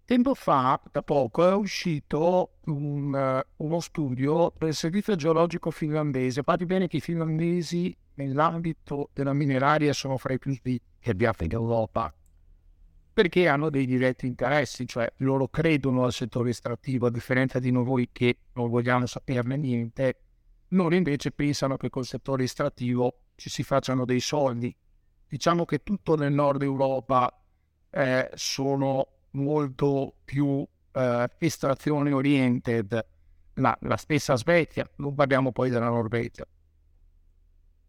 Tempo 0.04 0.34
fa, 0.34 0.80
da 0.90 1.02
poco, 1.02 1.46
è 1.46 1.54
uscito 1.54 2.58
un, 2.64 3.12
uh, 3.12 3.64
uno 3.64 3.80
studio 3.80 4.52
del 4.58 4.74
servizio 4.74 5.14
geologico 5.16 5.70
finlandese. 5.70 6.42
Fate 6.42 6.64
bene 6.64 6.88
che 6.88 6.96
i 6.96 7.00
finlandesi 7.00 7.94
nell'ambito 8.14 9.10
della 9.12 9.34
mineraria 9.34 9.92
sono 9.92 10.16
fra 10.16 10.32
i 10.32 10.38
più 10.38 10.50
ricchi 10.50 10.80
che 10.98 11.10
abbiamo 11.10 11.36
in 11.40 11.52
Europa, 11.52 12.12
perché 13.18 13.48
hanno 13.48 13.68
dei 13.68 13.84
diretti 13.84 14.28
interessi, 14.28 14.86
cioè 14.86 15.12
loro 15.16 15.48
credono 15.48 16.04
al 16.04 16.12
settore 16.12 16.50
estrattivo, 16.50 17.08
a 17.08 17.10
differenza 17.10 17.58
di 17.58 17.72
noi 17.72 18.10
che 18.12 18.38
non 18.52 18.70
vogliamo 18.70 19.06
saperne 19.06 19.56
niente, 19.56 20.20
loro 20.68 20.94
invece 20.94 21.32
pensano 21.32 21.76
che 21.76 21.90
col 21.90 22.04
settore 22.04 22.44
estrattivo 22.44 23.22
ci 23.34 23.50
si 23.50 23.64
facciano 23.64 24.04
dei 24.04 24.20
soldi 24.20 24.72
diciamo 25.26 25.64
che 25.64 25.82
tutto 25.82 26.14
nel 26.14 26.32
nord 26.32 26.62
Europa 26.62 27.42
eh, 27.90 28.30
sono 28.34 29.08
molto 29.32 30.14
più 30.24 30.64
eh, 30.92 31.28
estrazione 31.38 32.12
oriented, 32.12 33.04
la, 33.54 33.76
la 33.80 33.96
stessa 33.96 34.36
Svezia, 34.36 34.88
non 34.98 35.16
parliamo 35.16 35.50
poi 35.50 35.70
della 35.70 35.88
Norvegia. 35.88 36.46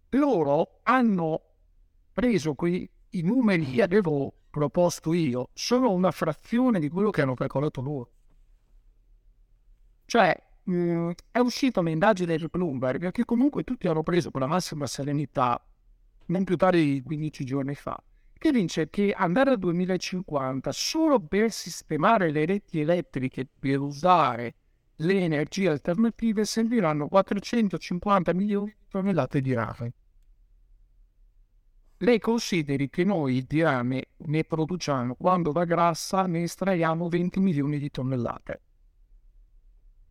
Loro 0.09 0.79
hanno 0.81 1.41
preso 2.11 2.55
qui 2.55 2.89
i 3.11 3.21
numeri 3.21 3.69
che 3.69 3.83
avevo 3.83 4.33
proposto 4.49 5.13
io, 5.13 5.49
sono 5.53 5.91
una 5.91 6.11
frazione 6.11 6.79
di 6.79 6.89
quello 6.89 7.09
che 7.09 7.21
hanno 7.21 7.33
calcolato 7.33 7.81
loro. 7.81 8.11
Cioè, 10.05 10.35
mh, 10.63 10.73
mm, 10.73 11.09
è 11.31 11.39
uscita 11.39 11.79
un'indagine 11.79 12.37
del 12.37 12.49
Bloomberg 12.49 13.11
che 13.11 13.25
comunque 13.25 13.63
tutti 13.63 13.87
hanno 13.87 14.03
preso 14.03 14.31
con 14.31 14.41
la 14.41 14.47
massima 14.47 14.87
serenità 14.87 15.63
non 16.29 16.43
più 16.43 16.55
tardi 16.55 16.93
di 16.93 17.01
15 17.01 17.43
giorni 17.43 17.75
fa, 17.75 18.01
che 18.37 18.51
dice 18.51 18.89
che 18.89 19.13
andare 19.15 19.51
al 19.51 19.59
2050 19.59 20.71
solo 20.71 21.19
per 21.19 21.51
sistemare 21.51 22.31
le 22.31 22.45
reti 22.45 22.79
elettriche 22.79 23.47
per 23.59 23.79
usare 23.79 24.55
le 24.97 25.21
energie 25.21 25.69
alternative 25.69 26.45
serviranno 26.45 27.07
450 27.07 28.33
milioni 28.33 28.67
di 28.67 28.85
tonnellate 28.89 29.41
di 29.41 29.53
rame. 29.53 29.93
Lei 32.01 32.19
consideri 32.19 32.89
che 32.89 33.03
noi 33.03 33.43
di 33.45 33.61
rame 33.61 34.11
ne 34.19 34.45
produciamo 34.45 35.15
quando 35.15 35.51
va 35.51 35.65
grassa 35.65 36.27
ne 36.27 36.43
estraiamo 36.43 37.09
20 37.09 37.41
milioni 37.41 37.77
di 37.77 37.91
tonnellate. 37.91 38.61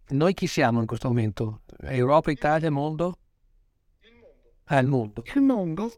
Noi 0.09 0.35
chi 0.35 0.47
siamo 0.47 0.81
in 0.81 0.87
questo 0.87 1.09
momento? 1.09 1.63
Europa, 1.81 2.31
Italia, 2.31 2.71
mondo? 2.71 3.19
Il 4.01 4.13
mondo. 4.13 4.51
Ah, 4.65 4.79
il 4.79 4.87
mondo. 4.87 5.23
Il 5.35 5.41
mondo 5.41 5.93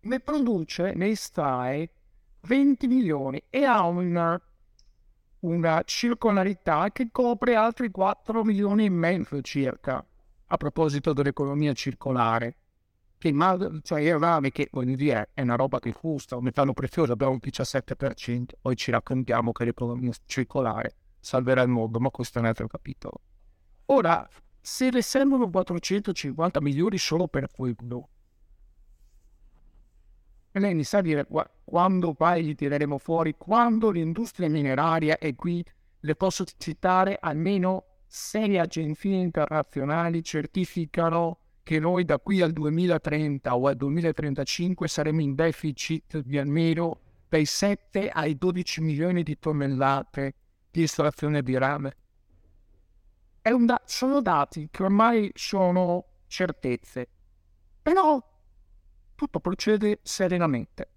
ne 0.00 0.20
produce, 0.20 0.92
ne 0.92 1.08
estrae 1.08 1.90
20 2.42 2.86
milioni 2.86 3.42
e 3.48 3.64
ha 3.64 3.86
una, 3.86 4.38
una 5.40 5.82
circolarità 5.86 6.90
che 6.92 7.08
copre 7.10 7.54
altri 7.54 7.90
4 7.90 8.44
milioni 8.44 8.84
e 8.84 8.90
mezzo 8.90 9.40
circa, 9.40 10.04
a 10.46 10.56
proposito 10.58 11.14
dell'economia 11.14 11.72
circolare. 11.72 12.56
Che 13.22 13.32
ma, 13.32 13.56
cioè 13.82 14.00
il 14.00 14.18
rame 14.18 14.50
che 14.50 14.68
voglio 14.72 14.96
dire 14.96 15.30
è 15.32 15.42
una 15.42 15.54
roba 15.54 15.78
che 15.78 15.92
costa, 15.92 16.36
un 16.36 16.42
metallo 16.42 16.72
prezioso 16.72 17.12
abbiamo 17.12 17.34
un 17.34 17.38
17%, 17.40 18.46
poi 18.60 18.74
ci 18.74 18.90
raccontiamo 18.90 19.52
che 19.52 19.64
l'economia 19.64 20.10
circolare 20.26 20.96
salverà 21.20 21.62
il 21.62 21.68
mondo, 21.68 22.00
ma 22.00 22.10
questo 22.10 22.38
è 22.38 22.40
un 22.40 22.48
altro 22.48 22.66
capitolo. 22.66 23.20
Ora, 23.86 24.28
se 24.60 24.90
ne 24.90 25.02
servono 25.02 25.48
450 25.48 26.60
milioni 26.60 26.98
solo 26.98 27.28
per 27.28 27.46
quello, 27.52 28.08
e 30.50 30.58
lei 30.58 30.74
mi 30.74 30.82
sa 30.82 31.00
dire 31.00 31.24
quando 31.62 32.14
poi 32.14 32.42
li 32.42 32.56
tireremo 32.56 32.98
fuori, 32.98 33.36
quando 33.38 33.90
l'industria 33.90 34.48
mineraria, 34.48 35.16
e 35.18 35.36
qui? 35.36 35.64
Le 36.00 36.16
posso 36.16 36.44
citare 36.58 37.18
almeno 37.20 37.84
sei 38.04 38.58
agenzie 38.58 39.14
internazionali, 39.14 40.24
certificano 40.24 41.38
che 41.62 41.78
noi 41.78 42.04
da 42.04 42.18
qui 42.18 42.40
al 42.40 42.52
2030 42.52 43.54
o 43.54 43.66
al 43.66 43.76
2035 43.76 44.88
saremo 44.88 45.20
in 45.20 45.34
deficit 45.34 46.18
di 46.18 46.38
almeno 46.38 46.98
dai 47.28 47.44
7 47.44 48.08
ai 48.10 48.36
12 48.36 48.80
milioni 48.80 49.22
di 49.22 49.38
tonnellate 49.38 50.34
di 50.70 50.82
estrazione 50.82 51.42
di 51.42 51.56
rame. 51.56 51.96
Da- 53.42 53.82
sono 53.84 54.20
dati 54.20 54.68
che 54.70 54.82
ormai 54.82 55.30
sono 55.34 56.04
certezze. 56.26 57.08
Però 57.80 58.22
tutto 59.14 59.40
procede 59.40 60.00
serenamente. 60.02 60.88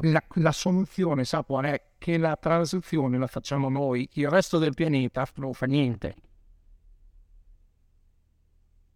La, 0.00 0.22
la, 0.34 0.52
soluzione, 0.52 1.24
sa 1.24 1.42
qual 1.42 1.64
è? 1.64 1.90
Che 1.98 2.16
la 2.18 2.36
transizione 2.36 3.18
la 3.18 3.26
facciamo 3.26 3.68
noi, 3.68 4.08
il 4.12 4.28
resto 4.28 4.58
del 4.58 4.74
pianeta 4.74 5.26
non 5.36 5.52
fa 5.52 5.66
niente. 5.66 6.14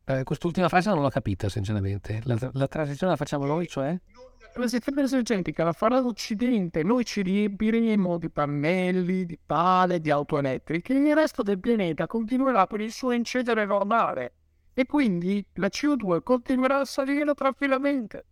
Eh, 0.05 0.25
quest'ultima 0.25 0.69
frase 0.69 0.91
non 0.91 1.01
l'ho 1.01 1.09
capita, 1.09 1.49
sinceramente. 1.49 2.21
La, 2.25 2.37
la 2.53 2.69
transizione 2.69 3.13
la 3.13 3.19
facciamo 3.19 3.47
noi, 3.47 3.69
cioè? 3.69 3.99
La 4.39 4.49
transizione 4.53 5.03
energetica 5.03 5.65
la 5.65 5.73
farà 5.73 6.01
l'Occidente, 6.01 6.83
noi 6.83 7.05
ci 7.05 7.23
riempiremo 7.23 8.19
di 8.19 8.29
pannelli, 8.29 9.25
di 9.25 9.39
pale, 9.45 10.01
di 10.01 10.11
auto 10.11 10.39
elettriche, 10.39 10.93
il 10.93 11.15
resto 11.15 11.43
del 11.43 11.59
pianeta 11.59 12.07
continuerà 12.07 12.67
per 12.67 12.81
il 12.81 12.93
suo 12.93 13.13
incedere 13.13 13.65
normale 13.65 14.35
e 14.75 14.85
quindi 14.85 15.45
la 15.55 15.69
CO2 15.69 16.23
continuerà 16.23 16.81
a 16.81 16.85
salire 16.85 17.33
tranquillamente. 17.35 18.25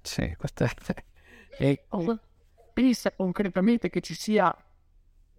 Sì, 0.00 0.34
questo 0.36 0.64
è... 0.64 0.70
E... 1.60 1.86
Pensa 2.72 3.10
concretamente 3.10 3.90
che 3.90 4.00
ci 4.00 4.14
sia 4.14 4.54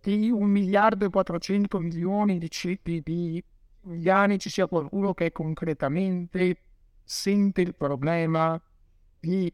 di 0.02 0.30
un 0.30 0.50
miliardo 0.50 1.06
e 1.06 1.10
400 1.10 1.80
milioni 1.80 2.38
di, 2.38 2.50
di, 2.84 3.02
di 3.02 3.44
italiani 3.94 4.40
ci 4.40 4.50
sia 4.50 4.68
qualcuno 4.68 5.14
che 5.14 5.32
concretamente 5.32 6.62
sente 7.04 7.62
il 7.62 7.76
problema 7.76 8.62
di 9.20 9.52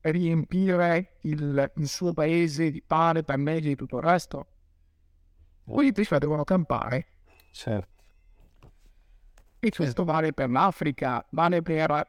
riempire 0.00 1.18
il, 1.22 1.72
il 1.76 1.88
suo 1.88 2.12
paese 2.12 2.70
di 2.70 2.82
pane, 2.82 3.24
per 3.24 3.36
meglio 3.38 3.68
di 3.68 3.74
tutto 3.74 3.96
il 3.96 4.02
resto. 4.04 4.46
Prima 5.64 6.18
devono 6.18 6.44
campare. 6.44 7.06
Certo. 7.50 7.94
E 9.58 9.70
questo 9.70 10.04
vale 10.04 10.32
per 10.32 10.48
l'Africa, 10.48 11.26
vale 11.30 11.60
per 11.62 12.06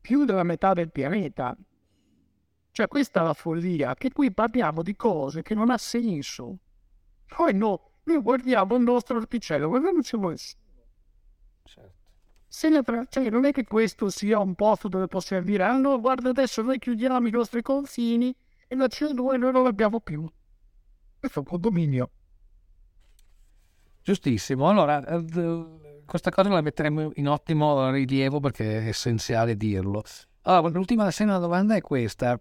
più 0.00 0.24
della 0.24 0.44
metà 0.44 0.72
del 0.72 0.92
pianeta. 0.92 1.56
Cioè, 2.70 2.86
questa 2.86 3.20
è 3.20 3.24
la 3.24 3.34
follia, 3.34 3.94
che 3.94 4.12
qui 4.12 4.32
parliamo 4.32 4.82
di 4.82 4.94
cose 4.94 5.42
che 5.42 5.54
non 5.54 5.70
ha 5.70 5.78
senso. 5.78 6.58
Poi 7.26 7.54
no, 7.54 7.90
noi 8.04 8.18
guardiamo 8.18 8.76
il 8.76 8.82
nostro 8.82 9.16
orticello, 9.16 9.68
guardiamoci 9.68 10.16
voi. 10.16 10.36
Certo. 11.64 12.00
Se 12.46 12.68
ne 12.68 12.82
pre- 12.82 13.06
cioè, 13.08 13.30
non 13.30 13.46
è 13.46 13.52
che 13.52 13.64
questo 13.64 14.10
sia 14.10 14.38
un 14.38 14.54
posto 14.54 14.88
dove 14.88 15.06
possiamo 15.06 15.44
dire, 15.44 15.64
ah 15.64 15.76
no, 15.76 15.98
guarda 16.00 16.28
adesso 16.30 16.60
noi 16.60 16.78
chiudiamo 16.78 17.26
i 17.26 17.30
nostri 17.30 17.62
confini 17.62 18.34
e 18.68 18.76
la 18.76 18.86
CO2 18.86 19.38
noi 19.38 19.52
non 19.52 19.62
l'abbiamo 19.62 20.00
più. 20.00 20.30
Questo 21.18 21.38
è 21.38 21.42
un 21.42 21.48
condominio. 21.48 22.10
Giustissimo. 24.02 24.68
Allora, 24.68 25.02
eh, 25.06 26.02
questa 26.04 26.30
cosa 26.30 26.48
la 26.50 26.60
metteremo 26.60 27.12
in 27.14 27.28
ottimo 27.28 27.90
rilievo 27.90 28.40
perché 28.40 28.80
è 28.80 28.88
essenziale 28.88 29.56
dirlo. 29.56 30.02
Allora, 30.42 30.68
l'ultima 30.68 31.10
seconda 31.10 31.38
domanda 31.38 31.74
è 31.74 31.80
questa. 31.80 32.38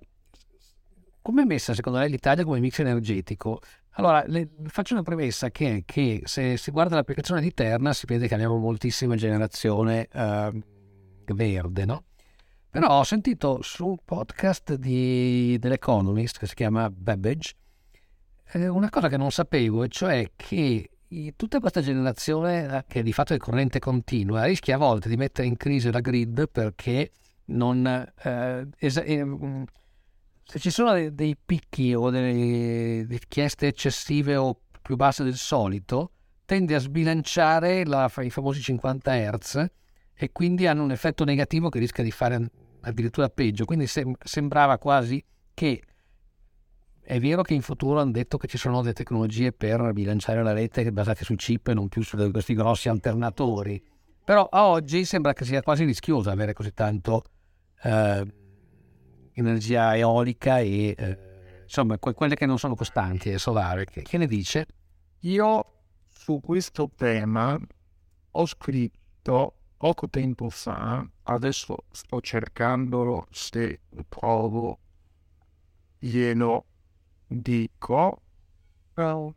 Come 1.22 1.44
è 1.44 1.46
messa 1.46 1.74
secondo 1.74 2.00
lei 2.00 2.10
l'Italia 2.10 2.44
come 2.44 2.60
mix 2.60 2.80
energetico? 2.80 3.62
Allora, 3.96 4.24
le, 4.26 4.50
faccio 4.68 4.94
una 4.94 5.04
premessa 5.04 5.50
che, 5.50 5.84
che 5.86 6.22
se 6.26 6.58
si 6.58 6.72
guarda 6.72 6.96
l'applicazione 6.96 7.42
di 7.42 7.54
Terna 7.54 7.94
si 7.94 8.06
vede 8.06 8.28
che 8.28 8.34
abbiamo 8.34 8.58
moltissima 8.58 9.16
generazione 9.16 10.08
eh, 10.12 10.64
verde, 11.26 11.86
no? 11.86 12.04
Però 12.70 13.00
ho 13.00 13.04
sentito 13.04 13.62
su 13.62 13.88
un 13.88 13.98
podcast 14.04 14.76
di, 14.76 15.58
dell'Economist 15.60 16.40
che 16.40 16.48
si 16.48 16.56
chiama 16.56 16.90
Babbage 16.90 17.56
eh, 18.54 18.68
una 18.68 18.90
cosa 18.90 19.08
che 19.08 19.18
non 19.18 19.32
sapevo, 19.32 19.84
e 19.84 19.88
cioè 19.90 20.30
che 20.36 20.90
tutta 21.36 21.60
questa 21.60 21.82
generazione 21.82 22.78
eh, 22.78 22.86
che 22.88 23.04
di 23.04 23.14
fatto 23.14 23.34
è 23.34 23.38
corrente 23.38 23.80
continua 23.80 24.46
rischia 24.46 24.76
a 24.76 24.78
volte 24.78 25.10
di 25.10 25.18
mettere 25.18 25.48
in 25.48 25.58
crisi 25.58 25.92
la 25.92 26.00
grid 26.00 26.50
perché 26.50 27.12
non... 27.46 27.86
eh, 27.86 28.68
esa- 28.78 29.04
eh, 29.04 29.24
mm, 29.24 29.64
se 30.44 30.60
ci 30.60 30.70
sono 30.70 30.94
dei, 30.94 31.14
dei 31.14 31.38
picchi 31.38 31.94
o 31.94 32.10
delle 32.10 33.06
richieste 33.08 33.68
eccessive 33.68 34.36
o 34.36 34.60
più 34.82 34.96
basse 34.96 35.24
del 35.24 35.36
solito, 35.36 36.12
tende 36.46 36.76
a 36.76 36.80
sbilanciare 36.80 37.86
la- 37.86 38.12
i 38.18 38.30
famosi 38.30 38.62
50 38.62 39.14
Hz 39.14 39.66
e 40.14 40.32
quindi 40.32 40.68
hanno 40.68 40.84
un 40.84 40.92
effetto 40.92 41.24
negativo 41.24 41.70
che 41.70 41.80
rischia 41.80 42.04
di 42.04 42.12
fare 42.12 42.52
addirittura 42.82 43.30
peggio. 43.30 43.66
Quindi 43.66 43.88
sem- 43.88 44.16
sembrava 44.22 44.78
quasi 44.78 45.24
che 45.54 45.82
è 47.00 47.20
vero 47.20 47.42
che 47.42 47.54
in 47.54 47.62
futuro 47.62 48.00
hanno 48.00 48.12
detto 48.12 48.38
che 48.38 48.48
ci 48.48 48.58
sono 48.58 48.82
delle 48.82 48.94
tecnologie 48.94 49.52
per 49.52 49.92
bilanciare 49.94 50.44
la 50.44 50.54
rete 50.54 50.92
basate 50.92 51.24
su 51.24 51.36
chip 51.36 51.68
e 51.68 51.74
non 51.74 51.90
più 51.90 52.04
su 52.04 52.16
questi 52.32 52.54
grossi 52.54 52.90
alternatori, 52.90 53.84
però 54.24 54.48
a 54.50 54.68
oggi 54.68 55.04
sembra 55.04 55.34
che 55.34 55.44
sia 55.44 55.62
quasi 55.62 55.84
rischioso 55.84 56.30
avere 56.30 56.54
così 56.54 56.74
tanto 56.74 57.24
eh, 57.84 58.26
energia 59.34 59.96
eolica 59.96 60.60
e 60.60 60.96
eh, 60.98 61.18
insomma 61.64 61.98
que- 61.98 62.14
quelle 62.14 62.36
che 62.36 62.46
non 62.46 62.58
sono 62.58 62.76
costanti, 62.76 63.30
e 63.32 63.38
solare. 63.38 63.86
Che, 63.86 64.02
che 64.02 64.18
ne 64.18 64.28
dice? 64.28 64.68
Io 65.22 65.66
su 66.08 66.40
questo 66.42 66.90
tema 66.96 67.60
ho 68.32 68.46
scritto 68.46 69.56
poco 69.78 70.10
tempo 70.10 70.50
fa, 70.50 71.08
adesso 71.24 71.86
sto 71.92 72.22
cercandolo, 72.22 73.28
se 73.32 73.82
lo 73.90 74.06
trovo 74.08 74.80
glielo 75.98 76.66
dico. 77.28 78.22
Eh, 78.96 79.34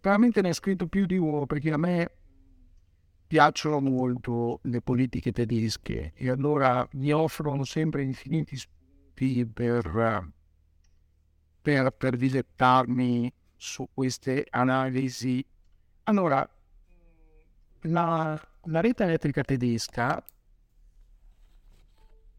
veramente 0.00 0.42
ne 0.42 0.48
ho 0.50 0.52
scritto 0.52 0.86
più 0.86 1.06
di 1.06 1.16
uno 1.16 1.46
perché 1.46 1.72
a 1.72 1.76
me 1.76 2.10
piacciono 3.26 3.80
molto 3.80 4.58
le 4.64 4.82
politiche 4.82 5.30
tedesche 5.30 6.12
e 6.16 6.30
allora 6.30 6.86
mi 6.94 7.12
offrono 7.12 7.62
sempre 7.62 8.02
infiniti 8.02 8.56
spunti 9.20 9.46
per, 9.46 10.32
per, 11.60 11.90
per 11.92 12.16
dilettarmi 12.16 13.32
su 13.54 13.86
queste 13.92 14.46
analisi. 14.48 15.44
Allora, 16.04 16.48
la, 17.82 18.48
la 18.64 18.80
rete 18.80 19.04
elettrica 19.04 19.42
tedesca 19.42 20.22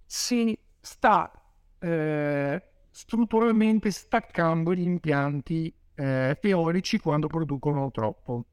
si 0.05 0.57
sta 0.79 1.31
eh, 1.79 2.63
strutturalmente 2.89 3.91
staccando 3.91 4.73
gli 4.73 4.81
impianti 4.81 5.73
eh, 5.95 6.37
eolici 6.41 6.99
quando 6.99 7.27
producono 7.27 7.91
troppo. 7.91 8.45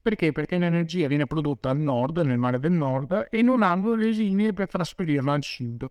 Perché? 0.00 0.32
Perché 0.32 0.58
l'energia 0.58 1.08
viene 1.08 1.26
prodotta 1.26 1.70
al 1.70 1.78
nord, 1.78 2.18
nel 2.18 2.38
mare 2.38 2.58
del 2.60 2.72
nord, 2.72 3.28
e 3.30 3.42
non 3.42 3.62
hanno 3.62 3.94
le 3.94 4.10
linee 4.10 4.52
per 4.52 4.68
trasferirla 4.68 5.32
al 5.32 5.42
sud. 5.42 5.90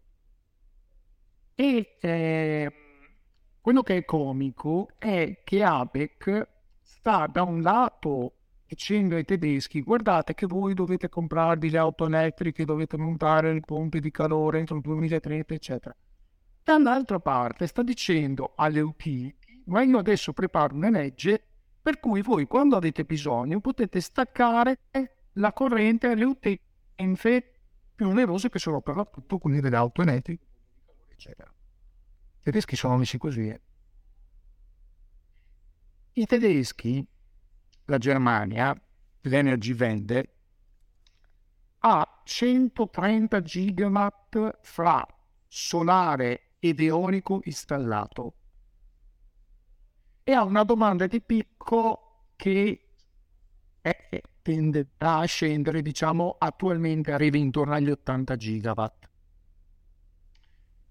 E 1.60 1.97
eh, 1.99 2.72
quello 3.60 3.82
che 3.82 3.97
è 3.97 4.05
comico 4.05 4.89
è 4.99 5.41
che 5.43 5.64
APEC 5.64 6.47
sta 6.84 7.26
da 7.26 7.41
un 7.41 7.64
lato 7.64 8.34
dicendo 8.68 9.16
ai 9.16 9.26
tedeschi 9.26 9.82
guardate 9.82 10.36
che 10.36 10.45
voi 10.45 10.76
dovete 10.76 11.10
comprarvi 11.10 11.72
le 11.72 11.80
auto 11.80 12.05
elettriche, 12.05 12.64
dovete 12.64 12.95
montare 12.97 13.53
le 13.53 13.62
pompe 13.62 13.99
di 13.99 14.12
calore 14.12 14.60
entro 14.60 14.76
il 14.76 14.84
2030, 14.84 15.53
eccetera. 15.55 15.95
Dall'altra 16.64 17.20
parte 17.20 17.66
sta 17.66 17.82
dicendo 17.82 18.53
alle 18.55 18.82
utility, 18.82 19.64
ma 19.66 19.82
io 19.82 19.97
adesso 19.97 20.34
preparo 20.34 20.76
una 20.76 20.91
legge 20.91 21.43
per 21.82 21.99
cui 21.99 22.22
voi 22.22 22.45
quando 22.45 22.76
avete 22.76 23.03
bisogno 23.03 23.62
potete 23.62 23.99
staccare 23.99 24.78
la 25.34 25.53
corrente 25.53 26.05
alle 26.05 26.26
utenze 26.26 27.51
più 27.95 28.10
onerose 28.10 28.49
che 28.49 28.60
sono 28.60 28.82
per 28.82 28.95
l'appunto 28.95 29.39
quelle 29.39 29.60
delle 29.60 29.76
auto 29.76 30.03
elettriche, 30.03 30.47
eccetera. 31.18 31.51
I 31.51 32.43
tedeschi 32.43 32.76
sono 32.76 32.95
messi 32.97 33.18
così. 33.18 33.47
eh. 33.49 33.61
I 36.13 36.26
tedeschi, 36.26 37.05
la 37.86 37.97
Germania, 37.97 38.80
l'Energy 39.22 39.74
vende, 39.74 40.36
ha 41.80 42.22
130 42.24 43.41
gigawatt 43.41 44.59
fra 44.61 45.05
solare 45.47 46.55
ed 46.59 46.80
eolico 46.80 47.41
installato 47.43 48.34
e 50.24 50.32
ha 50.34 50.43
una 50.43 50.63
domanda 50.63 51.07
di 51.07 51.22
picco 51.22 52.32
che 52.36 52.89
è- 53.82 54.22
tende 54.41 54.89
a 54.97 55.24
scendere, 55.26 55.82
diciamo, 55.82 56.36
attualmente 56.38 57.11
arriva 57.11 57.38
intorno 57.38 57.74
agli 57.74 57.89
80 57.89 58.36
gigawatt. 58.36 59.09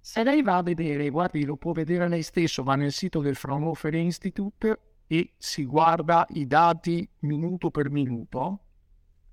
Se 0.07 0.23
lei 0.23 0.41
va 0.41 0.59
a 0.59 0.63
vedere, 0.63 1.11
guardi, 1.11 1.45
lo 1.45 1.57
può 1.57 1.73
vedere 1.73 2.07
lei 2.07 2.23
stesso, 2.23 2.63
va 2.63 2.77
nel 2.77 2.93
sito 2.93 3.21
del 3.21 3.35
Fraunhofer 3.35 3.93
Institute 3.95 4.79
e 5.09 5.35
si 5.37 5.65
guarda 5.65 6.25
i 6.31 6.47
dati 6.47 7.11
minuto 7.23 7.73
per 7.73 7.91
minuto, 7.91 8.61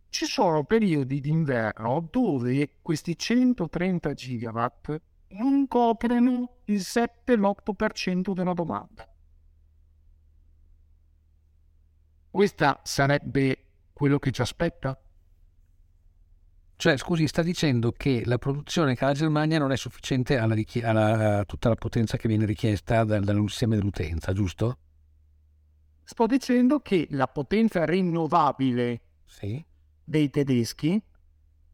ci 0.10 0.26
sono 0.26 0.64
periodi 0.64 1.20
d'inverno 1.20 2.08
dove 2.10 2.80
questi 2.82 3.16
130 3.16 4.14
gigawatt 4.16 5.02
non 5.28 5.68
coprono 5.68 6.56
il 6.66 6.80
7-8% 6.80 8.34
della 8.34 8.54
domanda. 8.54 9.08
Questa 12.32 12.80
sarebbe 12.82 13.66
quello 13.94 14.18
che 14.18 14.32
ci 14.32 14.42
aspetta? 14.42 15.00
Cioè, 16.76 16.98
scusi, 16.98 17.28
sta 17.28 17.42
dicendo 17.44 17.92
che 17.92 18.24
la 18.26 18.38
produzione 18.38 18.96
che 18.96 19.04
ha 19.06 19.08
la 19.08 19.14
Germania 19.14 19.60
non 19.60 19.72
è 19.72 19.78
sufficiente 19.78 20.38
alla 20.38 20.54
richie- 20.54 20.84
alla- 20.84 21.40
a 21.40 21.46
tutta 21.46 21.70
la 21.70 21.76
potenza 21.76 22.18
che 22.18 22.28
viene 22.28 22.46
richiesta 22.46 23.04
dal- 23.04 23.24
dall'insieme 23.24 23.76
dell'utenza, 23.78 24.34
giusto? 24.34 24.78
Sto 26.04 26.26
dicendo 26.26 26.80
che 26.82 27.08
la 27.12 27.28
potenza 27.28 27.86
rinnovabile 27.86 29.02
Sì. 29.26 29.64
dei 30.04 30.30
tedeschi 30.30 31.02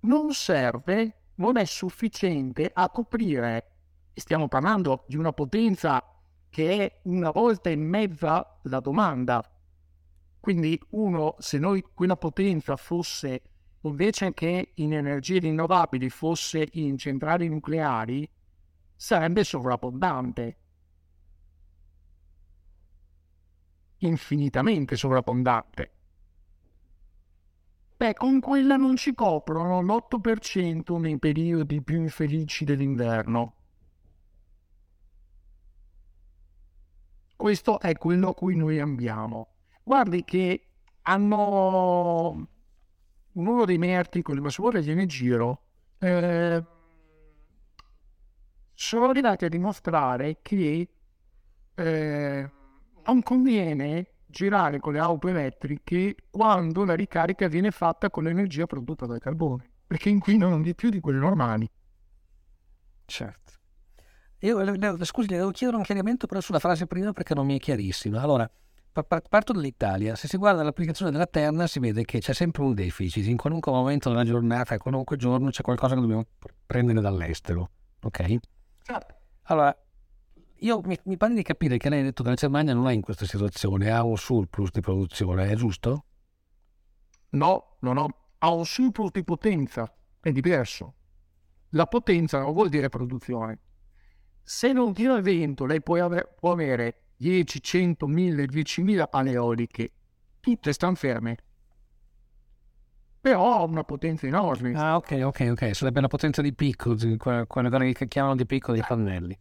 non 0.02 0.32
serve, 0.34 1.22
non 1.36 1.58
è 1.58 1.66
sufficiente 1.66 2.70
a 2.72 2.90
coprire, 2.90 3.72
stiamo 4.14 4.48
parlando 4.48 5.06
di 5.08 5.16
una 5.16 5.32
potenza 5.34 6.04
che 6.50 6.78
è 6.86 7.00
una 7.04 7.32
volta 7.32 7.70
e 7.70 7.76
mezza 7.76 8.60
la 8.64 8.80
domanda. 8.80 9.42
Quindi 10.40 10.80
uno, 10.92 11.36
se 11.40 11.58
noi 11.58 11.84
quella 11.94 12.16
potenza 12.18 12.76
fosse 12.76 13.42
invece 13.82 14.34
che 14.34 14.72
in 14.76 14.94
energie 14.94 15.40
rinnovabili 15.40 16.10
fosse 16.10 16.68
in 16.74 16.98
centrali 16.98 17.48
nucleari, 17.48 18.30
sarebbe 18.96 19.44
sovrabbondante. 19.44 20.58
Infinitamente 24.00 24.96
sovrabbondante. 24.96 25.94
Beh, 27.96 28.14
con 28.14 28.40
quella 28.40 28.78
non 28.78 28.96
ci 28.96 29.14
coprono 29.14 29.82
l'8% 29.82 30.98
nei 31.00 31.20
periodi 31.20 31.82
più 31.82 31.98
infelici 31.98 32.64
dell'inverno. 32.64 33.56
Questo 37.36 37.80
è 37.80 37.98
quello 37.98 38.30
a 38.30 38.34
cui 38.34 38.56
noi 38.56 38.80
andiamo. 38.80 39.56
Guardi 39.84 40.24
che 40.24 40.68
hanno 41.04 42.48
uno 43.34 43.66
dei 43.66 43.78
miei 43.78 43.96
articoli, 43.96 44.40
ma 44.40 44.50
se 44.50 44.62
vuole 44.62 44.82
gliene 44.82 45.06
giro, 45.06 45.62
eh, 46.00 46.64
sono 48.74 49.06
arrivati 49.06 49.46
a 49.46 49.50
dimostrare 49.50 50.40
che 50.42 50.90
eh, 51.76 52.52
non 53.06 53.24
conviene 53.24 54.08
girare 54.26 54.80
con 54.80 54.94
le 54.94 55.00
auto 55.00 55.28
elettriche 55.28 56.16
quando 56.30 56.86
la 56.86 56.94
ricarica 56.94 57.48
viene 57.48 57.72
fatta 57.72 58.10
con 58.10 58.24
l'energia 58.24 58.66
prodotta 58.66 59.06
dal 59.06 59.20
carbone, 59.20 59.70
perché 59.86 60.10
inquinano 60.10 60.62
di 60.62 60.76
più 60.76 60.90
di 60.90 61.00
quelle 61.00 61.20
normali. 61.20 61.70
Certo. 63.06 63.54
Io, 64.40 64.60
le, 64.62 65.06
scusi, 65.06 65.28
devo 65.28 65.52
chiedere 65.52 65.78
un 65.78 65.84
chiarimento 65.84 66.26
però 66.26 66.40
sulla 66.40 66.60
frase 66.60 66.88
prima 66.88 67.12
perché 67.12 67.34
non 67.34 67.46
mi 67.46 67.58
è 67.58 67.60
chiarissima. 67.60 68.22
Allora, 68.22 68.50
parto 68.92 69.54
dall'Italia. 69.54 70.16
Se 70.16 70.28
si 70.28 70.38
guarda 70.38 70.64
l'applicazione 70.64 71.12
della 71.12 71.28
Terna 71.28 71.68
si 71.68 71.80
vede 71.80 72.04
che 72.04 72.20
c'è 72.20 72.34
sempre 72.34 72.64
un 72.64 72.74
deficit. 72.74 73.26
In 73.28 73.38
qualunque 73.38 73.72
momento 73.72 74.10
della 74.10 74.24
giornata, 74.24 74.74
in 74.74 74.80
qualunque 74.80 75.18
giorno 75.18 75.50
c'è 75.50 75.62
qualcosa 75.62 75.96
che 75.96 76.02
dobbiamo 76.02 76.26
prendere 76.66 77.02
dall'estero. 77.02 77.70
Ok? 78.02 78.38
Certo. 78.84 79.16
Allora, 79.44 79.76
io 80.62 80.82
mi, 80.84 80.98
mi 81.04 81.18
pare 81.18 81.34
di 81.34 81.44
capire 81.44 81.78
che 81.78 81.90
lei 81.90 82.02
ha 82.02 82.04
detto 82.04 82.24
che 82.24 82.30
la 82.30 82.36
Germania 82.36 82.74
non 82.74 82.88
è 82.88 82.94
in 82.94 83.02
questa 83.02 83.26
situazione, 83.26 83.92
ha 83.92 84.04
un 84.04 84.18
surplus 84.18 84.72
di 84.72 84.82
produzione, 84.82 85.50
è 85.50 85.56
giusto? 85.56 86.06
No, 87.32 87.78
no, 87.80 87.94
no, 87.94 88.08
ha 88.40 88.52
un 88.52 88.66
surplus 88.66 89.12
di 89.12 89.24
potenza, 89.24 89.92
è 90.20 90.32
diverso. 90.32 90.96
La 91.70 91.86
potenza 91.86 92.40
non 92.40 92.54
vuol 92.54 92.70
dire 92.70 92.90
produzione. 92.90 93.60
Se 94.42 94.74
non 94.74 94.94
tira 94.94 95.22
vento, 95.22 95.66
lei 95.66 95.82
può 95.82 96.04
avere 96.52 97.04
10, 97.22 97.62
100, 97.62 98.08
1000, 98.08 98.46
10.000 98.46 99.10
pale 99.10 99.32
eoliche, 99.32 99.92
tutte 100.40 100.72
stanno 100.72 100.96
ferme. 100.96 101.38
Però 103.20 103.58
ha 103.58 103.64
una 103.64 103.84
potenza 103.84 104.26
enorme. 104.26 104.72
Ah, 104.74 104.96
ok, 104.96 105.20
ok, 105.24 105.48
ok. 105.52 105.76
Sarebbe 105.76 106.00
la 106.00 106.08
potenza 106.08 106.42
di 106.42 106.54
picco, 106.54 106.96
quelle 107.46 107.92
che 107.92 108.08
chiamano 108.08 108.38
di 108.38 108.46
picco 108.46 108.72
dei 108.72 108.84
pannelli. 108.88 109.38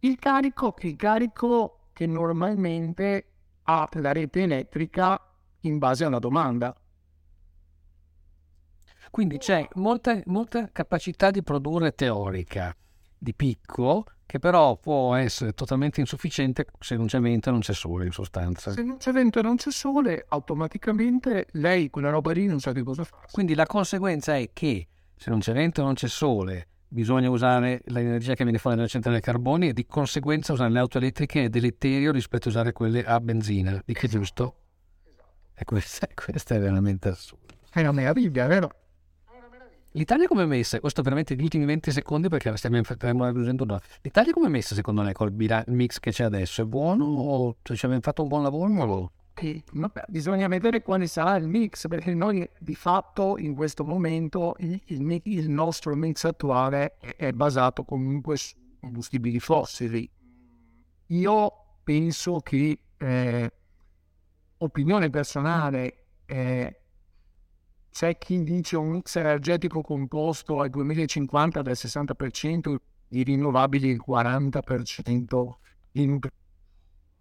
Il 0.00 0.18
carico, 0.18 0.74
il 0.80 0.96
carico 0.96 1.88
che 1.94 2.06
normalmente 2.06 3.30
ha 3.62 3.88
la 3.92 4.12
rete 4.12 4.42
elettrica 4.42 5.18
in 5.60 5.78
base 5.78 6.04
alla 6.04 6.18
domanda. 6.18 6.78
Quindi 9.10 9.38
c'è 9.38 9.66
molta, 9.76 10.20
molta 10.26 10.70
capacità 10.70 11.30
di 11.30 11.42
produrre 11.42 11.94
teorica 11.94 12.76
di 13.16 13.32
picco 13.34 14.04
che 14.28 14.38
però 14.38 14.76
può 14.76 15.14
essere 15.14 15.54
totalmente 15.54 16.00
insufficiente 16.00 16.66
se 16.80 16.96
non 16.96 17.06
c'è 17.06 17.18
vento 17.18 17.48
e 17.48 17.52
non 17.52 17.62
c'è 17.62 17.72
sole 17.72 18.04
in 18.04 18.12
sostanza. 18.12 18.70
Se 18.72 18.82
non 18.82 18.98
c'è 18.98 19.10
vento 19.10 19.38
e 19.38 19.42
non 19.42 19.56
c'è 19.56 19.70
sole, 19.70 20.26
automaticamente 20.28 21.46
lei 21.52 21.88
quella 21.88 22.10
roba 22.10 22.32
lì 22.32 22.44
non 22.44 22.60
sa 22.60 22.72
che 22.72 22.82
cosa 22.82 23.04
fa. 23.04 23.16
Quindi 23.30 23.54
la 23.54 23.64
conseguenza 23.64 24.36
è 24.36 24.50
che 24.52 24.86
se 25.16 25.30
non 25.30 25.38
c'è 25.38 25.54
vento 25.54 25.80
e 25.80 25.84
non 25.84 25.94
c'è 25.94 26.08
sole, 26.08 26.68
bisogna 26.86 27.30
usare 27.30 27.80
l'energia 27.86 28.34
che 28.34 28.42
viene 28.42 28.58
fuori 28.58 28.76
dalla 28.76 28.88
centrale 28.88 29.20
carboni 29.20 29.68
e 29.68 29.72
di 29.72 29.86
conseguenza 29.86 30.52
usare 30.52 30.72
le 30.72 30.78
auto 30.78 30.98
elettriche 30.98 31.44
è 31.44 31.48
deleterio 31.48 32.12
rispetto 32.12 32.48
a 32.48 32.50
usare 32.50 32.72
quelle 32.72 33.02
a 33.06 33.18
benzina. 33.20 33.82
Di 33.82 33.94
che 33.94 34.08
giusto? 34.08 34.56
Esatto. 35.04 35.28
E 35.54 35.64
questa, 35.64 36.06
questa 36.14 36.54
è 36.54 36.58
veramente 36.58 37.08
assurda. 37.08 37.54
È 37.72 37.80
una 37.80 37.92
meraviglia, 37.92 38.46
vero? 38.46 38.72
L'Italia 39.92 40.28
come 40.28 40.42
è 40.42 40.46
messa? 40.46 40.80
Questo 40.80 41.02
veramente 41.02 41.34
gli 41.34 41.42
ultimi 41.42 41.64
20 41.64 41.90
secondi 41.90 42.28
perché 42.28 42.54
stiamo 42.56 42.82
raggiungendo 43.24 43.64
una... 43.64 43.80
L'Italia 44.02 44.32
come 44.32 44.46
è 44.46 44.50
messa 44.50 44.74
secondo 44.74 45.02
lei 45.02 45.14
col 45.14 45.32
mix 45.32 45.98
che 45.98 46.10
c'è 46.10 46.24
adesso? 46.24 46.62
È 46.62 46.64
buono 46.64 47.04
o 47.04 47.56
cioè, 47.62 47.76
ci 47.76 47.84
abbiamo 47.86 48.02
fatto 48.02 48.22
un 48.22 48.28
buon 48.28 48.42
lavoro? 48.42 49.12
Sì, 49.34 49.62
vabbè, 49.72 50.04
bisogna 50.08 50.48
vedere 50.48 50.82
quale 50.82 51.06
sarà 51.06 51.36
il 51.36 51.46
mix 51.46 51.86
perché 51.86 52.12
noi 52.12 52.48
di 52.58 52.74
fatto 52.74 53.38
in 53.38 53.54
questo 53.54 53.84
momento 53.84 54.56
il, 54.58 54.80
il, 54.86 55.20
il 55.24 55.48
nostro 55.48 55.94
mix 55.94 56.24
attuale 56.24 56.96
è, 56.98 57.14
è 57.16 57.32
basato 57.32 57.84
comunque 57.84 58.36
su 58.36 58.56
combustibili 58.80 59.38
fossili. 59.38 60.10
Io 61.06 61.52
penso 61.84 62.40
che 62.40 62.78
eh, 62.96 63.52
opinione 64.58 65.08
personale 65.08 66.06
eh, 66.26 66.77
c'è 67.98 68.16
chi 68.16 68.44
dice 68.44 68.76
un 68.76 68.90
mix 68.90 69.16
energetico 69.16 69.80
composto 69.80 70.60
al 70.60 70.70
2050 70.70 71.62
del 71.62 71.74
60% 71.76 72.76
di 73.08 73.24
rinnovabili 73.24 73.88
il 73.88 74.00
40% 74.08 75.48
di 75.90 76.06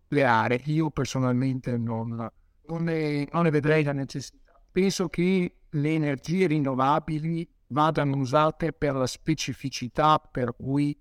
nucleare. 0.06 0.62
Io 0.66 0.92
personalmente 0.92 1.76
non, 1.78 2.30
non, 2.68 2.84
ne, 2.84 3.28
non 3.32 3.44
ne 3.46 3.50
vedrei 3.50 3.84
la 3.84 3.94
necessità. 3.94 4.54
Penso 4.72 5.10
che 5.10 5.62
le 5.68 5.94
energie 5.96 6.46
rinnovabili 6.46 7.50
vadano 7.70 8.18
usate 8.18 8.72
per 8.72 8.94
la 8.94 9.08
specificità 9.08 10.20
per 10.20 10.56
cui 10.56 10.96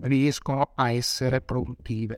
riescono 0.00 0.72
a 0.74 0.90
essere 0.90 1.42
produttive. 1.42 2.16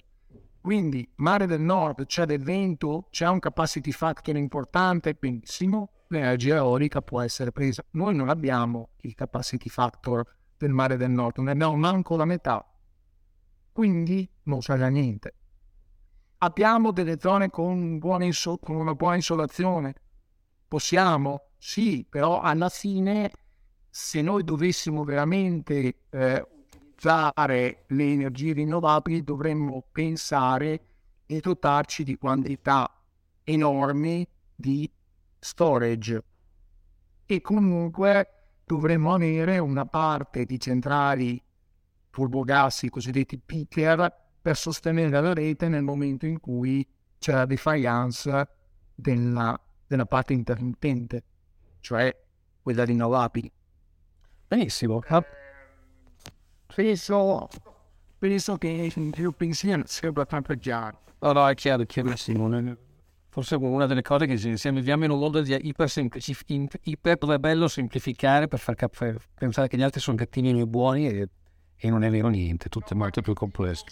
Quindi 0.61 1.11
mare 1.17 1.47
del 1.47 1.61
nord 1.61 2.07
c'è 2.07 2.25
del 2.25 2.41
vento, 2.41 3.09
c'è 3.11 3.27
un 3.27 3.41
capacity 3.41 3.91
factor 3.91 4.37
importante, 4.37 5.15
benissimo, 5.15 5.91
l'energia 6.11 6.57
eolica 6.57 7.03
può 7.03 7.21
essere 7.21 7.53
presa. 7.53 7.85
Noi 7.93 8.15
non 8.15 8.29
abbiamo 8.29 8.91
il 9.03 9.15
capacity 9.15 9.69
factor 9.69 10.25
del 10.57 10.71
mare 10.71 10.97
del 10.97 11.11
nord, 11.11 11.39
ne 11.39 11.53
abbiamo 11.53 11.77
manco 11.77 12.17
la 12.17 12.25
metà. 12.25 12.65
Quindi 13.73 14.29
non 14.45 14.61
a 14.67 14.89
niente. 14.89 15.35
Abbiamo 16.39 16.91
delle 16.91 17.19
zone 17.19 17.51
con, 17.51 18.01
inso- 18.21 18.59
con 18.59 18.77
una 18.77 18.95
buona 18.95 19.17
insolazione. 19.17 19.95
Possiamo, 20.67 21.51
sì, 21.59 22.05
però 22.09 22.41
alla 22.41 22.69
fine 22.69 23.31
se 23.89 24.23
noi 24.23 24.45
dovessimo 24.45 25.05
veramente 25.05 26.03
eh, 26.11 26.47
utilizzare 27.01 27.85
le 27.89 28.05
energie 28.05 28.53
rinnovabili 28.53 29.23
dovremmo 29.23 29.85
pensare 29.91 30.81
di 31.27 31.41
dotarci 31.41 32.05
di 32.05 32.17
quantità 32.17 32.91
enormi 33.45 34.27
di 34.55 34.91
storage 35.41 36.22
e 37.26 37.41
comunque 37.41 38.28
dovremmo 38.64 39.14
avere 39.14 39.59
una 39.59 39.86
parte 39.86 40.45
di 40.45 40.61
centrali 40.61 41.43
turbogas, 42.11 42.82
i 42.82 42.88
cosiddetti 42.88 43.38
picker, 43.38 44.28
per 44.41 44.57
sostenere 44.57 45.20
la 45.20 45.32
rete 45.32 45.68
nel 45.68 45.82
momento 45.82 46.26
in 46.26 46.38
cui 46.41 46.86
c'è 47.18 47.32
la 47.32 47.47
defiance 47.47 48.49
della, 48.95 49.59
della 49.86 50.07
parte 50.07 50.32
intermittente, 50.32 51.24
cioè 51.80 52.16
quella 52.62 52.84
rinnovabile. 52.84 53.51
Benissimo. 54.47 55.01
Penso, 56.74 57.49
penso 58.18 58.57
che 58.57 58.68
il 58.68 59.34
pensiero 59.36 59.82
sia 59.86 60.09
abbastanza 60.09 60.55
chiaro. 60.55 61.03
No, 61.20 61.32
no, 61.32 61.49
è 61.49 61.55
chiaro, 61.55 61.82
è 61.82 61.86
chiarissimo 61.86 62.49
forse 63.31 63.55
una 63.55 63.87
delle 63.87 64.03
cose 64.03 64.26
che 64.26 64.37
se 64.37 64.72
viviamo 64.72 65.05
in 65.05 65.11
un 65.11 65.18
mondo 65.18 65.41
di 65.41 65.57
iper, 65.62 65.89
iper 66.83 67.16
dove 67.16 67.35
è 67.37 67.39
bello 67.39 67.68
semplificare 67.68 68.49
per 68.49 68.59
far 68.59 68.74
cap- 68.74 69.16
pensare 69.35 69.68
che 69.68 69.76
gli 69.76 69.83
altri 69.83 70.01
sono 70.01 70.16
cattivi 70.16 70.49
e 70.49 70.53
noi 70.53 70.66
buoni 70.66 71.09
e, 71.09 71.28
e 71.76 71.91
non 71.91 72.03
è 72.03 72.11
vero 72.11 72.28
niente, 72.28 72.68
tutto 72.68 72.93
è 72.93 72.97
molto 72.97 73.22
più 73.22 73.33
complesso. 73.33 73.85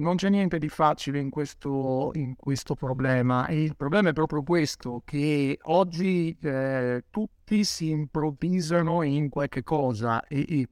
Non 0.00 0.16
c'è 0.16 0.28
niente 0.28 0.58
di 0.58 0.68
facile 0.68 1.20
in 1.20 1.30
questo, 1.30 2.10
in 2.14 2.34
questo 2.36 2.74
problema 2.74 3.46
e 3.46 3.62
il 3.62 3.76
problema 3.76 4.10
è 4.10 4.12
proprio 4.12 4.42
questo, 4.42 5.02
che 5.04 5.56
oggi 5.62 6.36
eh, 6.42 7.04
tutti 7.10 7.62
si 7.62 7.90
improvvisano 7.90 9.02
in 9.02 9.28
qualche 9.28 9.62
cosa 9.62 10.26
e, 10.26 10.44
e 10.48 10.68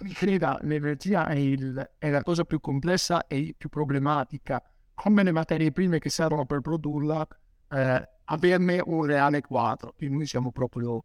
mi 0.00 0.12
creda, 0.12 0.58
l'energia 0.62 1.26
è, 1.26 1.36
il, 1.36 1.90
è 1.98 2.10
la 2.10 2.22
cosa 2.22 2.44
più 2.44 2.60
complessa 2.60 3.26
e 3.26 3.54
più 3.56 3.68
problematica 3.68 4.62
come 4.96 5.22
le 5.22 5.30
materie 5.30 5.70
prime 5.72 5.98
che 5.98 6.08
servono 6.08 6.46
per 6.46 6.62
produrla, 6.62 7.26
eh, 7.68 8.08
averne 8.24 8.82
un 8.84 9.04
reale 9.04 9.42
quadro. 9.42 9.92
Quindi 9.96 10.16
noi 10.16 10.26
siamo 10.26 10.50
proprio 10.50 11.04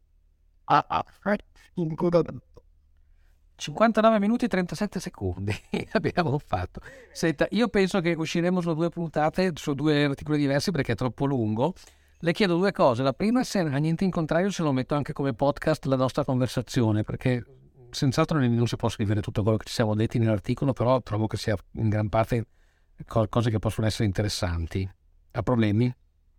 a, 0.63 0.85
a, 0.87 1.05
in 1.75 1.93
coda 1.95 2.23
59 3.55 4.19
minuti 4.19 4.45
e 4.45 4.47
37 4.47 4.99
secondi 4.99 5.53
abbiamo 5.91 6.39
fatto. 6.39 6.79
Senta, 7.11 7.45
io 7.51 7.67
penso 7.67 7.99
che 7.99 8.13
usciremo 8.13 8.61
su 8.61 8.73
due 8.73 8.89
puntate, 8.89 9.51
su 9.55 9.73
due 9.73 10.05
articoli 10.05 10.39
diversi 10.39 10.71
perché 10.71 10.93
è 10.93 10.95
troppo 10.95 11.25
lungo. 11.25 11.73
Le 12.23 12.33
chiedo 12.33 12.57
due 12.57 12.71
cose. 12.71 13.03
La 13.03 13.13
prima, 13.13 13.43
se 13.43 13.59
a 13.59 13.77
niente 13.77 14.03
in 14.03 14.11
contrario, 14.11 14.49
se 14.51 14.63
lo 14.63 14.71
metto 14.71 14.95
anche 14.95 15.11
come 15.11 15.33
podcast 15.33 15.85
la 15.85 15.95
nostra 15.95 16.23
conversazione, 16.23 17.03
perché 17.03 17.43
senz'altro 17.91 18.39
non 18.39 18.67
si 18.67 18.75
può 18.77 18.89
scrivere 18.89 19.21
tutto 19.21 19.43
quello 19.43 19.57
che 19.57 19.65
ci 19.65 19.73
siamo 19.73 19.95
detti 19.95 20.17
nell'articolo, 20.17 20.71
però 20.71 21.01
trovo 21.01 21.27
che 21.27 21.37
sia 21.37 21.55
in 21.73 21.89
gran 21.89 22.09
parte 22.09 22.45
cose 23.05 23.49
che 23.49 23.59
possono 23.59 23.87
essere 23.87 24.05
interessanti. 24.05 24.89
Ha 25.31 25.41
problemi? 25.41 25.93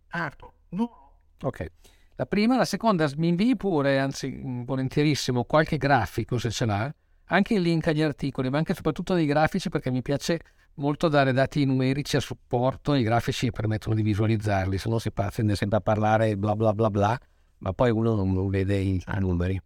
Certo, 0.07 0.53
no. 0.69 1.11
Ok. 1.41 1.71
La 2.15 2.25
prima, 2.25 2.55
la 2.55 2.65
seconda, 2.65 3.09
mi 3.17 3.29
invii 3.29 3.55
pure, 3.57 3.99
anzi 3.99 4.39
volentierissimo, 4.63 5.45
qualche 5.45 5.77
grafico 5.77 6.37
se 6.37 6.51
ce 6.51 6.65
l'ha, 6.65 6.93
anche 7.25 7.55
il 7.55 7.61
link 7.61 7.87
agli 7.87 8.01
articoli, 8.01 8.49
ma 8.49 8.59
anche 8.59 8.75
soprattutto 8.75 9.15
dei 9.15 9.25
grafici 9.25 9.69
perché 9.69 9.89
mi 9.89 10.03
piace 10.03 10.39
molto 10.75 11.07
dare 11.07 11.33
dati 11.33 11.65
numerici 11.65 12.15
a 12.15 12.19
supporto, 12.19 12.93
i 12.93 13.03
grafici 13.03 13.51
permettono 13.51 13.95
di 13.95 14.03
visualizzarli, 14.03 14.77
se 14.77 14.89
no 14.89 14.99
si 14.99 15.11
tende 15.31 15.55
sempre 15.55 15.77
a 15.77 15.81
parlare 15.81 16.37
bla 16.37 16.55
bla 16.55 16.73
bla 16.73 16.89
bla, 16.89 17.19
ma 17.59 17.73
poi 17.73 17.89
uno 17.89 18.13
non 18.13 18.49
vede 18.49 18.77
i, 18.77 18.95
i 18.95 19.19
numeri. 19.19 19.59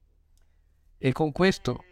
E 0.97 1.11
con 1.11 1.31
questo 1.31 1.83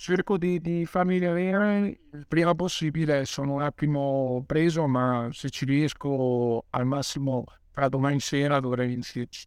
cerco 0.00 0.38
di, 0.38 0.62
di 0.62 0.86
farmi 0.86 1.18
vedere 1.18 2.00
il 2.12 2.26
prima 2.26 2.54
possibile. 2.54 3.26
Sono 3.26 3.52
un 3.52 3.62
attimo 3.62 4.42
preso, 4.46 4.86
ma 4.86 5.28
se 5.30 5.50
ci 5.50 5.66
riesco 5.66 6.64
al 6.70 6.86
massimo 6.86 7.44
fra 7.70 7.88
domani 7.88 8.18
sera 8.18 8.60
dovrei 8.60 8.92
iniziarci. 8.92 9.46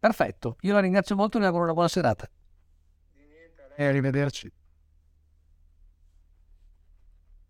Perfetto, 0.00 0.56
io 0.62 0.72
la 0.72 0.80
ringrazio 0.80 1.16
molto 1.16 1.36
e 1.36 1.40
le 1.40 1.46
auguro 1.46 1.64
una 1.64 1.74
buona 1.74 1.88
serata. 1.88 2.28
E 3.76 3.84
arrivederci. 3.84 4.50